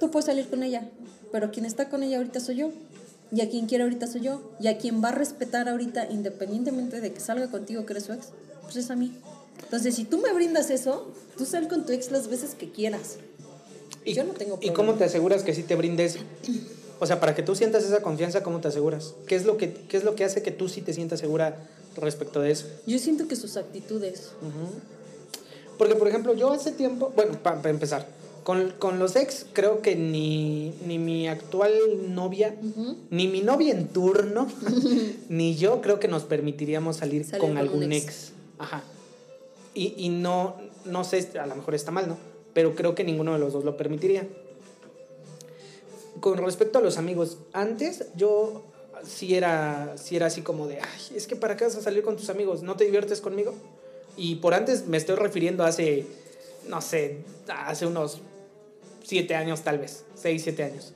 tú 0.00 0.10
puedes 0.10 0.26
salir 0.26 0.48
con 0.48 0.62
ella, 0.62 0.88
pero 1.32 1.50
quien 1.50 1.64
está 1.64 1.88
con 1.88 2.02
ella 2.02 2.18
ahorita 2.18 2.40
soy 2.40 2.56
yo. 2.56 2.70
Y 3.30 3.42
a 3.42 3.50
quien 3.50 3.66
quiere 3.66 3.84
ahorita 3.84 4.06
soy 4.06 4.22
yo. 4.22 4.52
Y 4.58 4.68
a 4.68 4.78
quien 4.78 5.04
va 5.04 5.10
a 5.10 5.12
respetar 5.12 5.68
ahorita, 5.68 6.10
independientemente 6.10 7.02
de 7.02 7.12
que 7.12 7.20
salga 7.20 7.50
contigo 7.50 7.84
que 7.84 7.92
eres 7.92 8.04
su 8.04 8.14
ex, 8.14 8.28
pues 8.62 8.76
es 8.76 8.90
a 8.90 8.96
mí. 8.96 9.12
Entonces, 9.64 9.96
si 9.96 10.04
tú 10.04 10.16
me 10.16 10.32
brindas 10.32 10.70
eso, 10.70 11.12
tú 11.36 11.44
sal 11.44 11.68
con 11.68 11.84
tu 11.84 11.92
ex 11.92 12.10
las 12.10 12.28
veces 12.28 12.54
que 12.54 12.70
quieras. 12.70 13.16
¿Y, 14.04 14.14
Yo 14.14 14.24
no 14.24 14.32
tengo 14.32 14.54
¿Y 14.54 14.68
problema. 14.68 14.76
cómo 14.76 14.94
te 14.94 15.04
aseguras 15.04 15.42
que 15.42 15.54
sí 15.54 15.62
te 15.62 15.74
brindes? 15.76 16.16
O 17.00 17.06
sea, 17.06 17.20
para 17.20 17.34
que 17.34 17.42
tú 17.42 17.54
sientas 17.54 17.84
esa 17.84 18.00
confianza, 18.00 18.42
¿cómo 18.42 18.60
te 18.60 18.68
aseguras? 18.68 19.14
¿Qué 19.26 19.36
es 19.36 19.44
lo 19.44 19.58
que, 19.58 19.74
qué 19.74 19.98
es 19.98 20.04
lo 20.04 20.14
que 20.14 20.24
hace 20.24 20.42
que 20.42 20.50
tú 20.50 20.70
sí 20.70 20.80
te 20.80 20.94
sientas 20.94 21.20
segura 21.20 21.56
respecto 21.96 22.40
de 22.40 22.50
eso? 22.52 22.66
Yo 22.86 22.98
siento 22.98 23.28
que 23.28 23.36
sus 23.36 23.58
actitudes, 23.58 24.30
Porque, 25.78 25.94
por 25.94 26.08
ejemplo, 26.08 26.34
yo 26.34 26.52
hace 26.52 26.72
tiempo, 26.72 27.12
bueno, 27.14 27.34
para 27.42 27.70
empezar, 27.70 28.06
con, 28.42 28.72
con 28.78 28.98
los 28.98 29.14
ex, 29.14 29.46
creo 29.52 29.82
que 29.82 29.94
ni, 29.94 30.74
ni 30.86 30.98
mi 30.98 31.28
actual 31.28 31.72
novia, 32.14 32.56
ni 33.10 33.28
mi 33.28 33.42
novia 33.42 33.72
en 33.72 33.88
turno, 33.88 34.48
ni 35.28 35.54
yo 35.56 35.80
creo 35.80 36.00
que 36.00 36.08
nos 36.08 36.24
permitiríamos 36.24 36.96
salir, 36.96 37.24
Salir 37.24 37.40
con 37.40 37.50
con 37.50 37.58
algún 37.58 37.92
ex. 37.92 38.32
Ajá. 38.58 38.82
Y, 39.74 39.94
y 39.96 40.08
no, 40.08 40.56
no 40.84 41.04
sé, 41.04 41.28
a 41.38 41.46
lo 41.46 41.54
mejor 41.54 41.74
está 41.74 41.90
mal, 41.92 42.08
¿no? 42.08 42.16
Pero 42.54 42.74
creo 42.74 42.94
que 42.94 43.04
ninguno 43.04 43.32
de 43.32 43.38
los 43.38 43.52
dos 43.52 43.64
lo 43.64 43.76
permitiría. 43.76 44.26
Con 46.20 46.38
respecto 46.38 46.78
a 46.78 46.80
los 46.80 46.98
amigos, 46.98 47.38
antes 47.52 48.06
yo 48.16 48.64
sí 49.06 49.34
era, 49.34 49.96
sí 49.96 50.16
era 50.16 50.26
así 50.26 50.42
como 50.42 50.66
de, 50.66 50.80
ay, 50.80 51.16
es 51.16 51.26
que 51.26 51.36
para 51.36 51.56
qué 51.56 51.64
vas 51.64 51.76
a 51.76 51.82
salir 51.82 52.02
con 52.02 52.16
tus 52.16 52.30
amigos, 52.30 52.62
¿no 52.62 52.76
te 52.76 52.84
diviertes 52.84 53.20
conmigo? 53.20 53.54
Y 54.18 54.36
por 54.36 54.52
antes 54.52 54.86
me 54.86 54.96
estoy 54.96 55.16
refiriendo 55.16 55.64
hace, 55.64 56.04
no 56.68 56.82
sé, 56.82 57.18
hace 57.46 57.86
unos 57.86 58.20
siete 59.04 59.36
años 59.36 59.62
tal 59.62 59.78
vez, 59.78 60.04
seis, 60.20 60.42
siete 60.42 60.64
años. 60.64 60.92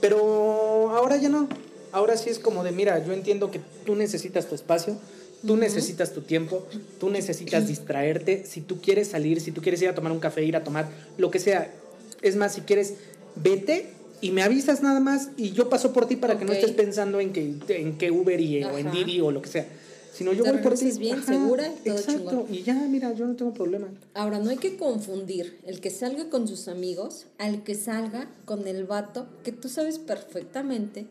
Pero 0.00 0.90
ahora 0.90 1.16
ya 1.16 1.30
no. 1.30 1.48
Ahora 1.90 2.16
sí 2.16 2.28
es 2.28 2.38
como 2.38 2.62
de, 2.62 2.72
mira, 2.72 3.04
yo 3.04 3.12
entiendo 3.12 3.50
que 3.50 3.60
tú 3.86 3.94
necesitas 3.94 4.46
tu 4.46 4.54
espacio, 4.54 4.98
tú 5.46 5.56
necesitas 5.56 6.12
tu 6.12 6.20
tiempo, 6.20 6.66
tú 7.00 7.08
necesitas 7.08 7.66
distraerte. 7.68 8.44
Si 8.44 8.60
tú 8.60 8.80
quieres 8.80 9.08
salir, 9.08 9.40
si 9.40 9.50
tú 9.50 9.62
quieres 9.62 9.80
ir 9.80 9.88
a 9.88 9.94
tomar 9.94 10.12
un 10.12 10.20
café, 10.20 10.44
ir 10.44 10.56
a 10.56 10.64
tomar 10.64 10.88
lo 11.16 11.30
que 11.30 11.38
sea. 11.38 11.72
Es 12.20 12.36
más, 12.36 12.54
si 12.54 12.60
quieres, 12.60 12.94
vete 13.36 13.86
y 14.20 14.30
me 14.32 14.42
avisas 14.42 14.82
nada 14.82 15.00
más 15.00 15.30
y 15.36 15.52
yo 15.52 15.68
paso 15.70 15.92
por 15.92 16.06
ti 16.06 16.16
para 16.16 16.38
que 16.38 16.44
no 16.44 16.52
estés 16.52 16.72
pensando 16.72 17.20
en 17.20 17.32
que, 17.32 17.54
en 17.68 17.96
que 17.96 18.10
Uber 18.10 18.40
y, 18.40 18.62
o 18.64 18.76
en. 18.76 18.90
Didi 18.90 19.20
o 19.20 19.30
lo 19.30 19.40
que 19.40 19.48
sea. 19.48 19.66
Sino 20.14 20.32
yo 20.32 20.44
Te 20.44 20.52
voy 20.52 20.60
por 20.62 20.74
ti. 20.74 20.92
bien, 20.98 21.22
segura 21.24 21.66
y 21.66 21.88
todo 21.88 21.98
Exacto. 21.98 22.30
chingón. 22.30 22.46
Y 22.54 22.62
ya, 22.62 22.74
mira, 22.74 23.12
yo 23.14 23.26
no 23.26 23.34
tengo 23.34 23.52
problema. 23.52 23.88
Ahora, 24.14 24.38
no 24.38 24.48
hay 24.50 24.58
que 24.58 24.76
confundir 24.76 25.58
el 25.66 25.80
que 25.80 25.90
salga 25.90 26.30
con 26.30 26.46
sus 26.46 26.68
amigos 26.68 27.26
al 27.38 27.64
que 27.64 27.74
salga 27.74 28.30
con 28.44 28.68
el 28.68 28.84
vato 28.84 29.26
que 29.42 29.50
tú 29.50 29.68
sabes 29.68 29.98
perfectamente 29.98 31.06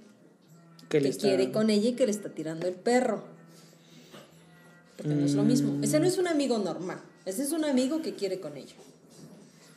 Que 0.90 1.00
que, 1.00 1.02
le 1.02 1.10
está- 1.10 1.24
quiere 1.28 1.52
con 1.52 1.70
ella 1.70 1.90
y 1.90 1.94
que 1.94 2.06
le 2.06 2.12
está 2.12 2.30
tirando 2.30 2.66
el 2.68 2.76
perro. 2.76 3.24
Porque 4.96 5.14
no 5.16 5.26
es 5.26 5.34
lo 5.34 5.44
mismo. 5.44 5.84
Ese 5.84 6.00
no 6.00 6.06
es 6.06 6.18
un 6.18 6.28
amigo 6.28 6.58
normal. 6.60 7.00
Ese 7.26 7.44
es 7.44 7.52
un 7.52 7.66
amigo 7.66 8.02
que 8.02 8.14
quiere 8.16 8.40
con 8.40 8.56
ella. 8.56 8.76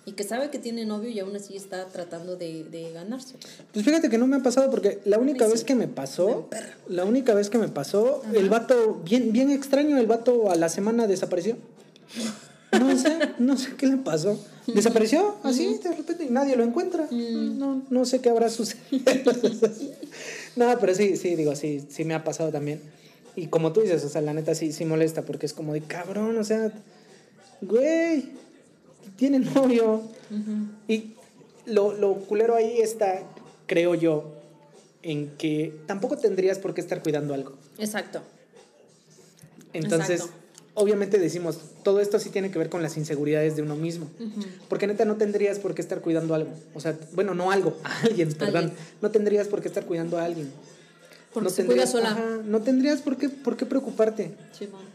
Y 0.09 0.12
que 0.12 0.22
sabe 0.22 0.50
que 0.50 0.61
tiene 0.61 0.86
novio 0.86 1.11
y 1.11 1.18
aún 1.18 1.34
así 1.34 1.57
está 1.57 1.84
tratando 1.86 2.36
de, 2.36 2.62
de 2.62 2.92
ganarse. 2.92 3.34
Pues 3.72 3.84
fíjate 3.84 4.09
que 4.09 4.18
no 4.18 4.28
me 4.28 4.36
ha 4.36 4.40
pasado 4.40 4.70
porque 4.70 5.00
la 5.04 5.18
única 5.18 5.46
mí 5.46 5.50
vez 5.50 5.61
sí. 5.61 5.66
que 5.66 5.74
me 5.74 5.88
pasó, 5.88 6.48
la 6.88 7.04
única 7.04 7.34
vez 7.34 7.50
que 7.50 7.59
me 7.59 7.66
pasó, 7.66 8.22
el 8.32 8.48
vato, 8.48 9.02
bien, 9.04 9.32
bien 9.32 9.50
extraño, 9.50 9.98
el 9.98 10.07
vato 10.07 10.48
a 10.48 10.54
la 10.54 10.68
semana 10.68 11.07
desapareció. 11.07 11.57
No 12.72 12.98
sé, 12.98 13.18
no 13.38 13.57
sé 13.57 13.74
qué 13.76 13.86
le 13.86 13.96
pasó. 13.96 14.38
Desapareció 14.66 15.36
así 15.44 15.78
de 15.82 15.94
repente 15.94 16.24
y 16.24 16.30
nadie 16.30 16.57
lo 16.57 16.64
encuentra. 16.64 17.07
No, 17.11 17.82
no 17.88 18.04
sé 18.04 18.20
qué 18.20 18.28
habrá 18.28 18.50
sucedido. 18.50 19.04
no, 20.57 20.76
pero 20.78 20.94
sí, 20.94 21.16
sí, 21.16 21.36
digo, 21.36 21.54
sí, 21.54 21.86
sí 21.88 22.04
me 22.04 22.14
ha 22.14 22.24
pasado 22.24 22.50
también. 22.50 22.80
Y 23.36 23.46
como 23.46 23.72
tú 23.72 23.82
dices, 23.82 24.04
o 24.04 24.09
sea, 24.09 24.20
la 24.20 24.34
neta 24.34 24.54
sí, 24.54 24.72
sí 24.72 24.84
molesta 24.84 25.22
porque 25.22 25.46
es 25.46 25.52
como 25.52 25.72
de 25.72 25.82
cabrón, 25.82 26.36
o 26.36 26.44
sea, 26.44 26.72
güey, 27.61 28.30
tiene 29.16 29.38
novio. 29.38 30.02
Y 30.88 31.14
lo, 31.66 31.92
lo 31.92 32.14
culero 32.14 32.54
ahí 32.57 32.80
está, 32.80 33.22
creo 33.66 33.94
yo, 33.94 34.32
en 35.02 35.30
que 35.36 35.74
tampoco 35.86 36.16
tendrías 36.16 36.59
por 36.59 36.74
qué 36.74 36.80
estar 36.80 37.02
cuidando 37.02 37.34
algo. 37.34 37.54
Exacto. 37.78 38.22
Entonces, 39.72 40.20
Exacto. 40.22 40.36
obviamente 40.74 41.18
decimos, 41.18 41.59
todo 41.82 42.00
esto 42.00 42.18
sí 42.18 42.30
tiene 42.30 42.50
que 42.50 42.59
ver 42.59 42.68
con 42.70 42.82
las 42.82 42.96
inseguridades 42.96 43.57
de 43.57 43.62
uno 43.62 43.76
mismo. 43.76 44.09
Porque 44.68 44.86
neta 44.86 45.04
no 45.04 45.16
tendrías 45.16 45.59
por 45.59 45.74
qué 45.74 45.82
estar 45.82 46.00
cuidando 46.00 46.34
algo. 46.34 46.50
O 46.74 46.80
sea, 46.80 46.98
bueno, 47.12 47.34
no 47.34 47.50
algo, 47.50 47.76
a 47.84 48.00
alguien, 48.02 48.32
perdón. 48.32 48.57
Alguien. 48.64 48.78
No 49.02 49.11
tendrías 49.11 49.48
por 49.48 49.61
qué 49.61 49.68
estar 49.68 49.84
cuidando 49.84 50.18
a 50.18 50.24
alguien. 50.24 50.50
Porque 51.32 51.44
no 51.44 51.50
se 51.50 51.66
cuida 51.66 51.84
tendrías, 51.84 51.90
sola. 51.90 52.11
ajá, 52.12 52.38
no 52.44 52.62
tendrías 52.62 53.02
por 53.02 53.18
qué, 53.18 53.28
por 53.28 53.57
qué 53.57 53.66
preocuparte. 53.66 54.32
Sí, 54.59 54.66
bueno. 54.66 54.88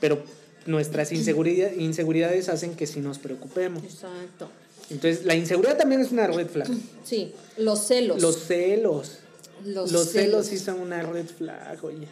Pero 0.00 0.22
nuestras 0.68 1.10
inseguridad- 1.12 1.72
inseguridades 1.76 2.48
hacen 2.48 2.74
que 2.76 2.86
sí 2.86 3.00
nos 3.00 3.18
preocupemos. 3.18 3.82
Exacto. 3.82 4.48
Entonces, 4.90 5.24
la 5.24 5.34
inseguridad 5.34 5.76
también 5.76 6.00
es 6.00 6.12
una 6.12 6.26
red 6.26 6.46
flag. 6.48 6.68
Sí, 7.04 7.32
los 7.56 7.80
celos. 7.86 8.22
Los 8.22 8.36
celos. 8.44 9.18
Los 9.64 9.90
Los, 9.92 10.10
celos. 10.10 10.46
celos. 10.46 10.46
sí 10.46 10.58
son 10.58 10.80
una 10.80 11.02
red 11.02 11.26
flag, 11.26 11.84
oye. 11.84 12.06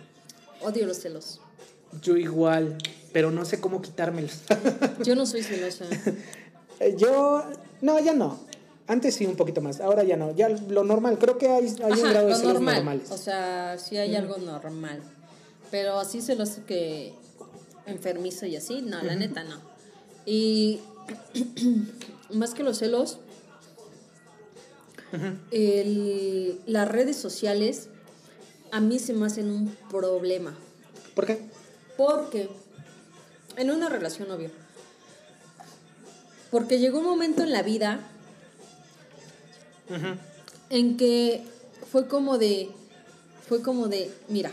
Odio 0.63 0.87
los 0.87 0.99
celos. 0.99 1.41
Yo 2.03 2.17
igual, 2.17 2.77
pero 3.13 3.31
no 3.31 3.45
sé 3.45 3.61
cómo 3.61 3.81
quitármelos. 3.81 4.41
Yo 5.05 5.15
no 5.15 5.25
soy 5.27 5.43
celosa. 5.43 5.85
Yo, 6.99 7.45
no, 7.81 7.99
ya 8.01 8.13
no. 8.13 8.39
Antes 8.89 9.15
sí 9.17 9.27
un 9.27 9.37
poquito 9.37 9.61
más, 9.61 9.81
ahora 9.81 10.05
ya 10.05 10.17
no. 10.17 10.35
Ya 10.37 10.49
lo 10.49 10.85
normal, 10.85 11.19
creo 11.19 11.39
que 11.39 11.49
hay, 11.49 11.67
hay 11.83 11.93
un 11.93 12.11
grado 12.11 12.27
de 12.27 12.33
lo 12.33 12.37
celos 12.37 12.55
normal. 12.55 12.75
normales. 12.77 13.11
O 13.11 13.17
sea, 13.17 13.79
sí 13.79 13.97
hay 13.97 14.15
algo 14.15 14.37
normal. 14.39 15.01
Pero 15.71 15.99
así 15.99 16.21
celos 16.21 16.51
que 16.67 17.15
enfermizo 17.87 18.47
y 18.47 18.57
así, 18.57 18.83
no, 18.83 19.03
la 19.03 19.15
neta 19.15 19.45
no. 19.45 19.61
Y 20.27 20.81
más 22.33 22.55
que 22.55 22.63
los 22.63 22.79
celos, 22.79 23.19
el- 25.51 26.61
las 26.67 26.89
redes 26.89 27.17
sociales 27.17 27.89
a 28.73 28.81
mí 28.81 28.99
se 28.99 29.13
me 29.13 29.27
hacen 29.27 29.51
un 29.51 29.75
problema. 29.89 30.55
¿Por 31.15 31.27
qué? 31.27 31.41
Porque 31.97 32.49
en 33.57 33.71
una 33.71 33.89
relación, 33.89 34.31
obvio, 34.31 34.51
Porque 36.51 36.79
llegó 36.79 36.99
un 36.99 37.05
momento 37.07 37.43
en 37.43 37.53
la 37.53 37.63
vida 37.63 38.01
en 40.71 40.97
que 40.97 41.45
fue 41.91 42.09
como 42.09 42.39
de, 42.39 42.71
fue 43.49 43.63
como 43.63 43.89
de, 43.89 44.13
mira, 44.29 44.51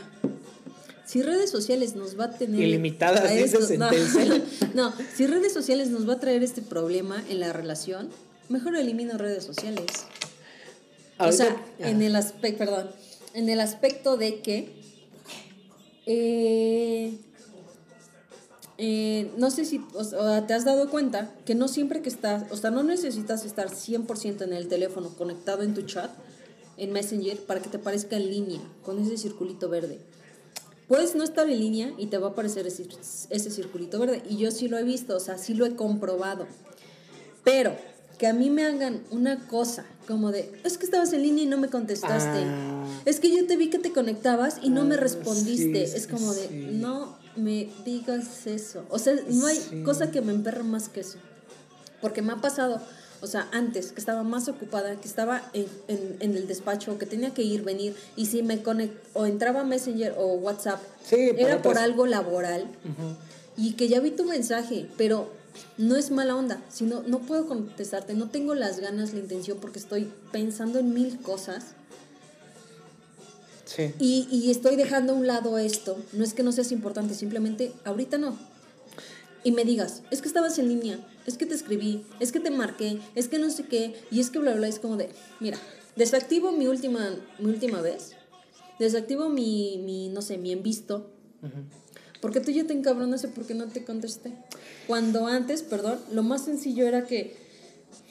si 1.13 1.21
redes 1.21 1.51
sociales 1.51 1.95
nos 1.95 2.19
va 2.19 2.25
a 2.25 2.31
tener... 2.31 2.59
Ilimitadas, 2.59 3.21
a 3.21 3.31
esto- 3.35 3.59
no, 3.77 3.91
no, 4.73 4.93
si 5.15 5.27
redes 5.27 5.53
sociales 5.53 5.89
nos 5.89 6.09
va 6.09 6.13
a 6.13 6.19
traer 6.19 6.41
este 6.41 6.63
problema 6.63 7.23
en 7.29 7.39
la 7.39 7.53
relación, 7.53 8.09
mejor 8.49 8.75
elimino 8.75 9.19
redes 9.19 9.43
sociales. 9.43 9.85
O 11.19 11.31
sea, 11.31 11.55
en 11.77 12.01
el 12.01 12.15
aspecto, 12.15 12.57
perdón, 12.57 12.89
en 13.35 13.47
el 13.47 13.59
aspecto 13.59 14.17
de 14.17 14.41
que 14.41 14.73
eh, 16.07 17.19
eh, 18.79 19.29
no 19.37 19.51
sé 19.51 19.65
si 19.65 19.85
o 19.93 20.03
sea, 20.03 20.47
te 20.47 20.55
has 20.55 20.65
dado 20.65 20.89
cuenta 20.89 21.31
que 21.45 21.53
no 21.53 21.67
siempre 21.67 22.01
que 22.01 22.09
estás, 22.09 22.51
o 22.51 22.57
sea, 22.57 22.71
no 22.71 22.81
necesitas 22.81 23.45
estar 23.45 23.69
100% 23.69 24.41
en 24.41 24.53
el 24.53 24.67
teléfono 24.67 25.09
conectado 25.09 25.61
en 25.61 25.75
tu 25.75 25.83
chat, 25.83 26.09
en 26.77 26.91
Messenger, 26.91 27.37
para 27.45 27.61
que 27.61 27.69
te 27.69 27.77
parezca 27.77 28.15
en 28.15 28.31
línea, 28.31 28.61
con 28.81 28.99
ese 28.99 29.15
circulito 29.15 29.69
verde. 29.69 29.99
Puedes 30.93 31.15
no 31.15 31.23
estar 31.23 31.49
en 31.49 31.59
línea 31.59 31.91
y 31.97 32.05
te 32.05 32.19
va 32.19 32.27
a 32.27 32.31
aparecer 32.31 32.67
ese, 32.67 32.85
ese 33.31 33.49
circulito 33.49 33.97
verde. 33.99 34.21
Y 34.29 34.37
yo 34.37 34.51
sí 34.51 34.67
lo 34.67 34.77
he 34.77 34.83
visto, 34.83 35.15
o 35.17 35.19
sea, 35.19 35.39
sí 35.39 35.55
lo 35.55 35.65
he 35.65 35.75
comprobado. 35.75 36.45
Pero 37.43 37.75
que 38.19 38.27
a 38.27 38.33
mí 38.33 38.51
me 38.51 38.63
hagan 38.63 39.01
una 39.09 39.47
cosa 39.47 39.85
como 40.07 40.31
de, 40.31 40.51
es 40.63 40.77
que 40.77 40.85
estabas 40.85 41.11
en 41.13 41.23
línea 41.23 41.45
y 41.45 41.47
no 41.47 41.57
me 41.57 41.67
contestaste. 41.69 42.43
Ah. 42.45 42.85
Es 43.05 43.19
que 43.19 43.35
yo 43.35 43.47
te 43.47 43.57
vi 43.57 43.71
que 43.71 43.79
te 43.79 43.91
conectabas 43.91 44.57
y 44.61 44.69
no 44.69 44.83
me 44.85 44.93
Ah, 44.93 44.99
respondiste. 44.99 45.87
sí, 45.87 45.95
es 45.97 46.05
como 46.05 46.31
de, 46.31 46.47
no 46.73 47.17
me 47.35 47.69
digas 47.83 48.45
eso. 48.45 48.83
O 48.89 48.99
sea, 48.99 49.15
no 49.29 49.47
hay 49.47 49.57
Sí. 49.57 49.81
cosa 49.81 50.11
que 50.11 50.21
me 50.21 50.31
emperre 50.31 50.61
más 50.61 50.89
que 50.89 50.99
eso. 50.99 51.17
Porque 52.01 52.21
me 52.21 52.33
ha 52.33 52.35
pasado, 52.39 52.79
o 53.23 53.27
sea, 53.27 53.47
antes 53.51 53.91
que 53.93 53.99
estaba 53.99 54.21
más 54.23 54.47
ocupada, 54.49 54.99
que 54.99 55.07
estaba 55.07 55.49
en, 55.53 55.65
en- 55.87 56.17
en 56.19 56.35
el 56.37 56.45
despacho, 56.47 56.97
que 56.99 57.05
tenía 57.05 57.33
que 57.33 57.41
ir, 57.41 57.63
venir, 57.63 57.95
y 58.15 58.25
si 58.27 58.43
me 58.43 58.61
conect 58.61 58.93
o 59.13 59.25
entraba 59.25 59.63
Messenger 59.63 60.13
o 60.17 60.33
WhatsApp, 60.35 60.81
Sí, 61.03 61.31
era 61.37 61.61
por 61.61 61.71
otras- 61.71 61.83
algo 61.85 62.05
laboral, 62.05 62.67
y 63.57 63.73
que 63.73 63.87
ya 63.87 63.99
vi 64.01 64.11
tu 64.11 64.25
mensaje, 64.25 64.87
pero 64.97 65.31
no 65.77 65.95
es 65.95 66.11
mala 66.11 66.35
onda, 66.35 66.61
sino 66.71 67.03
no 67.07 67.19
puedo 67.19 67.47
contestarte, 67.47 68.13
no 68.13 68.29
tengo 68.29 68.55
las 68.55 68.79
ganas, 68.79 69.13
la 69.13 69.19
intención, 69.19 69.57
porque 69.59 69.79
estoy 69.79 70.11
pensando 70.31 70.79
en 70.79 70.93
mil 70.93 71.19
cosas. 71.21 71.63
Sí. 73.65 73.93
Y, 73.99 74.27
y 74.31 74.51
estoy 74.51 74.75
dejando 74.75 75.13
a 75.13 75.15
un 75.15 75.25
lado 75.25 75.57
esto. 75.57 75.97
No 76.11 76.23
es 76.23 76.33
que 76.33 76.43
no 76.43 76.51
seas 76.51 76.71
importante, 76.71 77.15
simplemente 77.15 77.71
ahorita 77.85 78.17
no. 78.17 78.37
Y 79.43 79.51
me 79.51 79.65
digas, 79.65 80.03
es 80.11 80.21
que 80.21 80.27
estabas 80.27 80.57
en 80.59 80.69
línea, 80.69 80.99
es 81.25 81.37
que 81.37 81.45
te 81.45 81.53
escribí, 81.55 82.05
es 82.19 82.31
que 82.31 82.39
te 82.39 82.51
marqué, 82.51 82.99
es 83.15 83.27
que 83.27 83.39
no 83.39 83.49
sé 83.49 83.63
qué, 83.65 83.93
y 84.11 84.19
es 84.19 84.29
que 84.29 84.39
bla, 84.39 84.51
bla, 84.51 84.59
bla. 84.59 84.67
Es 84.67 84.79
como 84.79 84.97
de, 84.97 85.09
mira, 85.39 85.57
desactivo 85.95 86.51
mi 86.51 86.67
última, 86.67 87.15
mi 87.39 87.45
última 87.47 87.81
vez, 87.81 88.11
desactivo 88.79 89.29
mi, 89.29 89.81
mi, 89.85 90.09
no 90.09 90.21
sé, 90.21 90.37
mi 90.37 90.51
envisto, 90.51 91.09
porque 92.21 92.39
tú 92.39 92.51
ya 92.51 92.63
te 92.65 92.73
encabronaste 92.73 93.27
porque 93.27 93.53
no 93.53 93.67
te 93.67 93.83
contesté. 93.83 94.31
Cuando 94.87 95.27
antes, 95.27 95.61
perdón, 95.61 95.99
lo 96.11 96.23
más 96.23 96.45
sencillo 96.45 96.87
era 96.87 97.05
que 97.05 97.35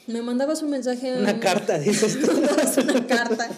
me 0.05 0.21
mandabas 0.21 0.61
un 0.61 0.69
mensaje. 0.69 1.17
Una 1.17 1.33
un- 1.33 1.39
carta, 1.39 1.79
dices 1.79 2.19
tú. 2.19 2.27
Me 2.31 2.41
mandabas 2.41 2.77
una 2.77 3.07
carta, 3.07 3.49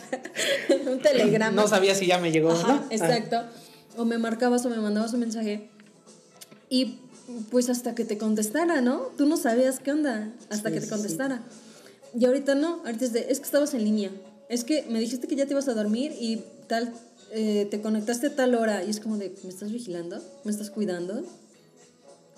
un 0.91 0.99
telegrama. 0.99 1.61
No 1.61 1.67
sabía 1.67 1.95
si 1.95 2.05
ya 2.05 2.19
me 2.19 2.31
llegó, 2.31 2.51
Ajá, 2.51 2.67
¿no? 2.67 2.73
Ah. 2.75 2.87
exacto. 2.89 3.41
O 3.97 4.05
me 4.05 4.17
marcabas 4.17 4.65
o 4.65 4.69
me 4.69 4.77
mandabas 4.77 5.13
un 5.13 5.21
mensaje. 5.21 5.69
Y 6.69 6.99
pues 7.51 7.69
hasta 7.69 7.95
que 7.95 8.05
te 8.05 8.17
contestara, 8.17 8.81
¿no? 8.81 9.11
Tú 9.17 9.25
no 9.25 9.37
sabías 9.37 9.79
qué 9.79 9.91
onda 9.91 10.31
hasta 10.49 10.69
Sí, 10.69 10.75
que 10.75 10.79
te 10.81 10.85
sí, 10.85 10.91
contestara. 10.91 11.41
Y 12.17 12.25
ahorita 12.25 12.55
no, 12.55 12.81
ahorita 12.85 13.05
es 13.05 13.13
de, 13.13 13.25
es 13.29 13.39
que 13.39 13.45
estabas 13.45 13.73
en 13.73 13.83
línea. 13.83 14.11
Es 14.49 14.63
que 14.63 14.83
me 14.89 14.99
dijiste 14.99 15.27
que 15.27 15.35
ya 15.35 15.45
te 15.45 15.51
ibas 15.51 15.67
a 15.67 15.73
dormir 15.73 16.13
y 16.19 16.43
tal, 16.67 16.93
eh, 17.31 17.67
te 17.69 17.81
conectaste 17.81 18.27
a 18.27 18.35
tal 18.35 18.55
hora. 18.55 18.83
Y 18.83 18.89
es 18.89 18.99
como 18.99 19.17
de, 19.17 19.33
¿me 19.43 19.49
estás 19.49 19.71
vigilando? 19.71 20.21
¿Me 20.43 20.51
estás 20.51 20.69
cuidando? 20.69 21.23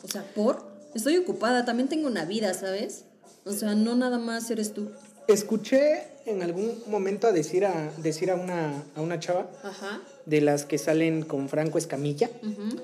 O 0.03 0.07
sea, 0.07 0.23
¿por? 0.33 0.63
Estoy 0.95 1.17
ocupada, 1.17 1.65
también 1.65 1.89
tengo 1.89 2.07
una 2.07 2.25
vida, 2.25 2.53
¿sabes? 2.53 3.03
O 3.45 3.51
sea, 3.51 3.75
no 3.75 3.95
nada 3.95 4.17
más 4.19 4.49
eres 4.49 4.73
tú. 4.73 4.89
Escuché 5.27 6.03
en 6.25 6.41
algún 6.41 6.81
momento 6.87 7.27
a 7.27 7.31
decir 7.31 7.65
a, 7.65 7.91
decir 7.97 8.31
a, 8.31 8.35
una, 8.35 8.83
a 8.95 9.01
una 9.01 9.19
chava 9.19 9.49
Ajá. 9.63 10.01
de 10.25 10.41
las 10.41 10.65
que 10.65 10.77
salen 10.77 11.23
con 11.23 11.49
Franco 11.49 11.77
Escamilla 11.77 12.29
ujú. 12.43 12.77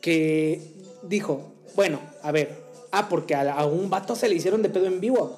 que 0.00 0.60
dijo, 1.08 1.52
bueno, 1.74 2.00
a 2.22 2.32
ver, 2.32 2.56
ah, 2.92 3.08
porque 3.08 3.34
a, 3.34 3.64
un 3.66 3.90
vato 3.90 4.16
se 4.16 4.28
le 4.28 4.34
hicieron 4.34 4.62
de 4.62 4.68
pedo 4.68 4.86
en 4.86 5.00
vivo. 5.00 5.36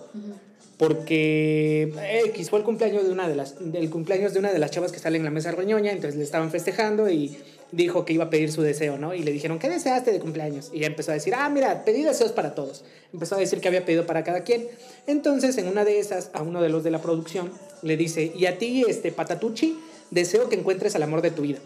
Porque 0.79 1.93
X 2.27 2.51
fue 2.51 2.61
el 2.61 2.64
cumpleaños 2.64 3.05
de 3.05 3.11
una 3.11 3.29
de 3.29 3.35
las 3.35 3.57
cumpleaños 3.91 4.33
de 4.33 4.39
una 4.39 4.53
de 4.53 4.61
las 4.61 4.71
chavas 4.71 4.93
que 4.93 5.01
sale 5.01 5.16
en 5.19 5.25
la 5.25 5.31
mesa 5.31 5.51
roñoña, 5.51 5.91
entonces 5.91 6.16
le 6.16 6.23
estaban 6.23 6.53
festejando 6.53 7.11
y 7.11 7.37
dijo 7.73 8.05
que 8.05 8.12
iba 8.12 8.25
a 8.25 8.31
pedir 8.31 8.53
su 8.53 8.62
deseo, 8.62 8.97
¿no? 8.97 9.12
Y 9.12 9.25
le 9.25 9.33
dijeron, 9.33 9.59
"¿Qué 9.59 9.69
deseaste 9.69 10.12
de 10.12 10.21
cumpleaños?" 10.21 10.71
Y 10.73 10.79
ya 10.81 10.87
empezó 10.87 11.11
a 11.11 11.14
decir, 11.14 11.35
"Ah, 11.37 11.49
mira, 11.49 11.85
pedí 11.85 12.05
deseos 12.05 12.31
para 12.31 12.55
todos." 12.55 12.85
Empezó 13.12 13.35
a 13.35 13.39
decir 13.39 13.61
que 13.61 13.66
había 13.66 13.85
pedido 13.85 14.07
para 14.07 14.23
cada 14.23 14.45
quien. 14.45 14.69
Entonces, 15.09 15.59
en 15.59 15.66
una 15.66 15.85
de 15.85 15.99
esas 15.99 16.31
a 16.33 16.43
uno 16.43 16.62
de 16.62 16.69
los 16.69 16.85
de 16.85 16.93
la 16.93 17.03
producción 17.03 17.51
le 17.83 17.97
dice, 17.97 18.33
"Y 18.37 18.47
a 18.47 18.57
ti, 18.59 18.85
este 18.89 19.11
Patatucci, 19.11 19.77
deseo 20.12 20.49
que 20.49 20.55
encuentres 20.55 20.95
al 20.95 21.03
amor 21.03 21.23
de 21.23 21.33
tu 21.33 21.43
vida." 21.43 21.59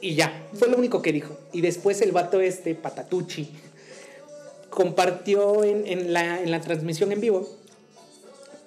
Y 0.00 0.14
ya, 0.14 0.46
fue 0.54 0.68
lo 0.68 0.76
único 0.76 1.02
que 1.02 1.12
dijo. 1.12 1.36
Y 1.52 1.60
después 1.60 2.00
el 2.02 2.12
vato 2.12 2.40
este, 2.40 2.74
Patatucci, 2.74 3.50
compartió 4.70 5.64
en, 5.64 5.86
en 5.86 6.12
la, 6.12 6.42
en 6.42 6.50
la 6.50 6.60
transmisión 6.60 7.12
en 7.12 7.20
vivo 7.20 7.48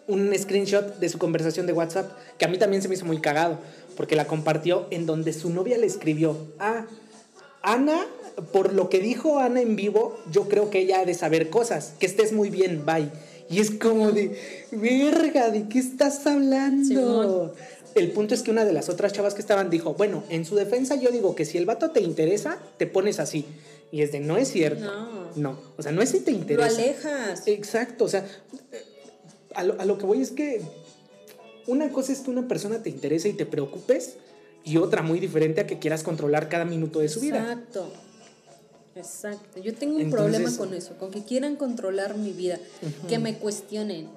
un 0.08 0.34
screenshot 0.38 0.98
de 1.00 1.10
su 1.10 1.18
conversación 1.18 1.68
de 1.68 1.74
WhatsApp, 1.74 2.12
que 2.38 2.46
a 2.46 2.48
mí 2.48 2.58
también 2.58 2.82
se 2.82 2.88
me 2.88 2.96
hizo 2.96 3.06
muy 3.06 3.20
cagado, 3.20 3.60
porque 3.96 4.16
la 4.16 4.26
compartió 4.26 4.88
en 4.90 5.06
donde 5.06 5.34
su 5.34 5.50
novia 5.50 5.78
le 5.78 5.86
escribió, 5.86 6.38
ah, 6.60 6.86
Ana, 7.62 8.06
por 8.54 8.74
lo 8.74 8.90
que 8.90 9.00
dijo 9.00 9.40
Ana 9.40 9.62
en 9.62 9.76
vivo, 9.76 10.18
yo 10.32 10.48
creo 10.48 10.70
que 10.70 10.80
ella 10.80 11.02
ha 11.02 11.06
de 11.06 11.14
saber 11.14 11.50
cosas, 11.50 11.94
que 12.00 12.06
estés 12.06 12.32
muy 12.32 12.50
bien, 12.50 12.86
bye. 12.86 13.12
Y 13.50 13.60
es 13.60 13.72
como 13.72 14.12
de, 14.12 14.38
verga, 14.72 15.50
¿de 15.50 15.68
qué 15.68 15.80
estás 15.80 16.26
hablando? 16.28 17.56
El 18.00 18.12
punto 18.12 18.34
es 18.34 18.42
que 18.44 18.52
una 18.52 18.64
de 18.66 18.74
las 18.74 18.90
otras 18.90 19.14
chavas 19.14 19.34
que 19.34 19.42
estaban 19.42 19.70
dijo, 19.70 19.94
bueno, 19.96 20.24
en 20.30 20.46
su 20.46 20.56
defensa 20.56 20.96
yo 20.96 21.10
digo 21.12 21.36
que 21.36 21.46
si 21.46 21.58
el 21.58 21.66
vato 21.66 21.92
te 21.92 22.02
interesa, 22.02 22.60
te 22.78 22.86
pones 22.88 23.20
así. 23.20 23.46
Y 23.92 24.02
es 24.02 24.12
de, 24.12 24.20
no 24.20 24.38
es 24.38 24.52
cierto. 24.52 24.84
No. 24.86 25.18
No, 25.36 25.60
o 25.78 25.82
sea, 25.84 25.92
no 25.92 26.02
es 26.02 26.10
si 26.10 26.20
te 26.22 26.32
Lo 26.32 26.38
interesa. 26.38 26.68
alejas. 26.82 27.44
Exacto, 27.48 28.06
o 28.06 28.08
sea, 28.10 28.26
eh, 28.72 28.84
a 29.56 29.64
lo, 29.64 29.80
a 29.80 29.86
lo 29.86 29.98
que 29.98 30.06
voy 30.06 30.22
es 30.22 30.32
que 30.32 30.62
una 31.68 31.90
cosa 31.92 32.12
es 32.12 32.20
que 32.20 32.30
una 32.32 32.48
persona 32.48 32.82
te 32.82 32.90
interese 32.90 33.30
y 33.30 33.34
te 33.34 33.46
preocupes 33.46 34.16
y 34.64 34.78
otra 34.78 35.02
muy 35.04 35.20
diferente 35.20 35.62
a 35.62 35.68
que 35.68 35.80
quieras 35.80 36.04
controlar 36.04 36.50
cada 36.50 36.66
minuto 36.66 37.00
de 37.00 37.08
su 37.10 37.20
vida. 37.20 37.38
Exacto. 37.40 37.92
Exacto. 38.96 39.60
Yo 39.62 39.74
tengo 39.76 39.96
un 39.96 40.02
Entonces- 40.02 40.32
problema 40.32 40.58
con 40.58 40.74
eso, 40.74 40.98
con 40.98 41.12
que 41.12 41.24
quieran 41.24 41.56
controlar 41.56 42.18
mi 42.18 42.32
vida, 42.32 42.58
que 43.08 43.20
me 43.20 43.38
cuestionen. 43.38 44.08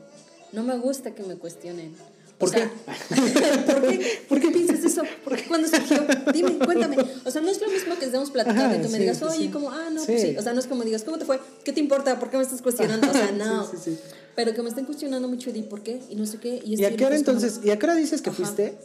No 0.53 0.63
me 0.65 0.77
gusta 0.79 1.15
que 1.15 1.23
me 1.23 1.37
cuestionen. 1.37 1.95
O 2.43 2.47
¿Por 2.47 2.51
sea, 2.51 2.71
¿por 3.67 3.83
qué? 3.87 4.23
¿Por 4.29 4.41
qué 4.41 4.51
piensas 4.51 4.83
eso? 4.83 5.03
¿Por 5.25 5.37
qué? 5.37 5.45
¿Cuándo 5.47 5.69
surgió? 5.69 6.07
Dime, 6.33 6.59
cuéntame. 6.59 6.97
O 7.27 7.31
sea, 7.31 7.43
no 7.43 7.51
es 7.51 7.61
lo 7.61 7.69
mismo 7.69 7.99
que 7.99 8.07
estemos 8.07 8.31
platicando 8.31 8.77
y 8.77 8.79
tú 8.79 8.89
me 8.89 8.95
sí, 8.97 8.99
digas, 9.01 9.23
oye, 9.23 9.37
sí. 9.45 9.49
como, 9.51 9.71
ah, 9.71 9.91
no, 9.93 10.03
pues 10.03 10.23
Sí. 10.23 10.37
O 10.39 10.43
sea, 10.43 10.55
no 10.55 10.61
es 10.61 10.67
como 10.67 10.83
digas, 10.85 11.03
¿cómo 11.05 11.19
te 11.19 11.27
fue? 11.27 11.39
¿Qué 11.65 11.73
te 11.75 11.81
importa? 11.81 12.19
¿Por 12.19 12.31
qué 12.31 12.39
me 12.39 12.43
estás 12.43 12.63
cuestionando? 12.63 13.09
O 13.11 13.13
sea, 13.13 13.31
no. 13.33 13.71
Pero 14.37 14.55
que 14.55 14.63
me 14.63 14.71
estén 14.71 14.87
cuestionando 14.87 15.29
mucho 15.29 15.53
de 15.53 15.63
por 15.65 15.83
qué 15.83 16.01
y 16.09 16.17
no 16.17 16.25
sé 16.25 16.39
qué. 16.39 16.63
Y, 16.65 16.81
¿Y 16.81 16.85
a 16.87 16.97
qué 16.97 17.05
hora 17.05 17.17
como- 17.17 17.19
entonces? 17.19 17.61
¿Y 17.63 17.71
a 17.71 17.79
qué 17.79 17.85
hora 17.87 17.95
dices 17.95 18.23
que 18.23 18.31
Ajá. 18.31 18.37
fuiste? 18.39 18.79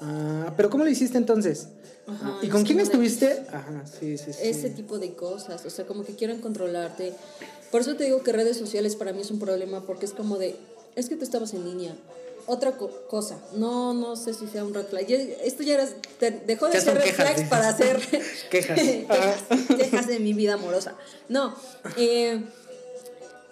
Ah, 0.00 0.52
pero 0.56 0.68
¿cómo 0.70 0.82
lo 0.84 0.90
hiciste 0.90 1.18
entonces? 1.18 1.68
Ajá, 2.08 2.38
¿Y 2.42 2.48
con 2.48 2.64
quién 2.64 2.80
estuviste? 2.80 3.44
Ajá, 3.52 3.84
sí, 3.86 4.16
sí, 4.18 4.32
sí. 4.32 4.40
ese 4.42 4.70
tipo 4.70 4.98
de 4.98 5.12
cosas, 5.14 5.64
o 5.64 5.70
sea, 5.70 5.86
como 5.86 6.04
que 6.04 6.14
quieren 6.16 6.40
controlarte. 6.40 7.12
Por 7.70 7.82
eso 7.82 7.94
te 7.96 8.04
digo 8.04 8.22
que 8.22 8.32
redes 8.32 8.56
sociales 8.56 8.96
para 8.96 9.12
mí 9.12 9.20
es 9.20 9.30
un 9.30 9.38
problema, 9.38 9.84
porque 9.84 10.06
es 10.06 10.12
como 10.12 10.38
de, 10.38 10.56
es 10.96 11.08
que 11.08 11.16
tú 11.16 11.22
estabas 11.24 11.52
en 11.54 11.64
línea. 11.64 11.94
Otra 12.50 12.72
co- 12.78 12.90
cosa, 13.08 13.38
no 13.52 13.92
no 13.92 14.16
sé 14.16 14.32
si 14.32 14.46
sea 14.48 14.64
un 14.64 14.72
red 14.72 14.86
flag. 14.86 15.04
Esto 15.10 15.62
ya 15.62 15.74
era, 15.74 15.88
dejó 16.46 16.68
de 16.68 16.80
ser 16.80 16.94
red 16.94 17.04
quejas, 17.04 17.26
flags 17.34 17.48
para 17.50 17.68
hacer 17.68 18.00
Quejas. 18.50 18.78
quejas, 18.80 19.42
quejas 19.76 20.06
de 20.06 20.18
mi 20.18 20.32
vida 20.32 20.54
amorosa. 20.54 20.94
No, 21.28 21.54
eh, 21.98 22.42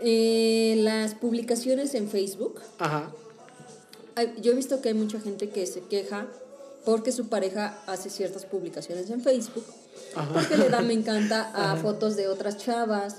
eh, 0.01 0.77
las 0.79 1.15
publicaciones 1.15 1.95
en 1.95 2.09
Facebook, 2.09 2.61
Ajá. 2.79 3.11
yo 4.41 4.53
he 4.53 4.55
visto 4.55 4.81
que 4.81 4.89
hay 4.89 4.95
mucha 4.95 5.21
gente 5.21 5.49
que 5.51 5.67
se 5.67 5.81
queja 5.83 6.27
porque 6.85 7.13
su 7.13 7.29
pareja 7.29 7.79
hace 7.87 8.11
ciertas 8.11 8.45
publicaciones 8.45 9.11
en 9.11 9.21
Facebook 9.23 9.65
Ajá. 10.15 10.33
porque 10.33 10.57
le 10.57 10.69
da 10.69 10.81
me 10.83 10.93
encanta 10.95 11.51
a 11.55 11.77
fotos 11.77 12.17
de 12.17 12.29
otras 12.29 12.59
chavas, 12.59 13.17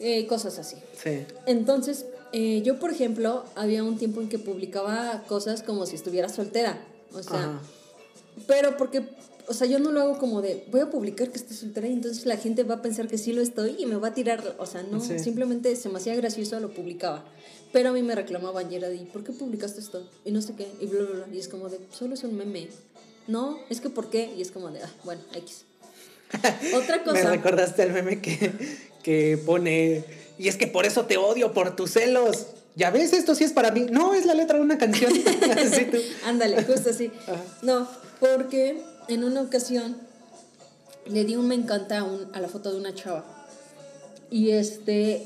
eh, 0.00 0.26
cosas 0.26 0.58
así. 0.58 0.76
Sí. 1.02 1.24
Entonces, 1.46 2.04
eh, 2.36 2.62
yo, 2.62 2.78
por 2.80 2.90
ejemplo, 2.90 3.44
había 3.54 3.84
un 3.84 3.96
tiempo 3.96 4.20
en 4.20 4.28
que 4.28 4.38
publicaba 4.40 5.22
cosas 5.28 5.62
como 5.62 5.86
si 5.86 5.94
estuviera 5.94 6.28
soltera. 6.28 6.84
O 7.12 7.22
sea, 7.22 7.38
Ajá. 7.44 7.60
pero 8.48 8.76
porque 8.76 9.06
o 9.46 9.52
sea, 9.52 9.66
yo 9.66 9.78
no 9.78 9.92
lo 9.92 10.00
hago 10.00 10.18
como 10.18 10.40
de, 10.42 10.64
voy 10.70 10.80
a 10.80 10.90
publicar 10.90 11.30
que 11.30 11.36
estoy 11.36 11.54
soltera 11.56 11.86
y 11.86 11.92
entonces 11.92 12.24
la 12.26 12.36
gente 12.38 12.62
va 12.64 12.76
a 12.76 12.82
pensar 12.82 13.08
que 13.08 13.18
sí 13.18 13.32
lo 13.34 13.42
estoy 13.42 13.76
y 13.78 13.84
me 13.86 13.96
va 13.96 14.08
a 14.08 14.14
tirar, 14.14 14.56
o 14.58 14.66
sea, 14.66 14.82
no, 14.82 15.00
Sí. 15.00 15.18
simplemente 15.18 15.76
se 15.76 15.88
me 15.90 15.98
hacía 15.98 16.14
gracioso, 16.16 16.58
lo 16.60 16.70
publicaba. 16.72 17.24
Pero 17.70 17.90
a 17.90 17.92
mí 17.92 18.02
me 18.02 18.14
reclamaban 18.14 18.72
y 18.72 18.76
era 18.76 18.88
de, 18.88 18.96
¿por 19.12 19.22
qué 19.22 19.32
publicaste 19.32 19.80
esto? 19.80 20.08
Y 20.24 20.30
no 20.32 20.40
sé 20.40 20.54
qué, 20.56 20.66
y 20.80 20.86
bla, 20.86 21.02
bla, 21.02 21.24
bla. 21.26 21.34
Y 21.34 21.38
es 21.38 21.48
como 21.48 21.68
de, 21.68 21.78
solo 21.92 22.14
es 22.14 22.24
un 22.24 22.36
meme. 22.36 22.68
No, 23.28 23.58
es 23.68 23.80
que 23.80 23.90
¿por 23.90 24.08
qué? 24.10 24.32
Y 24.36 24.40
es 24.42 24.50
como 24.50 24.70
de, 24.70 24.82
ah, 24.82 24.90
bueno, 25.04 25.20
X. 25.34 25.64
Otra 26.74 26.98
Me 26.98 27.04
cosa. 27.04 27.30
recordaste 27.30 27.82
al 27.82 27.92
meme 27.92 28.20
que, 28.22 28.50
que 29.02 29.38
pone. 29.44 30.04
Y 30.38 30.48
es 30.48 30.56
que 30.56 30.66
por 30.66 30.84
eso 30.86 31.04
te 31.06 31.16
odio, 31.16 31.52
por 31.52 31.76
tus 31.76 31.92
celos. 31.92 32.46
Ya 32.76 32.90
ves, 32.90 33.12
esto 33.12 33.34
sí 33.34 33.44
es 33.44 33.52
para 33.52 33.70
mí. 33.70 33.86
No, 33.90 34.14
es 34.14 34.26
la 34.26 34.34
letra 34.34 34.56
de 34.58 34.64
una 34.64 34.78
canción. 34.78 35.12
Ándale, 36.24 36.62
justo 36.64 36.90
así. 36.90 37.10
Ajá. 37.28 37.40
No, 37.62 37.86
porque 38.20 38.82
en 39.08 39.22
una 39.24 39.42
ocasión 39.42 39.96
le 41.06 41.24
di 41.24 41.36
un 41.36 41.46
me 41.46 41.54
encanta 41.54 41.98
a, 42.00 42.04
un- 42.04 42.28
a 42.34 42.40
la 42.40 42.48
foto 42.48 42.72
de 42.72 42.78
una 42.78 42.94
chava. 42.94 43.24
Y 44.30 44.50
este. 44.50 45.24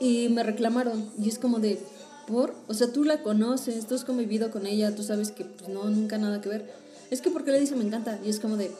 Y 0.00 0.28
me 0.30 0.42
reclamaron. 0.42 1.10
Y 1.22 1.28
es 1.28 1.38
como 1.38 1.58
de. 1.60 1.78
¿Por? 2.26 2.54
O 2.68 2.74
sea, 2.74 2.88
tú 2.92 3.04
la 3.04 3.22
conoces, 3.22 3.86
tú 3.86 3.94
has 3.94 4.04
convivido 4.04 4.50
con 4.50 4.66
ella, 4.66 4.94
tú 4.94 5.02
sabes 5.02 5.30
que 5.32 5.44
pues, 5.44 5.68
no, 5.68 5.84
nunca 5.84 6.18
nada 6.18 6.40
que 6.40 6.48
ver. 6.48 6.72
Es 7.10 7.20
que 7.20 7.30
¿por 7.30 7.44
qué 7.44 7.50
le 7.52 7.60
dice 7.60 7.76
me 7.76 7.84
encanta? 7.84 8.18
Y 8.24 8.30
es 8.30 8.40
como 8.40 8.56
de. 8.56 8.70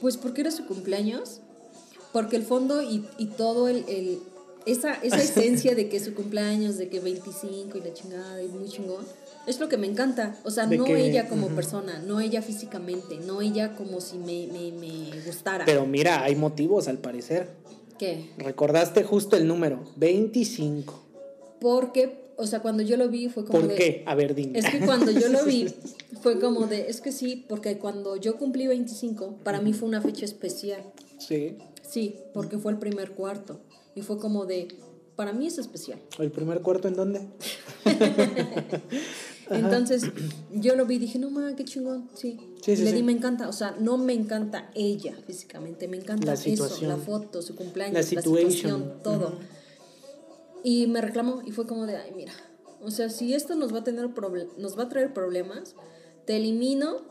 Pues 0.00 0.16
porque 0.16 0.40
era 0.40 0.50
su 0.50 0.66
cumpleaños. 0.66 1.40
Porque 2.12 2.36
el 2.36 2.42
fondo 2.44 2.82
y, 2.82 3.04
y 3.18 3.26
todo 3.26 3.68
el. 3.68 3.84
el- 3.88 4.18
esa, 4.66 4.94
esa 4.94 5.16
esencia 5.22 5.74
de 5.74 5.88
que 5.88 5.96
es 5.96 6.04
su 6.04 6.14
cumpleaños, 6.14 6.76
de 6.78 6.88
que 6.88 7.00
25 7.00 7.78
y 7.78 7.80
la 7.80 7.92
chingada 7.92 8.42
y 8.42 8.48
muy 8.48 8.68
chingón, 8.68 9.04
es 9.46 9.60
lo 9.60 9.68
que 9.68 9.76
me 9.76 9.86
encanta. 9.86 10.36
O 10.44 10.50
sea, 10.50 10.66
De 10.66 10.76
no 10.76 10.84
que- 10.84 11.06
ella 11.08 11.28
como 11.28 11.48
persona, 11.48 12.02
no 12.06 12.20
ella 12.20 12.42
físicamente, 12.42 13.16
no 13.26 13.40
ella 13.42 13.74
como 13.76 14.00
si 14.00 14.18
me, 14.18 14.48
me, 14.48 14.72
me 14.72 15.20
gustara. 15.24 15.64
Pero 15.64 15.86
mira, 15.86 16.22
hay 16.24 16.34
motivos 16.36 16.88
al 16.88 16.98
parecer. 16.98 17.48
¿Qué? 17.98 18.30
Recordaste 18.38 19.04
justo 19.04 19.36
el 19.36 19.46
número: 19.46 19.80
25. 19.96 21.02
Porque, 21.60 22.18
o 22.36 22.46
sea, 22.46 22.60
cuando 22.60 22.82
yo 22.82 22.96
lo 22.96 23.08
vi 23.08 23.28
fue 23.28 23.44
como 23.46 23.60
¿Por 23.60 23.68
de... 23.68 23.74
qué? 23.76 24.02
A 24.06 24.14
ver, 24.14 24.34
dime. 24.34 24.58
Es 24.58 24.66
que 24.66 24.80
cuando 24.80 25.10
yo 25.10 25.28
lo 25.28 25.44
vi 25.44 25.72
fue 26.22 26.38
como 26.38 26.66
de, 26.66 26.90
es 26.90 27.00
que 27.00 27.12
sí, 27.12 27.44
porque 27.48 27.78
cuando 27.78 28.16
yo 28.16 28.36
cumplí 28.36 28.66
25, 28.66 29.36
para 29.42 29.60
mí 29.60 29.72
fue 29.72 29.88
una 29.88 30.02
fecha 30.02 30.24
especial. 30.24 30.82
Sí. 31.18 31.56
Sí, 31.88 32.16
porque 32.34 32.58
fue 32.58 32.72
el 32.72 32.78
primer 32.78 33.12
cuarto. 33.12 33.60
Y 33.96 34.02
fue 34.02 34.18
como 34.18 34.46
de, 34.46 34.68
para 35.16 35.32
mí 35.32 35.46
es 35.48 35.58
especial. 35.58 35.98
¿El 36.20 36.30
primer 36.30 36.60
cuarto 36.62 36.86
en 36.86 36.94
dónde? 36.94 37.26
Entonces 39.50 40.02
yo 40.52 40.74
lo 40.74 40.86
vi 40.86 40.96
y 40.96 40.98
dije, 40.98 41.18
no 41.18 41.30
mames, 41.30 41.54
qué 41.54 41.64
chingón, 41.64 42.08
sí. 42.14 42.36
Sí, 42.62 42.76
sí, 42.76 42.82
Le 42.82 42.90
sí. 42.90 42.96
di 42.96 43.02
me 43.04 43.12
encanta, 43.12 43.48
o 43.48 43.52
sea, 43.52 43.76
no 43.78 43.96
me 43.96 44.12
encanta 44.12 44.70
ella 44.74 45.16
físicamente, 45.26 45.86
me 45.86 45.96
encanta 45.98 46.26
La 46.26 46.32
eso, 46.34 46.42
situación. 46.44 46.90
la 46.90 46.96
foto, 46.96 47.42
su 47.42 47.54
cumpleaños, 47.54 47.94
La 47.94 48.00
la, 48.00 48.06
situation. 48.06 48.52
situación, 48.52 49.02
todo. 49.04 49.38
Y 50.64 50.88
me 50.88 51.00
reclamó 51.00 51.42
y 51.46 51.52
fue 51.52 51.66
como 51.66 51.86
de, 51.86 51.96
ay, 51.96 52.10
mira, 52.16 52.32
o 52.82 52.90
sea, 52.90 53.08
si 53.08 53.34
esto 53.34 53.54
nos 53.54 53.72
va 53.72 53.78
a 53.78 53.84
tener 53.84 54.08
proble- 54.08 54.48
nos 54.58 54.76
va 54.76 54.84
a 54.84 54.88
traer 54.88 55.14
problemas, 55.14 55.76
te 56.26 56.36
elimino 56.36 57.02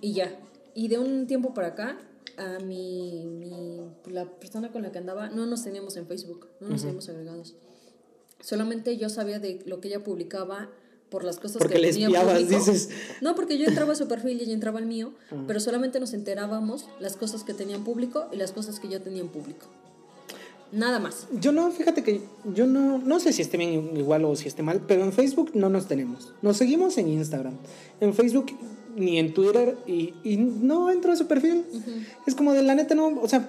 y 0.00 0.14
ya. 0.14 0.36
Y 0.74 0.88
de 0.88 0.98
un 0.98 1.28
tiempo 1.28 1.54
para 1.54 1.68
acá, 1.68 1.96
a 2.38 2.58
mi, 2.60 3.24
mi- 3.26 3.80
la 4.12 4.24
persona 4.26 4.70
con 4.72 4.82
la 4.82 4.92
que 4.92 4.98
andaba, 4.98 5.28
no 5.30 5.46
nos 5.46 5.64
teníamos 5.64 5.96
en 5.96 6.06
Facebook, 6.06 6.46
no 6.60 6.68
nos 6.68 6.80
teníamos 6.82 7.08
agregados. 7.08 7.54
Solamente 8.40 8.96
yo 8.96 9.08
sabía 9.08 9.38
de 9.40 9.60
lo 9.66 9.80
que 9.80 9.88
ella 9.88 10.02
publicaba 10.04 10.70
por 11.10 11.24
las 11.24 11.38
cosas 11.38 11.56
Porque 11.58 11.74
que 11.74 11.80
le 11.80 11.88
espiabas, 11.88 12.48
dices. 12.48 12.90
No, 13.22 13.34
porque 13.34 13.58
yo 13.58 13.66
entraba 13.66 13.92
a 13.92 13.96
su 13.96 14.06
perfil 14.08 14.38
y 14.40 14.44
ella 14.44 14.52
entraba 14.52 14.78
al 14.78 14.86
mío, 14.86 15.12
Ah. 15.30 15.42
pero 15.46 15.58
solamente 15.58 15.98
nos 16.00 16.12
enterábamos 16.12 16.86
las 17.00 17.16
cosas 17.16 17.44
que 17.44 17.54
tenía 17.54 17.76
en 17.76 17.84
público 17.84 18.26
y 18.32 18.36
las 18.36 18.52
cosas 18.52 18.78
que 18.78 18.88
yo 18.88 19.00
tenía 19.00 19.22
en 19.22 19.28
público. 19.28 19.66
Nada 20.70 20.98
más. 20.98 21.26
Yo 21.40 21.50
no, 21.50 21.70
fíjate 21.70 22.04
que 22.04 22.20
yo 22.54 22.66
no, 22.66 22.98
no 22.98 23.20
sé 23.20 23.32
si 23.32 23.40
esté 23.40 23.56
bien 23.56 23.96
igual 23.96 24.26
o 24.26 24.36
si 24.36 24.48
esté 24.48 24.62
mal, 24.62 24.82
pero 24.86 25.02
en 25.02 25.14
Facebook 25.14 25.52
no 25.54 25.70
nos 25.70 25.88
tenemos. 25.88 26.34
Nos 26.42 26.58
seguimos 26.58 26.98
en 26.98 27.08
Instagram. 27.08 27.54
En 28.02 28.12
Facebook 28.12 28.46
ni 28.98 29.18
en 29.18 29.32
Twitter 29.32 29.76
y, 29.86 30.14
y 30.24 30.36
no 30.36 30.90
entro 30.90 31.12
a 31.12 31.16
su 31.16 31.26
perfil. 31.26 31.64
Es 32.26 32.34
como 32.34 32.52
de 32.52 32.62
la 32.62 32.74
neta 32.74 32.94
no, 32.94 33.20
o 33.20 33.28
sea, 33.28 33.48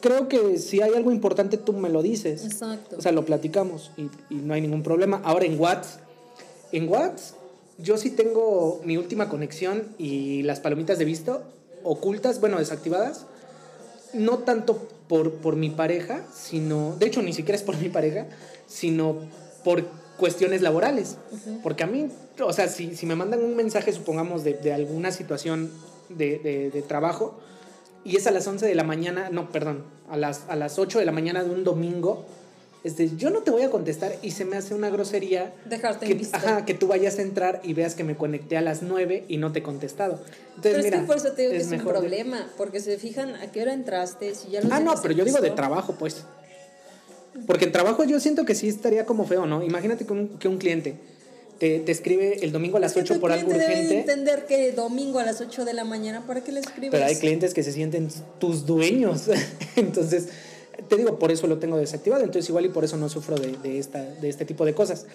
creo 0.00 0.28
que 0.28 0.58
si 0.58 0.82
hay 0.82 0.92
algo 0.94 1.10
importante 1.10 1.56
tú 1.56 1.72
me 1.72 1.88
lo 1.88 2.02
dices. 2.02 2.44
Exacto. 2.44 2.96
O 2.98 3.02
sea, 3.02 3.12
lo 3.12 3.24
platicamos 3.24 3.90
y, 3.96 4.02
y 4.34 4.36
no 4.38 4.54
hay 4.54 4.60
ningún 4.60 4.82
problema. 4.82 5.20
Ahora 5.24 5.46
en 5.46 5.58
WhatsApp, 5.58 6.00
en 6.72 6.88
WhatsApp 6.88 7.38
yo 7.78 7.96
sí 7.96 8.10
tengo 8.10 8.80
mi 8.84 8.96
última 8.96 9.28
conexión 9.28 9.88
y 9.98 10.42
las 10.42 10.60
palomitas 10.60 10.98
de 10.98 11.04
visto 11.04 11.42
ocultas, 11.82 12.40
bueno, 12.40 12.58
desactivadas. 12.58 13.26
No 14.12 14.38
tanto 14.38 14.88
por, 15.08 15.32
por 15.34 15.56
mi 15.56 15.70
pareja, 15.70 16.24
sino, 16.32 16.94
de 16.98 17.06
hecho 17.06 17.20
ni 17.20 17.32
siquiera 17.32 17.56
es 17.56 17.62
por 17.62 17.76
mi 17.76 17.88
pareja, 17.88 18.26
sino 18.66 19.16
por 19.64 19.84
cuestiones 20.16 20.62
laborales. 20.62 21.16
Porque 21.62 21.82
a 21.84 21.86
mí, 21.86 22.08
o 22.40 22.52
sea, 22.52 22.68
si, 22.68 22.94
si 22.96 23.06
me 23.06 23.14
mandan 23.16 23.42
un 23.42 23.56
mensaje, 23.56 23.92
supongamos, 23.92 24.44
de, 24.44 24.54
de 24.54 24.72
alguna 24.72 25.10
situación 25.12 25.70
de, 26.08 26.38
de- 26.38 26.70
de 26.70 26.82
trabajo, 26.82 27.38
y 28.04 28.16
es 28.16 28.26
a 28.26 28.30
las 28.30 28.46
11 28.46 28.66
de 28.66 28.74
la 28.74 28.84
mañana, 28.84 29.30
no, 29.30 29.50
perdón, 29.50 29.84
a 30.10 30.16
las, 30.16 30.42
a 30.48 30.56
las 30.56 30.78
8 30.78 30.98
de 30.98 31.04
la 31.06 31.12
mañana 31.12 31.42
de 31.42 31.50
un 31.50 31.64
domingo, 31.64 32.24
este, 32.84 33.08
yo 33.16 33.30
no 33.30 33.40
te 33.40 33.50
voy 33.50 33.62
a 33.62 33.70
contestar 33.70 34.14
y 34.20 34.32
se 34.32 34.44
me 34.44 34.58
hace 34.58 34.74
una 34.74 34.90
grosería 34.90 35.54
Dejarte 35.64 36.04
que, 36.06 36.26
ajá, 36.32 36.66
que 36.66 36.74
tú 36.74 36.86
vayas 36.86 37.18
a 37.18 37.22
entrar 37.22 37.60
y 37.64 37.72
veas 37.72 37.94
que 37.94 38.04
me 38.04 38.14
conecté 38.14 38.58
a 38.58 38.60
las 38.60 38.82
9 38.82 39.24
y 39.26 39.38
no 39.38 39.52
te 39.52 39.60
he 39.60 39.62
contestado. 39.62 40.20
Entonces, 40.56 40.60
pero 40.60 40.78
es 40.80 40.84
mira, 40.84 41.00
que 41.00 41.06
por 41.06 41.16
eso 41.16 41.32
te 41.32 41.42
digo 41.42 41.52
que 41.52 41.58
es, 41.60 41.72
un 41.72 41.78
problema, 41.78 42.46
porque 42.58 42.80
se 42.80 42.98
fijan 42.98 43.36
a 43.36 43.50
qué 43.50 43.62
hora 43.62 43.72
entraste, 43.72 44.34
si 44.34 44.50
ya 44.50 44.60
Ah, 44.70 44.80
no, 44.80 44.92
pero 45.00 45.14
yo 45.14 45.24
digo 45.24 45.40
de 45.40 45.50
trabajo, 45.52 45.94
pues. 45.98 46.24
Porque 47.46 47.64
en 47.64 47.72
trabajo 47.72 48.04
yo 48.04 48.20
siento 48.20 48.44
que 48.44 48.54
sí 48.54 48.68
estaría 48.68 49.04
como 49.04 49.26
feo, 49.26 49.46
¿no? 49.46 49.62
Imagínate 49.62 50.06
que 50.06 50.12
un, 50.12 50.38
que 50.38 50.48
un 50.48 50.58
cliente 50.58 50.94
te, 51.58 51.80
te 51.80 51.92
escribe 51.92 52.44
el 52.44 52.52
domingo 52.52 52.76
a 52.76 52.80
las 52.80 52.92
Es 52.92 52.96
que 52.96 53.00
8 53.02 53.14
tu 53.14 53.20
por 53.20 53.32
algo 53.32 53.48
cliente 53.48 53.68
debe 53.68 53.80
de 53.80 53.86
urgente. 53.86 54.12
entender 54.12 54.46
que 54.46 54.72
domingo 54.72 55.18
a 55.18 55.24
las 55.24 55.40
8 55.40 55.64
de 55.64 55.72
la 55.72 55.84
mañana, 55.84 56.26
¿para 56.26 56.42
qué 56.42 56.52
le 56.52 56.60
escribes? 56.60 56.90
Pero 56.90 57.04
hay 57.04 57.16
clientes 57.16 57.54
que 57.54 57.62
se 57.62 57.72
sienten 57.72 58.08
tus 58.38 58.66
dueños. 58.66 59.28
Entonces, 59.76 60.28
te 60.88 60.96
digo, 60.96 61.18
por 61.18 61.32
eso 61.32 61.46
lo 61.46 61.58
tengo 61.58 61.76
desactivado. 61.76 62.22
Entonces, 62.24 62.48
igual 62.48 62.66
y 62.66 62.68
por 62.68 62.84
eso 62.84 62.96
no 62.96 63.08
sufro 63.08 63.36
de, 63.36 63.56
de 63.58 63.78
esta, 63.78 64.02
de 64.02 64.28
este 64.28 64.44
tipo 64.44 64.64
de 64.64 64.74
cosas. 64.74 65.06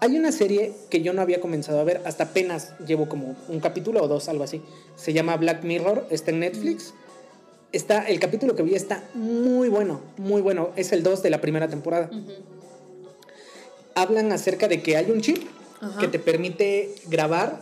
Hay 0.00 0.16
una 0.18 0.32
serie 0.32 0.72
que 0.90 1.00
yo 1.02 1.12
no 1.12 1.22
había 1.22 1.40
comenzado 1.40 1.80
a 1.80 1.84
ver, 1.84 2.02
hasta 2.04 2.24
apenas 2.24 2.72
llevo 2.86 3.08
como 3.08 3.36
un 3.48 3.60
capítulo 3.60 4.02
o 4.02 4.08
dos, 4.08 4.28
algo 4.28 4.44
así. 4.44 4.60
Se 4.96 5.12
llama 5.12 5.36
Black 5.36 5.64
Mirror, 5.64 6.06
está 6.10 6.30
en 6.30 6.40
Netflix. 6.40 6.92
Está, 7.74 8.04
el 8.06 8.20
capítulo 8.20 8.54
que 8.54 8.62
vi 8.62 8.76
está 8.76 9.02
muy 9.14 9.68
bueno, 9.68 10.00
muy 10.16 10.40
bueno. 10.40 10.70
Es 10.76 10.92
el 10.92 11.02
2 11.02 11.24
de 11.24 11.30
la 11.30 11.40
primera 11.40 11.66
temporada. 11.66 12.08
Hablan 13.96 14.30
acerca 14.30 14.68
de 14.68 14.80
que 14.80 14.96
hay 14.96 15.10
un 15.10 15.20
chip 15.20 15.38
que 15.98 16.06
te 16.06 16.20
permite 16.20 16.94
grabar 17.08 17.60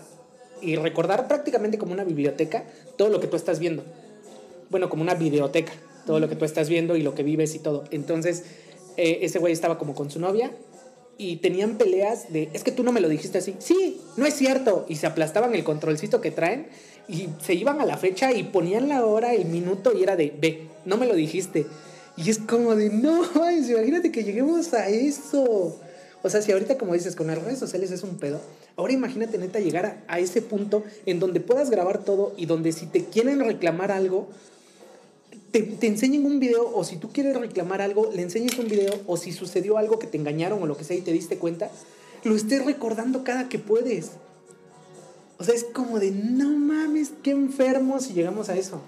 y 0.60 0.76
recordar 0.76 1.28
prácticamente 1.28 1.78
como 1.78 1.94
una 1.94 2.04
biblioteca 2.04 2.64
todo 2.98 3.08
lo 3.08 3.20
que 3.20 3.26
tú 3.26 3.36
estás 3.36 3.58
viendo. 3.58 3.84
Bueno, 4.68 4.90
como 4.90 5.00
una 5.00 5.14
videoteca, 5.14 5.72
todo 6.04 6.20
lo 6.20 6.28
que 6.28 6.36
tú 6.36 6.44
estás 6.44 6.68
viendo 6.68 6.94
y 6.94 7.02
lo 7.02 7.14
que 7.14 7.22
vives 7.22 7.54
y 7.54 7.60
todo. 7.60 7.84
Entonces, 7.90 8.44
eh, 8.98 9.20
ese 9.22 9.38
güey 9.38 9.54
estaba 9.54 9.78
como 9.78 9.94
con 9.94 10.10
su 10.10 10.20
novia 10.20 10.52
y 11.16 11.36
tenían 11.36 11.78
peleas 11.78 12.30
de, 12.30 12.50
es 12.52 12.64
que 12.64 12.72
tú 12.72 12.82
no 12.82 12.92
me 12.92 13.00
lo 13.00 13.08
dijiste 13.08 13.38
así. 13.38 13.54
Sí, 13.60 14.02
no 14.18 14.26
es 14.26 14.34
cierto. 14.34 14.84
Y 14.90 14.96
se 14.96 15.06
aplastaban 15.06 15.54
el 15.54 15.64
controlcito 15.64 16.20
que 16.20 16.30
traen 16.30 16.66
y 17.08 17.28
se 17.44 17.54
iban 17.54 17.80
a 17.80 17.86
la 17.86 17.96
fecha 17.96 18.32
y 18.32 18.44
ponían 18.44 18.88
la 18.88 19.04
hora, 19.04 19.34
el 19.34 19.46
minuto 19.46 19.92
y 19.96 20.02
era 20.02 20.16
de, 20.16 20.32
ve, 20.40 20.68
no 20.84 20.96
me 20.96 21.06
lo 21.06 21.14
dijiste. 21.14 21.66
Y 22.16 22.30
es 22.30 22.38
como 22.38 22.74
de, 22.74 22.90
no, 22.90 23.22
imagínate 23.50 24.12
que 24.12 24.24
lleguemos 24.24 24.72
a 24.74 24.88
eso. 24.88 25.78
O 26.22 26.30
sea, 26.30 26.40
si 26.42 26.52
ahorita, 26.52 26.78
como 26.78 26.94
dices, 26.94 27.16
con 27.16 27.26
las 27.26 27.42
redes 27.42 27.58
sociales 27.58 27.90
es 27.90 28.02
un 28.02 28.16
pedo, 28.16 28.40
ahora 28.76 28.92
imagínate 28.92 29.38
neta 29.38 29.58
llegar 29.58 29.86
a, 29.86 30.04
a 30.06 30.20
ese 30.20 30.40
punto 30.40 30.84
en 31.04 31.18
donde 31.18 31.40
puedas 31.40 31.70
grabar 31.70 32.04
todo 32.04 32.32
y 32.36 32.46
donde 32.46 32.72
si 32.72 32.86
te 32.86 33.04
quieren 33.04 33.40
reclamar 33.40 33.90
algo, 33.90 34.28
te, 35.50 35.62
te 35.62 35.86
enseñen 35.86 36.24
un 36.24 36.38
video 36.38 36.70
o 36.74 36.84
si 36.84 36.96
tú 36.96 37.10
quieres 37.12 37.36
reclamar 37.36 37.82
algo, 37.82 38.10
le 38.12 38.22
enseñes 38.22 38.58
un 38.58 38.68
video 38.68 38.92
o 39.06 39.16
si 39.16 39.32
sucedió 39.32 39.78
algo 39.78 39.98
que 39.98 40.06
te 40.06 40.16
engañaron 40.16 40.62
o 40.62 40.66
lo 40.66 40.76
que 40.76 40.84
sea 40.84 40.96
y 40.96 41.02
te 41.02 41.12
diste 41.12 41.38
cuenta, 41.38 41.70
lo 42.24 42.36
estés 42.36 42.64
recordando 42.64 43.24
cada 43.24 43.48
que 43.48 43.58
puedes. 43.58 44.12
O 45.42 45.44
sea, 45.44 45.56
es 45.56 45.64
como 45.64 45.98
de, 45.98 46.12
no 46.12 46.50
mames, 46.50 47.10
qué 47.20 47.32
enfermo 47.32 47.98
si 47.98 48.12
llegamos 48.12 48.48
a 48.48 48.54
eso. 48.54 48.80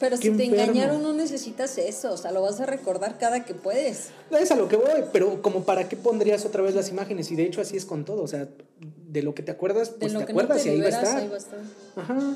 Pero 0.00 0.16
si 0.16 0.30
te 0.30 0.44
enfermo. 0.44 0.54
engañaron 0.62 1.02
no 1.02 1.12
necesitas 1.12 1.76
eso, 1.76 2.12
o 2.12 2.16
sea, 2.16 2.32
lo 2.32 2.40
vas 2.40 2.58
a 2.58 2.64
recordar 2.64 3.18
cada 3.18 3.44
que 3.44 3.52
puedes. 3.52 4.08
Es 4.30 4.50
a 4.50 4.56
lo 4.56 4.66
que 4.66 4.76
voy, 4.76 5.04
pero 5.12 5.42
como 5.42 5.64
para 5.64 5.86
qué 5.86 5.96
pondrías 5.96 6.46
otra 6.46 6.62
vez 6.62 6.74
las 6.74 6.88
imágenes 6.88 7.30
y 7.30 7.36
de 7.36 7.44
hecho 7.44 7.60
así 7.60 7.76
es 7.76 7.84
con 7.84 8.06
todo, 8.06 8.22
o 8.22 8.26
sea, 8.26 8.48
de 8.80 9.22
lo 9.22 9.34
que 9.34 9.42
te 9.42 9.50
acuerdas, 9.52 9.92
De 9.92 9.98
pues 9.98 10.14
lo 10.14 10.20
te 10.20 10.26
que 10.26 10.32
no 10.32 10.40
acuerdas 10.40 10.62
te 10.62 10.70
y 10.70 10.72
ahí 10.72 10.80
va 10.80 10.86
a 10.86 10.88
estar. 10.88 11.16
ahí 11.18 11.28
va 11.28 11.34
a 11.34 11.38
estar. 11.38 11.58
Ajá. 11.96 12.34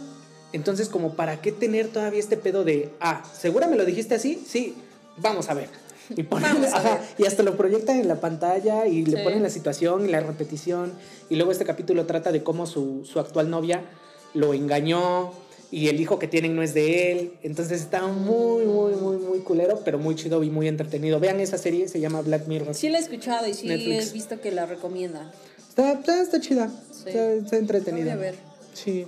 Entonces, 0.52 0.90
como 0.90 1.14
para 1.14 1.40
qué 1.40 1.50
tener 1.50 1.88
todavía 1.88 2.20
este 2.20 2.36
pedo 2.36 2.64
de, 2.64 2.90
ah, 3.00 3.24
¿segura 3.32 3.66
me 3.66 3.76
lo 3.76 3.86
dijiste 3.86 4.14
así? 4.14 4.44
Sí, 4.46 4.74
vamos 5.16 5.48
a 5.48 5.54
ver. 5.54 5.68
Y, 6.16 6.22
ponen- 6.24 6.64
ajá, 6.64 7.00
y 7.18 7.26
hasta 7.26 7.42
lo 7.42 7.56
proyectan 7.56 7.98
en 8.00 8.08
la 8.08 8.20
pantalla 8.20 8.86
y 8.86 9.04
le 9.04 9.18
Sí. 9.18 9.22
ponen 9.24 9.42
la 9.42 9.50
situación 9.50 10.04
y 10.06 10.08
la 10.08 10.20
repetición. 10.20 10.92
Y 11.30 11.36
luego 11.36 11.52
este 11.52 11.64
capítulo 11.64 12.06
trata 12.06 12.32
de 12.32 12.42
cómo 12.42 12.66
su, 12.66 13.04
su 13.04 13.20
actual 13.20 13.50
novia 13.50 13.84
lo 14.34 14.54
engañó 14.54 15.32
y 15.70 15.88
el 15.88 16.00
hijo 16.00 16.18
que 16.18 16.26
tienen 16.28 16.56
no 16.56 16.62
es 16.62 16.72
de 16.72 17.12
él. 17.12 17.32
Entonces 17.42 17.80
está 17.82 18.06
muy, 18.06 18.64
muy, 18.64 18.94
muy, 18.94 19.16
muy 19.18 19.38
culero, 19.40 19.80
pero 19.84 19.98
muy 19.98 20.14
chido 20.14 20.42
y 20.42 20.50
muy 20.50 20.66
entretenido. 20.68 21.20
Vean 21.20 21.40
esa 21.40 21.58
serie, 21.58 21.88
se 21.88 22.00
llama 22.00 22.22
Black 22.22 22.46
Mirror. 22.46 22.74
Sí 22.74 22.88
la 22.88 22.98
he 22.98 23.02
escuchado 23.02 23.46
y 23.46 23.52
sí 23.54 23.66
Netflix. 23.66 24.10
he 24.10 24.12
visto 24.14 24.40
que 24.40 24.50
la 24.50 24.64
recomiendan. 24.66 25.30
Está, 25.68 25.92
está, 25.92 26.22
está 26.22 26.40
chida, 26.40 26.70
Sí. 26.90 27.10
está, 27.10 27.32
está 27.32 27.56
entretenida. 27.58 28.04
Voy 28.16 28.24
a 28.24 28.30
ver. 28.30 28.34
Sí. 28.72 29.06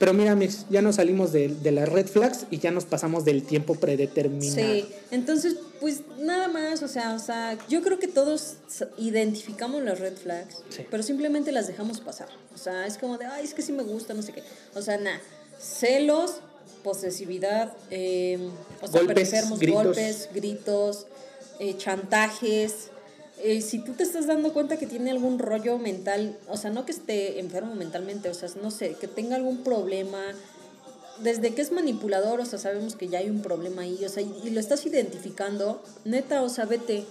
Pero 0.00 0.14
mira, 0.14 0.34
Mix, 0.34 0.64
ya 0.70 0.80
nos 0.80 0.96
salimos 0.96 1.30
de, 1.30 1.48
de 1.48 1.70
las 1.72 1.86
red 1.86 2.06
flags 2.06 2.46
y 2.50 2.58
ya 2.58 2.70
nos 2.70 2.86
pasamos 2.86 3.26
del 3.26 3.42
tiempo 3.42 3.74
predeterminado. 3.74 4.54
Sí, 4.54 4.86
entonces, 5.10 5.56
pues 5.78 6.00
nada 6.18 6.48
más, 6.48 6.82
o 6.82 6.88
sea, 6.88 7.12
o 7.14 7.18
sea, 7.18 7.58
yo 7.68 7.82
creo 7.82 7.98
que 7.98 8.08
todos 8.08 8.54
identificamos 8.96 9.82
las 9.82 10.00
red 10.00 10.16
flags, 10.16 10.62
Sí. 10.70 10.86
pero 10.90 11.02
simplemente 11.02 11.52
las 11.52 11.66
dejamos 11.66 12.00
pasar. 12.00 12.28
O 12.54 12.56
sea, 12.58 12.86
es 12.86 12.96
como 12.96 13.18
de, 13.18 13.26
ay, 13.26 13.44
es 13.44 13.52
que 13.52 13.60
sí 13.60 13.72
me 13.72 13.82
gusta, 13.82 14.14
no 14.14 14.22
sé 14.22 14.32
qué. 14.32 14.42
O 14.74 14.80
sea, 14.80 14.96
nada, 14.96 15.20
celos, 15.60 16.36
posesividad, 16.82 17.74
eh, 17.90 18.38
o 18.80 18.86
sea, 18.86 19.02
Golpes, 19.02 19.32
enfermos, 19.34 19.58
gritos. 19.60 19.84
golpes, 19.84 20.28
gritos, 20.34 21.06
eh, 21.58 21.76
chantajes. 21.76 22.88
Eh, 23.42 23.60
si 23.62 23.78
tú 23.78 23.92
te 23.94 24.02
estás 24.02 24.26
dando 24.26 24.52
cuenta 24.52 24.76
que 24.76 24.86
tiene 24.86 25.10
algún 25.10 25.38
rollo 25.38 25.78
mental, 25.78 26.36
o 26.48 26.56
sea, 26.56 26.70
no 26.70 26.84
que 26.84 26.92
esté 26.92 27.40
enfermo 27.40 27.74
mentalmente, 27.74 28.28
o 28.28 28.34
sea, 28.34 28.48
no 28.62 28.70
sé, 28.70 28.94
que 29.00 29.08
tenga 29.08 29.36
algún 29.36 29.64
problema, 29.64 30.20
desde 31.22 31.54
que 31.54 31.62
es 31.62 31.72
manipulador, 31.72 32.40
o 32.40 32.44
sea, 32.44 32.58
sabemos 32.58 32.96
que 32.96 33.08
ya 33.08 33.18
hay 33.18 33.30
un 33.30 33.42
problema 33.42 33.82
ahí, 33.82 34.04
o 34.04 34.08
sea, 34.08 34.22
y, 34.22 34.50
lo 34.50 34.60
estás 34.60 34.84
identificando, 34.86 35.82
neta, 36.04 36.42
o 36.42 36.48
sea, 36.48 36.64
vete. 36.66 37.04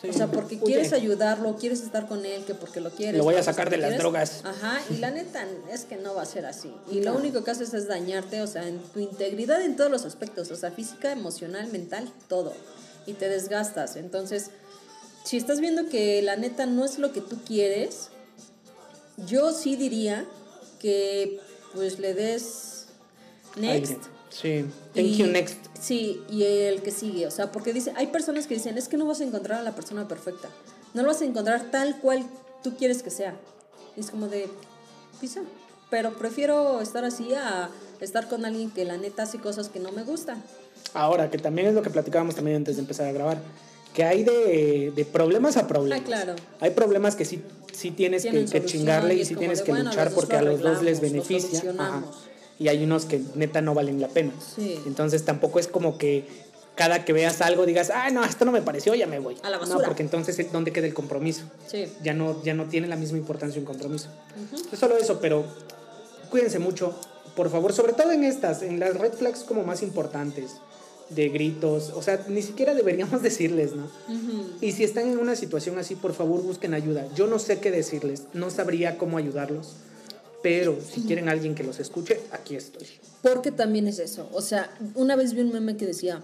Sí. 0.00 0.10
O 0.10 0.12
sea, 0.12 0.28
porque 0.28 0.60
quieres 0.60 0.92
ayudarlo, 0.92 1.56
quieres 1.56 1.80
estar 1.82 2.06
con 2.06 2.24
él, 2.24 2.44
que 2.44 2.54
porque 2.54 2.80
lo 2.80 2.90
quieres. 2.90 3.18
Lo 3.18 3.24
voy 3.24 3.34
a 3.34 3.40
o 3.40 3.42
sea, 3.42 3.52
sacar 3.52 3.68
de 3.68 3.78
las 3.78 3.88
quieres- 3.88 3.98
drogas. 3.98 4.42
Ajá, 4.44 4.80
y 4.90 4.98
la 4.98 5.10
neta 5.10 5.44
es 5.72 5.86
que 5.86 5.96
no 5.96 6.14
va 6.14 6.22
a 6.22 6.24
ser 6.24 6.46
así. 6.46 6.72
Y 6.88 7.00
lo 7.00 7.14
No. 7.14 7.18
único 7.18 7.42
que 7.42 7.50
haces 7.50 7.74
es 7.74 7.88
dañarte, 7.88 8.40
o 8.42 8.46
sea, 8.46 8.68
en 8.68 8.78
tu 8.78 9.00
integridad 9.00 9.60
en 9.60 9.74
todos 9.74 9.90
los 9.90 10.04
aspectos, 10.04 10.52
o 10.52 10.56
sea, 10.56 10.70
física, 10.70 11.10
emocional, 11.10 11.66
mental, 11.72 12.08
todo. 12.28 12.52
Y 13.06 13.14
te 13.14 13.28
desgastas. 13.28 13.96
Entonces, 13.96 14.52
si 15.28 15.36
estás 15.36 15.60
viendo 15.60 15.90
que 15.90 16.22
la 16.22 16.36
neta 16.36 16.64
no 16.64 16.86
es 16.86 16.98
lo 16.98 17.12
que 17.12 17.20
tú 17.20 17.36
quieres, 17.46 18.08
yo 19.26 19.52
sí 19.52 19.76
diría 19.76 20.24
que 20.80 21.38
pues 21.74 21.98
le 21.98 22.14
des 22.14 22.86
next. 23.56 24.04
Sí. 24.30 24.64
Thank 24.94 25.06
y- 25.06 25.16
you, 25.18 25.26
next. 25.26 25.58
Sí, 25.78 26.22
y 26.30 26.44
el 26.44 26.80
que 26.80 26.90
sigue, 26.90 27.26
o 27.26 27.30
sea, 27.30 27.52
porque 27.52 27.74
dice, 27.74 27.92
hay 27.94 28.06
personas 28.06 28.46
que 28.46 28.54
dicen, 28.54 28.78
es 28.78 28.88
que 28.88 28.96
no 28.96 29.04
vas 29.04 29.20
a 29.20 29.24
encontrar 29.24 29.60
a 29.60 29.62
la 29.62 29.74
persona 29.74 30.08
perfecta, 30.08 30.48
no 30.94 31.02
lo 31.02 31.08
vas 31.08 31.20
a 31.20 31.26
encontrar 31.26 31.70
tal 31.70 32.00
cual 32.00 32.24
tú 32.62 32.76
quieres 32.78 33.02
que 33.02 33.10
sea. 33.10 33.36
Y 33.98 34.00
es 34.00 34.10
como 34.10 34.28
de, 34.28 34.48
pisa, 35.20 35.42
pero 35.90 36.14
prefiero 36.14 36.80
estar 36.80 37.04
así 37.04 37.34
a 37.34 37.68
estar 38.00 38.28
con 38.28 38.46
alguien 38.46 38.70
que 38.70 38.86
la 38.86 38.96
neta 38.96 39.24
hace 39.24 39.38
cosas 39.38 39.68
que 39.68 39.78
no 39.78 39.92
me 39.92 40.04
gustan. 40.04 40.42
Ahora, 40.94 41.30
que 41.30 41.36
también 41.36 41.68
es 41.68 41.74
lo 41.74 41.82
que 41.82 41.90
platicábamos 41.90 42.34
también 42.34 42.56
antes 42.56 42.76
de 42.76 42.80
empezar 42.80 43.06
a 43.06 43.12
grabar, 43.12 43.38
que 43.98 44.04
hay 44.04 44.22
de, 44.22 44.92
de 44.94 45.04
problemas 45.04 45.56
a 45.56 45.66
problemas. 45.66 46.02
Ah, 46.02 46.04
claro. 46.04 46.36
Hay 46.60 46.70
problemas 46.70 47.16
que 47.16 47.24
sí, 47.24 47.42
sí 47.72 47.90
tienes 47.90 48.24
que, 48.24 48.64
chingarle 48.64 49.14
y 49.14 49.24
sí 49.24 49.34
tienes 49.34 49.58
de, 49.58 49.64
que 49.64 49.72
bueno, 49.72 49.90
luchar 49.90 50.10
dos 50.10 50.14
porque 50.14 50.36
a 50.36 50.42
lo 50.42 50.52
los 50.52 50.60
dos 50.60 50.82
les 50.84 51.00
beneficia. 51.00 51.64
Ajá. 51.76 52.04
Y 52.60 52.68
hay 52.68 52.84
unos 52.84 53.06
que 53.06 53.20
neta 53.34 53.60
no 53.60 53.74
valen 53.74 54.00
la 54.00 54.06
pena. 54.06 54.32
Sí. 54.54 54.80
Entonces 54.86 55.24
tampoco 55.24 55.58
es 55.58 55.66
como 55.66 55.98
que 55.98 56.24
cada 56.76 57.04
que 57.04 57.12
veas 57.12 57.40
algo 57.40 57.66
digas, 57.66 57.90
ah, 57.92 58.08
no, 58.10 58.22
esto 58.24 58.44
no 58.44 58.52
me 58.52 58.62
pareció, 58.62 58.94
ya 58.94 59.08
me 59.08 59.18
voy. 59.18 59.36
A 59.42 59.50
la 59.50 59.58
No, 59.58 59.80
porque 59.80 60.04
entonces, 60.04 60.52
¿dónde 60.52 60.72
queda 60.72 60.86
el 60.86 60.94
compromiso? 60.94 61.42
Sí. 61.66 61.88
Ya 62.00 62.14
no, 62.14 62.40
ya 62.44 62.54
no 62.54 62.66
tiene 62.66 62.86
la 62.86 62.94
misma 62.94 63.18
importancia 63.18 63.58
un 63.58 63.66
compromiso. 63.66 64.10
Es 64.72 64.78
solo 64.78 64.96
eso, 64.96 65.18
pero 65.20 65.44
cuídense 66.30 66.60
mucho, 66.60 66.94
por 67.34 67.50
favor, 67.50 67.72
sobre 67.72 67.94
todo 67.94 68.12
en 68.12 68.22
estas, 68.22 68.62
en 68.62 68.78
las 68.78 68.96
red 68.96 69.12
flags 69.12 69.40
como 69.40 69.64
más 69.64 69.82
importantes, 69.82 70.52
de 71.10 71.28
gritos, 71.30 71.90
o 71.94 72.02
sea, 72.02 72.24
ni 72.28 72.42
siquiera 72.42 72.74
deberíamos 72.74 73.22
decirles, 73.28 73.72
¿no? 73.74 73.88
Y 74.60 74.72
si 74.72 74.84
están 74.84 75.08
en 75.08 75.18
una 75.18 75.36
situación 75.36 75.78
así, 75.78 75.94
por 75.94 76.12
favor, 76.14 76.42
busquen 76.42 76.74
ayuda. 76.74 77.06
Yo 77.14 77.26
no 77.26 77.38
sé 77.38 77.58
qué 77.60 77.70
decirles, 77.70 78.24
no 78.34 78.50
sabría 78.50 78.98
cómo 78.98 79.16
ayudarlos, 79.18 79.72
pero 80.42 80.78
si 80.80 81.02
quieren 81.02 81.28
alguien 81.28 81.54
que 81.54 81.64
los 81.64 81.80
escuche, 81.80 82.20
aquí 82.32 82.56
estoy. 82.56 82.86
Porque 83.22 83.50
también 83.50 83.88
es 83.88 83.98
eso. 83.98 84.28
O 84.32 84.40
sea, 84.42 84.70
una 84.94 85.16
vez 85.16 85.32
vi 85.34 85.40
un 85.40 85.52
meme 85.52 85.76
que 85.76 85.86
decía, 85.86 86.22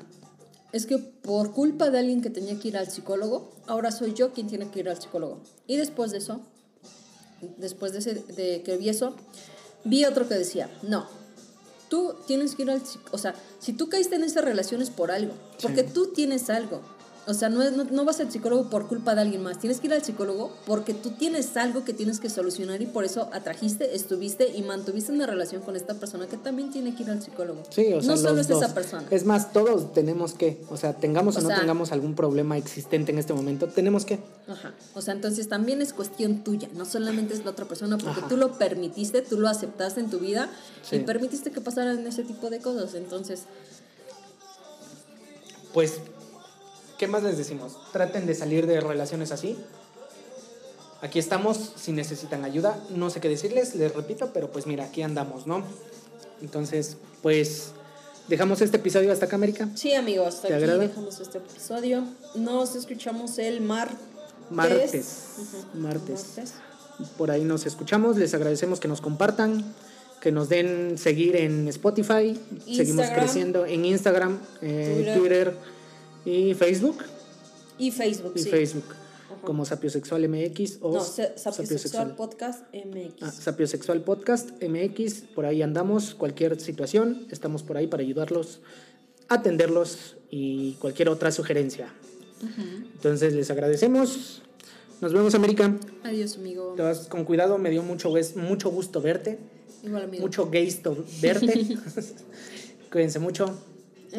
es 0.73 0.87
que 0.87 0.99
por 0.99 1.53
culpa 1.53 1.91
de 1.91 1.99
alguien 1.99 2.21
que 2.21 2.31
tenía 2.31 2.59
que 2.59 2.69
ir 2.69 2.77
al 2.77 2.91
psicólogo, 2.91 3.53
ahora 3.67 3.91
soy 3.91 4.13
yo 4.15 4.33
quien 4.33 4.47
tiene 4.49 4.69
que 4.71 4.81
ir 4.81 4.89
al 4.89 5.01
psicólogo. 5.01 5.41
Y 5.67 5.77
después 5.77 6.11
de 6.13 6.19
eso, 6.19 6.41
después 7.59 7.93
de, 7.93 7.99
ese- 8.01 8.15
de 8.37 8.63
que 8.63 8.77
vi 8.77 8.89
eso, 8.89 9.15
vi 9.85 10.05
otro 10.05 10.29
que 10.29 10.35
decía, 10.35 10.71
no, 10.83 11.07
tú 11.89 12.15
tienes 12.27 12.55
que 12.55 12.63
ir 12.63 12.71
al. 12.71 12.83
O 13.13 13.19
sea, 13.19 13.35
si 13.59 13.73
tú 13.73 13.89
caíste 13.89 14.17
en 14.17 14.25
esas 14.25 14.45
relaciones 14.45 14.91
por 14.91 15.11
algo, 15.11 15.35
porque 15.63 15.83
Sí. 15.83 15.91
tú 15.93 16.07
tienes 16.09 16.51
algo. 16.51 16.81
O 17.27 17.33
sea, 17.33 17.49
no, 17.49 17.63
es- 17.63 17.73
no, 17.73 17.85
no 17.85 18.05
vas 18.05 18.21
al 18.21 18.31
psicólogo 18.31 18.69
por 18.69 18.87
culpa 18.87 19.15
de 19.15 19.23
alguien 19.23 19.43
más. 19.43 19.59
Tienes 19.59 19.81
que 19.81 19.87
ir 19.87 19.95
al 19.95 20.05
psicólogo 20.05 20.53
porque 20.67 20.93
tú 20.93 21.11
tienes 21.13 21.57
algo 21.57 21.83
que 21.83 21.95
tienes 21.95 22.21
que 22.21 22.29
solucionar 22.29 22.83
y 22.83 22.87
por 22.87 23.05
eso 23.05 23.31
atrajiste, 23.33 23.95
estuviste 23.97 24.49
y 24.55 24.61
mantuviste 24.63 25.11
una 25.11 25.25
relación 25.27 25.63
con 25.63 25.75
esta 25.75 25.95
persona 25.95 26.27
que 26.27 26.37
también 26.37 26.71
tiene 26.71 26.95
que 26.95 27.03
ir 27.03 27.11
al 27.11 27.23
psicólogo. 27.23 27.63
Sí, 27.71 27.93
o 27.95 28.03
sea, 28.03 28.11
no 28.11 28.17
solo 28.19 28.41
es 28.41 28.49
dos. 28.49 28.63
esa 28.63 28.75
persona. 28.75 29.07
Es 29.11 29.25
más, 29.25 29.53
todos 29.55 29.93
tenemos 29.95 30.35
que, 30.35 30.63
o 30.69 30.77
sea, 30.77 30.93
tengamos 30.95 31.37
o, 31.37 31.39
O 31.39 31.43
no 31.43 31.49
sea- 31.49 31.61
tengamos 31.61 31.93
algún 31.93 32.15
problema 32.15 32.59
existente 32.59 33.13
en 33.13 33.19
este 33.19 33.33
momento, 33.33 33.69
tenemos 33.69 34.05
que. 34.05 34.19
Ajá. 34.47 34.75
O 34.95 35.01
sea, 35.01 35.15
entonces 35.15 35.49
también 35.49 35.81
es 35.81 35.95
cuestión 35.95 36.45
tuya, 36.45 36.69
no 36.75 36.85
solamente 36.85 37.33
es 37.33 37.43
la 37.45 37.53
otra 37.53 37.65
persona, 37.65 37.97
porque 37.97 38.21
Ajá. 38.21 38.29
tú 38.29 38.37
lo 38.37 38.59
permitiste, 38.59 39.23
tú 39.23 39.39
lo 39.41 39.49
aceptaste 39.49 40.01
en 40.01 40.11
tu 40.11 40.19
vida 40.19 40.51
Sí. 40.83 40.97
y 40.97 40.99
permitiste 41.01 41.51
que 41.53 41.63
pasaran 41.63 42.07
ese 42.07 42.23
tipo 42.25 42.51
de 42.51 42.59
cosas. 42.61 42.95
Entonces, 42.95 43.45
Pues, 45.73 45.95
¿qué 46.99 47.07
más 47.07 47.23
les 47.23 47.37
decimos? 47.39 47.77
Traten 47.93 48.27
de 48.27 48.35
salir 48.35 48.67
de 48.67 48.81
relaciones 48.81 49.33
así. 49.33 49.57
Aquí 51.03 51.19
estamos 51.19 51.73
si 51.77 51.93
necesitan 51.93 52.45
ayuda. 52.45 52.79
No 52.91 53.11
sé 53.11 53.21
qué 53.21 53.29
decirles, 53.29 53.75
les 53.75 53.95
repito, 53.95 54.31
pero 54.33 54.51
pues 54.51 54.67
mira, 54.67 54.85
aquí 54.85 55.03
andamos, 55.03 55.47
¿no? 55.47 55.63
Entonces, 56.41 56.97
pues, 57.23 57.73
dejamos 58.29 58.61
este 58.63 58.79
episodio 58.79 59.13
hasta 59.13 59.27
acá, 59.27 59.37
América. 59.37 59.69
sí, 59.75 59.95
amigos, 59.95 60.29
hasta 60.37 60.49
¿Te 60.49 60.55
aquí 60.55 60.65
agrada? 60.65 60.79
dejamos 60.81 61.21
este 61.21 61.39
episodio. 61.39 62.05
Nos 62.35 62.75
escuchamos 62.75 63.39
el 63.39 63.61
martes. 63.61 63.99
Martes. 64.51 65.19
Ujú, 65.39 65.79
Martes. 65.81 66.27
martes. 66.37 66.53
Por 67.19 67.31
ahí 67.31 67.45
nos 67.45 67.67
escuchamos. 67.67 68.17
Les 68.17 68.33
agradecemos 68.35 68.79
que 68.81 68.89
nos 68.89 69.01
compartan, 69.01 69.65
que 70.21 70.33
nos 70.33 70.49
den 70.49 70.97
seguir 70.97 71.37
en 71.37 71.67
Spotify. 71.69 72.39
Seguimos 72.65 72.79
Instagram. 72.89 73.15
creciendo 73.19 73.67
en 73.67 73.85
Instagram, 73.85 74.39
eh, 74.63 74.93
Twitter. 74.95 75.19
Twitter. 75.19 75.74
Y 76.25 76.55
Facebook. 76.55 76.99
Y 77.79 77.91
Facebook, 77.91 78.33
Y 78.37 78.41
sí. 78.41 78.51
Facebook. 78.51 78.85
Como 79.43 79.65
Sapiosexual 79.65 80.27
MX 80.29 80.79
o 80.81 80.95
No, 80.95 81.01
se- 81.05 81.37
Sapiosexual. 81.37 81.55
Sapiosexual 81.55 82.17
Podcast 82.17 82.65
MX. 82.73 83.23
Ah, 83.23 83.31
Sapiosexual 83.31 84.01
Podcast 84.03 84.51
MX. 84.63 85.23
Por 85.35 85.45
ahí 85.45 85.61
andamos. 85.61 86.15
Cualquier 86.15 86.59
situación, 86.61 87.27
estamos 87.31 87.63
por 87.63 87.77
ahí 87.77 87.87
para 87.87 88.03
ayudarlos, 88.03 88.61
atenderlos 89.29 90.17
y 90.31 90.75
cualquier 90.75 91.09
otra 91.11 91.31
sugerencia. 91.31 91.93
Entonces 92.95 93.35
les 93.35 93.51
agradecemos. 93.51 94.43
Nos 95.01 95.13
vemos, 95.13 95.35
América. 95.35 95.77
Adiós, 96.05 96.37
amigo. 96.37 96.73
Te 96.77 96.83
vas 96.83 97.09
con 97.09 97.25
cuidado, 97.25 97.59
me 97.59 97.69
dio 97.71 97.83
mucho, 97.83 98.11
mucho 98.37 98.71
gusto 98.71 99.01
verte. 99.03 99.39
Igual, 99.83 100.05
amigo. 100.05 100.23
Mucho 100.23 100.47
gusto 100.51 101.05
verte. 101.21 101.77
Cuídense 102.93 103.19
mucho. 103.19 103.59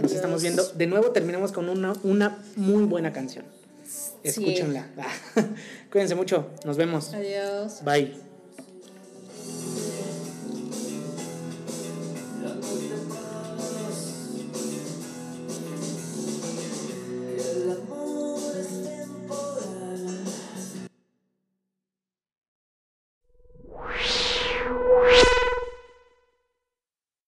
Nos 0.02 0.12
estamos 0.12 0.42
viendo. 0.42 0.64
De 0.64 0.88
nuevo 0.88 1.12
terminamos 1.12 1.52
con 1.52 1.70
una, 1.70 1.94
una 2.04 2.38
muy 2.56 2.84
buena 2.84 3.14
canción. 3.14 3.46
Sí. 3.86 4.12
Escúchenla. 4.24 4.88
Cuídense 5.92 6.16
mucho. 6.16 6.50
Nos 6.66 6.78
vemos. 6.78 7.14
Adiós. 7.14 7.84
Bye. 7.84 8.25